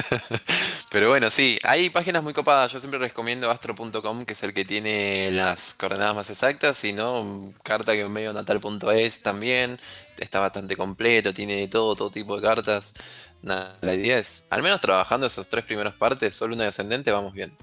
Pero 0.91 1.09
bueno, 1.09 1.29
sí, 1.31 1.57
hay 1.63 1.89
páginas 1.89 2.23
muy 2.23 2.33
copadas. 2.33 2.71
Yo 2.71 2.79
siempre 2.79 2.99
recomiendo 2.99 3.49
astro.com, 3.49 4.25
que 4.25 4.33
es 4.33 4.43
el 4.43 4.53
que 4.53 4.65
tiene 4.65 5.31
las 5.31 5.73
coordenadas 5.73 6.15
más 6.15 6.29
exactas, 6.29 6.77
si 6.77 6.93
no, 6.93 7.53
carta 7.63 7.93
que 7.93 8.07
medio 8.07 8.33
natal.es 8.33 9.21
también. 9.21 9.79
Está 10.17 10.39
bastante 10.39 10.75
completo, 10.75 11.33
tiene 11.33 11.67
todo, 11.67 11.95
todo 11.95 12.11
tipo 12.11 12.35
de 12.35 12.41
cartas. 12.41 12.93
Nada, 13.41 13.77
la 13.81 13.93
idea 13.93 14.19
es, 14.19 14.47
al 14.49 14.63
menos 14.63 14.79
trabajando 14.79 15.27
esos 15.27 15.49
tres 15.49 15.65
primeras 15.65 15.93
partes, 15.95 16.35
solo 16.35 16.55
una 16.55 16.65
descendente, 16.65 17.11
vamos 17.11 17.33
bien. 17.33 17.55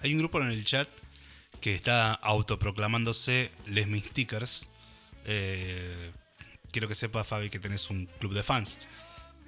Hay 0.00 0.12
un 0.12 0.18
grupo 0.18 0.40
en 0.40 0.48
el 0.48 0.64
chat 0.64 0.88
que 1.60 1.74
está 1.74 2.12
autoproclamándose 2.12 3.50
Les 3.66 3.86
Mystickers. 3.86 4.68
Eh, 5.24 6.10
quiero 6.72 6.88
que 6.88 6.94
sepa, 6.94 7.22
Fabi, 7.22 7.48
que 7.48 7.60
tenés 7.60 7.88
un 7.88 8.06
club 8.18 8.34
de 8.34 8.42
fans 8.42 8.78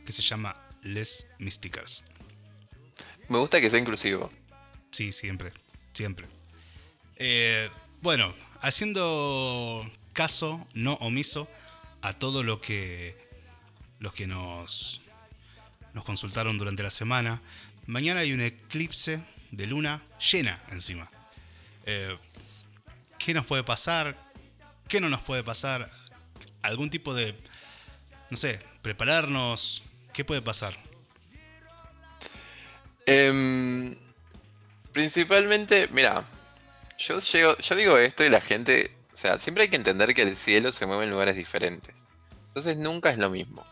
que 0.07 0.12
se 0.12 0.22
llama 0.22 0.57
Les 0.82 1.26
Mystickers. 1.39 2.05
Me 3.29 3.39
gusta 3.39 3.61
que 3.61 3.70
sea 3.70 3.79
inclusivo. 3.79 4.31
Sí, 4.91 5.12
siempre, 5.12 5.53
siempre. 5.93 6.27
Eh, 7.16 7.70
bueno, 8.01 8.35
haciendo 8.61 9.91
caso 10.12 10.66
no 10.75 10.95
omiso 10.95 11.49
a 12.03 12.12
todo 12.12 12.43
lo 12.43 12.61
que 12.61 13.16
los 13.99 14.12
que 14.12 14.27
nos 14.27 15.01
nos 15.95 16.05
consultaron 16.05 16.59
durante 16.59 16.83
la 16.83 16.91
semana. 16.91 17.41
Mañana 17.87 18.20
hay 18.20 18.33
un 18.33 18.41
eclipse 18.41 19.22
de 19.53 19.66
luna 19.66 20.03
llena 20.33 20.61
encima. 20.70 21.11
Eh, 21.87 22.16
¿Qué 23.18 23.33
nos 23.33 23.47
puede 23.47 23.62
pasar? 23.62 24.31
¿Qué 24.89 25.01
no 25.01 25.09
nos 25.09 25.22
puede 25.22 25.43
pasar? 25.43 25.91
¿Algún 26.62 26.91
tipo 26.91 27.14
de, 27.14 27.39
no 28.31 28.37
sé, 28.37 28.61
prepararnos? 28.83 29.83
¿Qué 30.12 30.25
puede 30.25 30.43
pasar? 30.43 30.77
Em, 33.07 33.94
principalmente, 34.92 35.88
mira, 35.92 36.24
yo, 36.98 37.20
yo 37.20 37.76
digo 37.76 37.98
esto 37.98 38.24
y 38.24 38.30
la 38.30 38.40
gente, 38.40 38.96
o 39.12 39.16
sea, 39.16 39.38
siempre 39.38 39.64
hay 39.64 39.68
que 39.68 39.76
entender 39.76 40.14
que 40.14 40.22
el 40.22 40.36
cielo 40.36 40.72
se 40.72 40.86
mueve 40.86 41.05
en 41.05 41.11
lugares 41.11 41.36
diferentes. 41.36 41.94
Entonces 42.48 42.76
nunca 42.76 43.11
es 43.11 43.18
lo 43.18 43.30
mismo. 43.30 43.66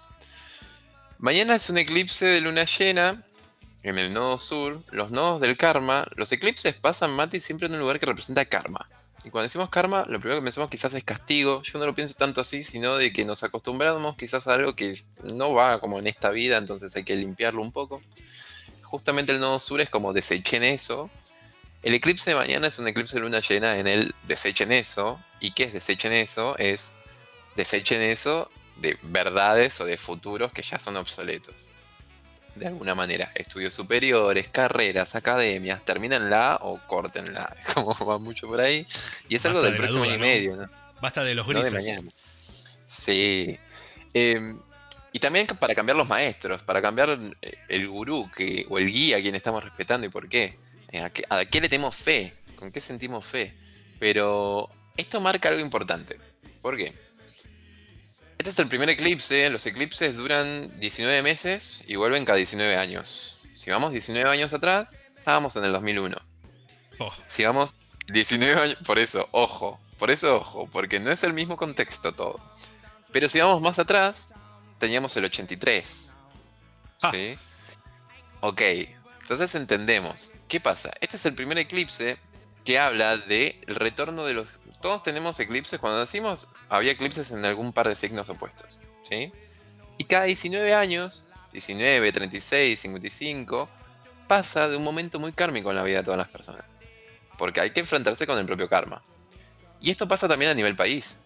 Mañana 1.18 1.54
es 1.54 1.70
un 1.70 1.78
eclipse 1.78 2.26
de 2.26 2.40
luna 2.40 2.64
llena 2.64 3.22
en 3.84 3.98
el 3.98 4.12
nodo 4.12 4.38
sur. 4.38 4.82
Los 4.90 5.12
nodos 5.12 5.40
del 5.40 5.56
karma, 5.56 6.08
los 6.16 6.32
eclipses 6.32 6.74
pasan, 6.74 7.12
Mati, 7.12 7.38
siempre 7.38 7.68
en 7.68 7.74
un 7.74 7.80
lugar 7.80 8.00
que 8.00 8.06
representa 8.06 8.44
karma. 8.44 8.88
Y 9.24 9.30
cuando 9.30 9.44
decimos 9.44 9.70
karma, 9.70 10.04
lo 10.08 10.18
primero 10.18 10.40
que 10.40 10.44
pensamos 10.44 10.68
quizás 10.68 10.94
es 10.94 11.04
castigo. 11.04 11.62
Yo 11.62 11.78
no 11.78 11.86
lo 11.86 11.94
pienso 11.94 12.16
tanto 12.16 12.40
así, 12.40 12.64
sino 12.64 12.96
de 12.96 13.12
que 13.12 13.24
nos 13.24 13.44
acostumbramos 13.44 14.16
quizás 14.16 14.48
a 14.48 14.54
algo 14.54 14.74
que 14.74 15.00
no 15.22 15.52
va 15.54 15.80
como 15.80 16.00
en 16.00 16.08
esta 16.08 16.30
vida, 16.30 16.56
entonces 16.56 16.94
hay 16.96 17.04
que 17.04 17.14
limpiarlo 17.14 17.62
un 17.62 17.70
poco. 17.70 18.02
Justamente 18.92 19.32
el 19.32 19.40
nodo 19.40 19.58
sur 19.58 19.80
es 19.80 19.88
como 19.88 20.12
desechen 20.12 20.62
eso. 20.62 21.08
El 21.82 21.94
eclipse 21.94 22.28
de 22.28 22.36
mañana 22.36 22.66
es 22.66 22.78
un 22.78 22.86
eclipse 22.86 23.14
de 23.14 23.20
luna 23.22 23.40
llena 23.40 23.78
en 23.78 23.86
el 23.86 24.14
desechen 24.24 24.70
eso. 24.70 25.18
¿Y 25.40 25.52
qué 25.52 25.64
es 25.64 25.72
desechen 25.72 26.12
eso? 26.12 26.58
Es 26.58 26.92
desechen 27.56 28.02
eso 28.02 28.50
de 28.76 28.98
verdades 29.00 29.80
o 29.80 29.86
de 29.86 29.96
futuros 29.96 30.52
que 30.52 30.60
ya 30.60 30.78
son 30.78 30.98
obsoletos 30.98 31.70
de 32.54 32.66
alguna 32.66 32.94
manera. 32.94 33.32
Estudios 33.34 33.72
superiores, 33.72 34.48
carreras, 34.48 35.14
academias, 35.14 35.82
terminenla 35.86 36.58
o 36.60 36.78
córtenla. 36.86 37.56
Como 37.74 37.94
va 38.04 38.18
mucho 38.18 38.46
por 38.46 38.60
ahí. 38.60 38.86
Y 39.30 39.36
es 39.36 39.46
algo 39.46 39.62
del 39.62 39.72
de 39.72 39.78
próximo 39.78 40.04
duda, 40.04 40.12
año 40.12 40.16
y 40.16 40.18
¿no? 40.20 40.26
medio, 40.26 40.56
¿no? 40.56 40.70
Basta 41.00 41.24
de 41.24 41.34
los 41.34 41.48
No 41.48 41.62
de 41.62 41.70
grises. 41.70 41.96
mañana. 41.96 42.12
Sí. 42.86 43.58
Eh, 44.12 44.54
y 45.12 45.18
también 45.18 45.46
para 45.46 45.74
cambiar 45.74 45.96
los 45.96 46.08
maestros, 46.08 46.62
para 46.62 46.80
cambiar 46.80 47.18
eh, 47.42 47.58
el 47.68 47.88
gurú 47.88 48.30
que, 48.34 48.66
o 48.68 48.78
el 48.78 48.90
guía 48.90 49.18
a 49.18 49.20
quien 49.20 49.34
estamos 49.34 49.62
respetando 49.62 50.06
y 50.06 50.10
por 50.10 50.28
qué. 50.28 50.58
Eh, 50.90 51.02
¿A 51.02 51.10
qué, 51.10 51.22
a 51.28 51.44
qué 51.44 51.60
le 51.60 51.68
tenemos 51.68 51.96
fe? 51.96 52.34
¿Con 52.56 52.72
qué 52.72 52.80
sentimos 52.80 53.24
fe? 53.26 53.54
Pero 53.98 54.70
esto 54.96 55.20
marca 55.20 55.48
algo 55.48 55.60
importante. 55.60 56.18
¿Por 56.60 56.76
qué? 56.76 56.92
Este 58.38 58.50
es 58.50 58.58
el 58.58 58.68
primer 58.68 58.90
eclipse. 58.90 59.50
Los 59.50 59.66
eclipses 59.66 60.16
duran 60.16 60.80
19 60.80 61.22
meses 61.22 61.84
y 61.86 61.96
vuelven 61.96 62.24
cada 62.24 62.38
19 62.38 62.76
años. 62.76 63.38
Si 63.54 63.70
vamos 63.70 63.92
19 63.92 64.28
años 64.28 64.52
atrás, 64.52 64.92
estábamos 65.16 65.54
en 65.56 65.64
el 65.64 65.72
2001. 65.72 66.16
Oh, 66.98 67.12
Si 67.28 67.44
vamos 67.44 67.74
19 68.08 68.60
años, 68.60 68.78
por 68.84 68.98
eso, 68.98 69.28
ojo, 69.30 69.78
por 69.98 70.10
eso 70.10 70.36
ojo, 70.36 70.68
porque 70.72 70.98
no 70.98 71.12
es 71.12 71.22
el 71.22 71.32
mismo 71.32 71.56
contexto 71.56 72.12
todo. 72.12 72.40
Pero 73.12 73.28
si 73.28 73.38
vamos 73.38 73.62
más 73.62 73.78
atrás, 73.78 74.28
teníamos 74.82 75.16
el 75.16 75.24
83. 75.24 76.14
Ah. 77.02 77.10
¿Sí? 77.12 77.38
Ok, 78.40 78.60
entonces 79.22 79.54
entendemos. 79.54 80.32
¿Qué 80.48 80.60
pasa? 80.60 80.90
Este 81.00 81.16
es 81.16 81.24
el 81.26 81.34
primer 81.34 81.56
eclipse 81.58 82.18
que 82.64 82.78
habla 82.78 83.16
del 83.16 83.62
retorno 83.66 84.24
de 84.24 84.34
los... 84.34 84.48
Todos 84.80 85.02
tenemos 85.02 85.38
eclipses, 85.38 85.78
cuando 85.78 86.00
nacimos 86.00 86.48
había 86.68 86.92
eclipses 86.92 87.30
en 87.30 87.44
algún 87.44 87.72
par 87.72 87.88
de 87.88 87.94
signos 87.94 88.28
opuestos. 88.28 88.80
¿Sí? 89.02 89.32
Y 89.98 90.04
cada 90.04 90.24
19 90.24 90.74
años, 90.74 91.26
19, 91.52 92.10
36, 92.10 92.80
55, 92.80 93.70
pasa 94.26 94.68
de 94.68 94.76
un 94.76 94.82
momento 94.82 95.20
muy 95.20 95.32
kármico 95.32 95.70
en 95.70 95.76
la 95.76 95.84
vida 95.84 95.98
de 95.98 96.04
todas 96.04 96.18
las 96.18 96.28
personas 96.28 96.72
porque 97.42 97.60
hay 97.60 97.70
que 97.70 97.80
enfrentarse 97.80 98.24
con 98.24 98.38
el 98.38 98.46
propio 98.46 98.68
karma. 98.68 99.02
Y 99.80 99.90
esto 99.90 100.06
pasa 100.06 100.28
también 100.28 100.52
a 100.52 100.54
nivel 100.54 100.76
país. 100.76 101.18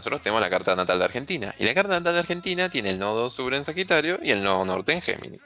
Nosotros 0.00 0.22
tenemos 0.22 0.40
la 0.40 0.48
carta 0.48 0.74
natal 0.74 0.98
de 0.98 1.04
Argentina, 1.04 1.54
y 1.58 1.64
la 1.66 1.74
carta 1.74 1.92
natal 1.92 2.14
de 2.14 2.20
Argentina 2.20 2.70
tiene 2.70 2.88
el 2.88 2.98
nodo 2.98 3.28
sur 3.28 3.52
en 3.52 3.66
Sagitario 3.66 4.18
y 4.22 4.30
el 4.30 4.42
nodo 4.42 4.64
norte 4.64 4.92
en 4.92 5.02
Géminis. 5.02 5.42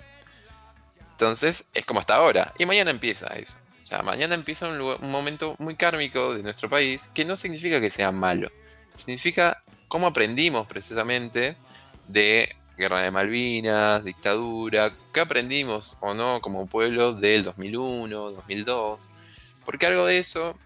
Entonces, 1.11 1.70
es 1.74 1.84
como 1.84 1.98
hasta 1.98 2.14
ahora, 2.14 2.55
y 2.57 2.64
mañana 2.64 2.92
empieza 2.92 3.26
eso. 3.34 3.57
O 3.82 3.84
sea, 3.84 4.02
mañana 4.02 4.36
empieza 4.36 4.68
un, 4.68 4.80
un 4.80 5.11
momento 5.11 5.57
muy 5.59 5.74
kármico 5.74 6.34
de 6.34 6.44
nuestro 6.44 6.70
país, 6.70 7.11
que 7.12 7.24
no 7.24 7.34
significa 7.34 7.80
que 7.80 7.90
sea 7.90 8.12
malo, 8.12 8.48
significa 8.94 9.61
cómo 9.88 10.07
aprendimos 10.07 10.68
precisamente 10.68 11.57
de 12.07 12.55
Guerra 12.76 13.02
de 13.02 13.11
Malvinas, 13.11 14.05
dictadura, 14.05 14.96
qué 15.12 15.18
aprendimos 15.18 15.98
o 16.00 16.14
no 16.14 16.40
como 16.40 16.66
pueblo 16.66 17.12
del 17.12 17.42
2001, 17.42 18.30
2002. 18.30 19.11
Porque 19.64 19.86
algo 19.86 20.07
de 20.07 20.18
eso 20.18 20.57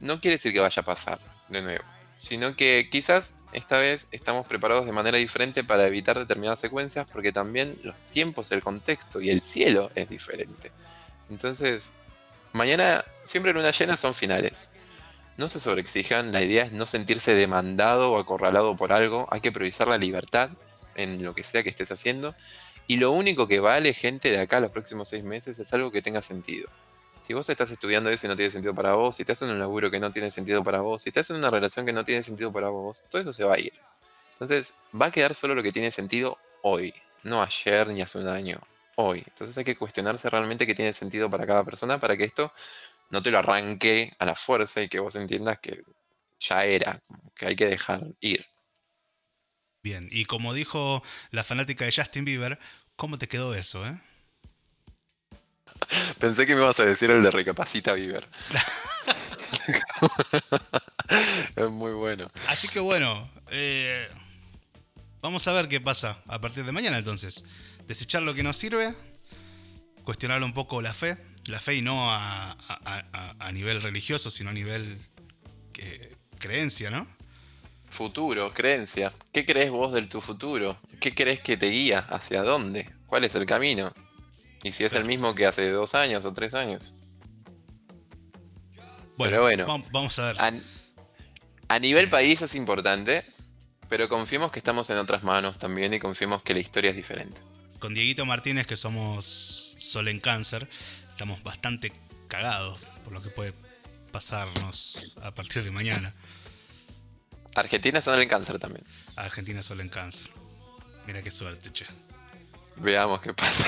no 0.00 0.20
quiere 0.20 0.36
decir 0.36 0.52
que 0.52 0.60
vaya 0.60 0.82
a 0.82 0.84
pasar 0.84 1.18
de 1.48 1.62
nuevo, 1.62 1.84
sino 2.18 2.56
que 2.56 2.88
quizás 2.90 3.40
esta 3.52 3.78
vez 3.78 4.08
estamos 4.10 4.46
preparados 4.46 4.84
de 4.84 4.92
manera 4.92 5.18
diferente 5.18 5.64
para 5.64 5.86
evitar 5.86 6.18
determinadas 6.18 6.58
secuencias 6.60 7.06
porque 7.10 7.32
también 7.32 7.78
los 7.84 7.96
tiempos, 8.10 8.50
el 8.52 8.62
contexto 8.62 9.20
y 9.20 9.30
el 9.30 9.40
cielo 9.40 9.90
es 9.94 10.08
diferente. 10.08 10.72
Entonces, 11.30 11.92
mañana 12.52 13.04
siempre 13.24 13.52
luna 13.52 13.70
llena 13.70 13.96
son 13.96 14.14
finales. 14.14 14.72
No 15.36 15.48
se 15.48 15.60
sobreexijan, 15.60 16.32
la 16.32 16.42
idea 16.42 16.64
es 16.64 16.72
no 16.72 16.86
sentirse 16.86 17.34
demandado 17.34 18.10
o 18.12 18.18
acorralado 18.18 18.76
por 18.76 18.92
algo, 18.92 19.28
hay 19.30 19.40
que 19.40 19.52
priorizar 19.52 19.86
la 19.86 19.96
libertad 19.96 20.50
en 20.96 21.24
lo 21.24 21.34
que 21.34 21.44
sea 21.44 21.62
que 21.62 21.70
estés 21.70 21.92
haciendo. 21.92 22.34
Y 22.88 22.96
lo 22.96 23.12
único 23.12 23.46
que 23.46 23.60
vale, 23.60 23.94
gente, 23.94 24.32
de 24.32 24.40
acá 24.40 24.58
los 24.58 24.72
próximos 24.72 25.08
seis 25.08 25.22
meses 25.22 25.58
es 25.60 25.72
algo 25.72 25.92
que 25.92 26.02
tenga 26.02 26.22
sentido. 26.22 26.68
Si 27.28 27.34
vos 27.34 27.46
estás 27.50 27.70
estudiando 27.70 28.08
eso 28.08 28.26
y 28.26 28.30
no 28.30 28.36
tiene 28.36 28.50
sentido 28.50 28.74
para 28.74 28.94
vos, 28.94 29.16
si 29.16 29.22
estás 29.22 29.42
en 29.42 29.50
un 29.50 29.58
laburo 29.58 29.90
que 29.90 30.00
no 30.00 30.10
tiene 30.10 30.30
sentido 30.30 30.64
para 30.64 30.80
vos, 30.80 31.02
si 31.02 31.10
estás 31.10 31.28
en 31.28 31.36
una 31.36 31.50
relación 31.50 31.84
que 31.84 31.92
no 31.92 32.02
tiene 32.02 32.22
sentido 32.22 32.50
para 32.50 32.70
vos, 32.70 33.04
todo 33.10 33.20
eso 33.20 33.34
se 33.34 33.44
va 33.44 33.56
a 33.56 33.58
ir. 33.58 33.74
Entonces, 34.32 34.72
va 34.98 35.06
a 35.08 35.10
quedar 35.10 35.34
solo 35.34 35.54
lo 35.54 35.62
que 35.62 35.70
tiene 35.70 35.90
sentido 35.90 36.38
hoy, 36.62 36.94
no 37.24 37.42
ayer 37.42 37.88
ni 37.88 38.00
hace 38.00 38.16
un 38.16 38.28
año, 38.28 38.58
hoy. 38.96 39.24
Entonces 39.26 39.58
hay 39.58 39.64
que 39.64 39.76
cuestionarse 39.76 40.30
realmente 40.30 40.66
qué 40.66 40.74
tiene 40.74 40.94
sentido 40.94 41.28
para 41.28 41.46
cada 41.46 41.64
persona 41.64 42.00
para 42.00 42.16
que 42.16 42.24
esto 42.24 42.50
no 43.10 43.22
te 43.22 43.30
lo 43.30 43.40
arranque 43.40 44.14
a 44.18 44.24
la 44.24 44.34
fuerza 44.34 44.80
y 44.80 44.88
que 44.88 44.98
vos 44.98 45.14
entiendas 45.14 45.58
que 45.58 45.82
ya 46.40 46.64
era, 46.64 46.98
que 47.36 47.44
hay 47.44 47.56
que 47.56 47.66
dejar 47.66 48.06
ir. 48.20 48.46
bien. 49.82 50.08
Y 50.10 50.24
como 50.24 50.54
dijo 50.54 51.02
la 51.30 51.44
fanática 51.44 51.84
de 51.84 51.92
Justin 51.94 52.24
Bieber, 52.24 52.58
¿cómo 52.96 53.18
te 53.18 53.28
quedó 53.28 53.54
eso, 53.54 53.86
eh? 53.86 54.00
Pensé 56.18 56.46
que 56.46 56.54
me 56.54 56.60
ibas 56.62 56.78
a 56.80 56.84
decir 56.84 57.10
el 57.10 57.22
de 57.22 57.30
Recapacita 57.30 57.92
Bieber. 57.94 58.26
es 61.56 61.70
muy 61.70 61.92
bueno. 61.92 62.26
Así 62.48 62.68
que 62.68 62.80
bueno, 62.80 63.30
eh, 63.50 64.06
vamos 65.20 65.46
a 65.48 65.52
ver 65.52 65.68
qué 65.68 65.80
pasa 65.80 66.22
a 66.26 66.40
partir 66.40 66.64
de 66.64 66.72
mañana 66.72 66.98
entonces. 66.98 67.44
Desechar 67.86 68.22
lo 68.22 68.34
que 68.34 68.42
nos 68.42 68.56
sirve, 68.56 68.94
cuestionar 70.04 70.42
un 70.42 70.52
poco 70.52 70.82
la 70.82 70.92
fe, 70.92 71.16
la 71.46 71.60
fe 71.60 71.76
y 71.76 71.82
no 71.82 72.12
a, 72.12 72.52
a- 72.52 73.04
a- 73.12 73.34
a 73.38 73.52
nivel 73.52 73.80
religioso, 73.80 74.30
sino 74.30 74.50
a 74.50 74.52
nivel 74.52 74.98
que- 75.72 76.14
creencia, 76.38 76.90
¿no? 76.90 77.06
Futuro, 77.88 78.52
creencia. 78.52 79.12
¿Qué 79.32 79.46
crees 79.46 79.70
vos 79.70 79.92
del 79.94 80.08
tu 80.10 80.20
futuro? 80.20 80.76
¿Qué 81.00 81.14
crees 81.14 81.40
que 81.40 81.56
te 81.56 81.70
guía? 81.70 82.00
¿Hacia 82.00 82.42
dónde? 82.42 82.90
¿Cuál 83.06 83.24
es 83.24 83.34
el 83.34 83.46
camino? 83.46 83.94
Y 84.62 84.72
si 84.72 84.84
es 84.84 84.92
el 84.94 85.04
mismo 85.04 85.34
que 85.34 85.46
hace 85.46 85.68
dos 85.70 85.94
años 85.94 86.24
o 86.24 86.32
tres 86.32 86.54
años. 86.54 86.92
Pero 89.16 89.42
bueno. 89.42 89.66
vam- 89.66 89.84
vamos 89.90 90.18
a 90.18 90.32
ver. 90.32 90.40
A, 90.40 90.52
a 91.74 91.78
nivel 91.78 92.08
país 92.08 92.40
es 92.42 92.54
importante, 92.54 93.24
pero 93.88 94.08
confiemos 94.08 94.52
que 94.52 94.58
estamos 94.58 94.88
en 94.90 94.98
otras 94.98 95.22
manos 95.22 95.58
también 95.58 95.92
y 95.94 95.98
confiemos 95.98 96.42
que 96.42 96.54
la 96.54 96.60
historia 96.60 96.90
es 96.90 96.96
diferente. 96.96 97.40
Con 97.78 97.94
Dieguito 97.94 98.26
Martínez, 98.26 98.66
que 98.66 98.76
somos 98.76 99.74
Sol 99.78 100.08
en 100.08 100.20
Cáncer, 100.20 100.68
estamos 101.10 101.42
bastante 101.42 101.92
cagados 102.28 102.86
por 103.04 103.12
lo 103.12 103.22
que 103.22 103.30
puede 103.30 103.54
pasarnos 104.12 105.14
a 105.22 105.32
partir 105.32 105.62
de 105.64 105.70
mañana. 105.70 106.14
Argentina 107.54 108.00
son 108.02 108.20
el 108.20 108.28
cáncer 108.28 108.58
también. 108.58 108.84
Argentina 109.16 109.62
Sol 109.62 109.80
en 109.80 109.88
Cáncer. 109.88 110.30
Mira 111.06 111.22
qué 111.22 111.30
suerte, 111.30 111.72
che. 111.72 111.86
Veamos 112.80 113.20
qué 113.20 113.32
pasa. 113.34 113.66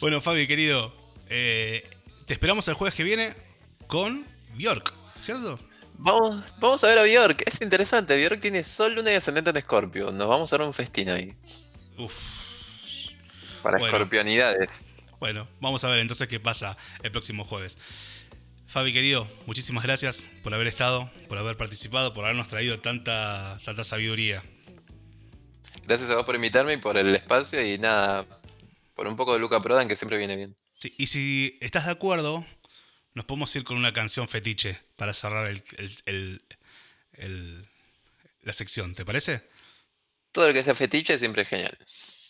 Bueno, 0.00 0.20
Fabi, 0.20 0.46
querido, 0.46 0.92
eh, 1.28 1.88
te 2.26 2.32
esperamos 2.34 2.68
el 2.68 2.74
jueves 2.74 2.94
que 2.94 3.02
viene 3.02 3.34
con 3.88 4.24
Bjork, 4.54 4.94
¿cierto? 5.20 5.58
Vamos, 5.94 6.44
vamos 6.60 6.84
a 6.84 6.88
ver 6.88 6.98
a 6.98 7.02
Bjork. 7.02 7.42
Es 7.46 7.60
interesante. 7.60 8.16
Bjork 8.16 8.40
tiene 8.40 8.62
sol, 8.62 8.94
luna 8.94 9.10
y 9.10 9.14
ascendente 9.16 9.50
en 9.50 9.56
Escorpio. 9.56 10.12
Nos 10.12 10.28
vamos 10.28 10.52
a 10.52 10.58
dar 10.58 10.66
un 10.66 10.72
festín 10.72 11.10
ahí. 11.10 11.34
Uf. 11.98 12.14
Para 13.62 13.78
Bueno. 13.78 13.96
escorpionidades. 13.96 14.86
Bueno, 15.18 15.48
vamos 15.60 15.82
a 15.82 15.88
ver 15.88 15.98
entonces 15.98 16.28
qué 16.28 16.38
pasa 16.38 16.76
el 17.02 17.10
próximo 17.10 17.44
jueves. 17.44 17.76
Fabi, 18.68 18.92
querido, 18.92 19.28
muchísimas 19.46 19.82
gracias 19.82 20.28
por 20.44 20.54
haber 20.54 20.68
estado, 20.68 21.10
por 21.28 21.38
haber 21.38 21.56
participado, 21.56 22.14
por 22.14 22.24
habernos 22.24 22.46
traído 22.46 22.78
tanta, 22.78 23.56
tanta 23.64 23.82
sabiduría. 23.82 24.44
Gracias 25.88 26.10
a 26.10 26.16
vos 26.16 26.26
por 26.26 26.34
invitarme 26.34 26.74
y 26.74 26.76
por 26.76 26.98
el 26.98 27.14
espacio 27.16 27.64
y 27.66 27.78
nada, 27.78 28.26
por 28.94 29.06
un 29.08 29.16
poco 29.16 29.32
de 29.32 29.38
Luca 29.40 29.62
Prodan 29.62 29.88
que 29.88 29.96
siempre 29.96 30.18
viene 30.18 30.36
bien. 30.36 30.54
Sí, 30.74 30.94
y 30.98 31.06
si 31.06 31.56
estás 31.62 31.86
de 31.86 31.92
acuerdo, 31.92 32.44
nos 33.14 33.24
podemos 33.24 33.56
ir 33.56 33.64
con 33.64 33.78
una 33.78 33.94
canción 33.94 34.28
fetiche 34.28 34.78
para 34.96 35.14
cerrar 35.14 35.48
el- 35.48 35.62
el- 35.78 36.02
el- 36.04 36.42
el- 37.12 37.68
la 38.42 38.52
sección, 38.52 38.94
¿te 38.94 39.06
parece? 39.06 39.42
Todo 40.30 40.48
lo 40.48 40.52
que 40.52 40.62
sea 40.62 40.74
fetiche 40.74 41.18
siempre 41.18 41.40
es 41.40 41.48
genial. 41.48 41.78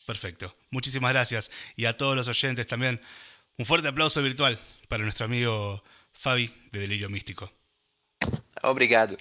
Perfecto. 0.06 0.54
Muchísimas 0.70 1.12
gracias. 1.12 1.50
Y 1.74 1.86
a 1.86 1.96
todos 1.96 2.14
los 2.14 2.28
oyentes 2.28 2.64
también, 2.68 3.00
un 3.56 3.66
fuerte 3.66 3.88
aplauso 3.88 4.22
virtual 4.22 4.60
para 4.86 5.02
nuestro 5.02 5.26
amigo 5.26 5.82
Fabi 6.12 6.54
de 6.70 6.78
Delirio 6.78 7.10
Místico. 7.10 7.52
Obrigado. 8.62 9.16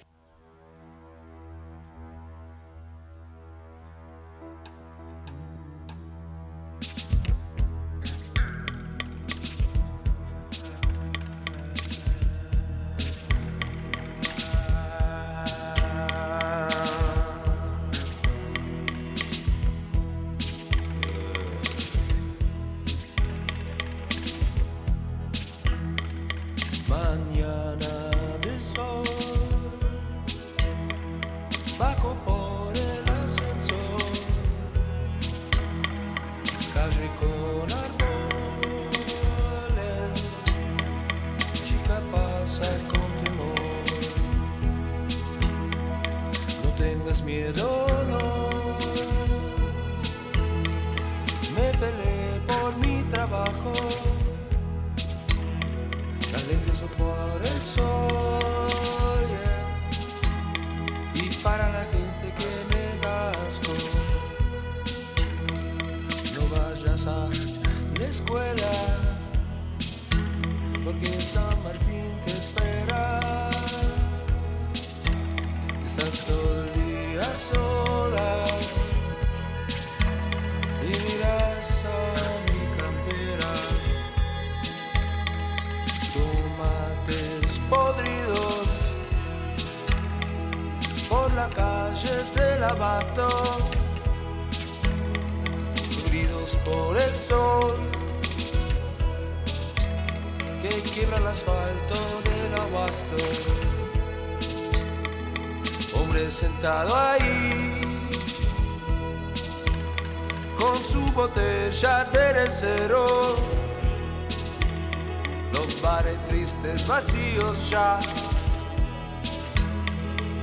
Tristes 116.28 116.86
vacíos 116.86 117.70
ya 117.70 117.98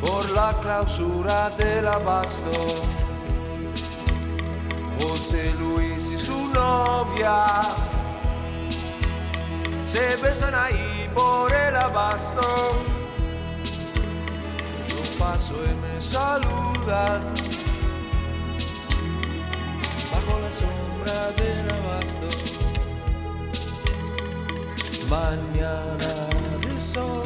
por 0.02 0.30
la 0.32 0.58
clausura 0.62 1.50
del 1.52 1.88
abasto. 1.88 2.52
José 5.00 5.54
Luis 5.60 6.10
y 6.12 6.18
su 6.18 6.48
novia 6.48 7.46
se 9.86 10.16
besan 10.18 10.56
ahí 10.56 11.10
por 11.14 11.54
el 11.54 11.76
abasto 11.76 12.96
paso 15.18 15.54
y 15.66 15.74
me 15.76 16.02
saludan 16.02 17.34
bajo 20.12 20.40
la 20.40 20.52
sombra 20.52 21.32
del 21.38 21.70
abasto. 21.72 22.55
Mañana 25.10 26.14
de 26.62 26.80
sol, 26.80 27.24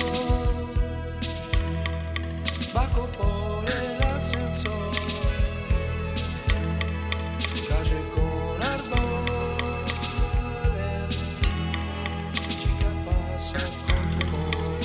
bajo 2.74 3.08
por 3.18 3.66
el 3.66 4.04
ascensor, 4.04 4.96
calle 7.70 8.02
con 8.14 8.62
árboles, 8.76 9.10
chica 12.38 12.92
pasa 13.06 13.62
con 13.88 14.04
temor 14.20 14.84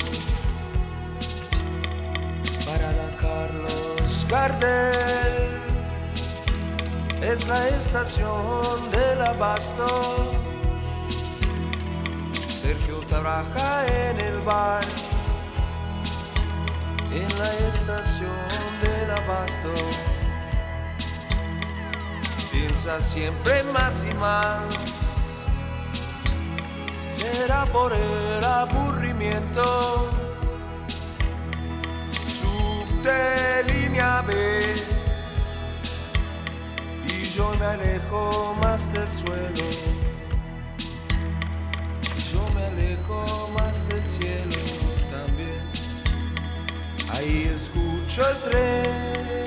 para 2.65 2.87
la 2.93 3.09
Carlos 3.19 4.25
Gardel. 4.29 5.49
Es 7.21 7.45
la 7.47 7.67
estación 7.67 8.89
del 8.91 9.21
abasto. 9.21 10.34
Trabaja 13.15 13.85
en 13.87 14.19
el 14.19 14.39
bar. 14.41 14.83
En 17.13 17.39
la 17.39 17.53
estación 17.69 18.49
del 18.81 19.11
abasto. 19.11 19.73
Piensa 22.51 22.99
siempre 22.99 23.63
más 23.63 24.03
y 24.03 24.13
más. 24.15 25.37
Será 27.11 27.65
por 27.67 27.93
el 27.93 28.43
aburrimiento 28.43 30.09
de 33.01 33.63
línea 33.71 34.23
B 34.23 34.75
y 37.07 37.23
yo 37.29 37.53
me 37.59 37.65
alejo 37.65 38.57
más 38.59 38.91
del 38.91 39.09
suelo 39.09 39.84
más 43.53 43.87
del 43.87 44.05
cielo 44.05 44.55
también. 45.09 45.61
Ahí 47.09 47.49
escucho 47.53 48.27
el 48.29 48.37
tren 48.41 49.44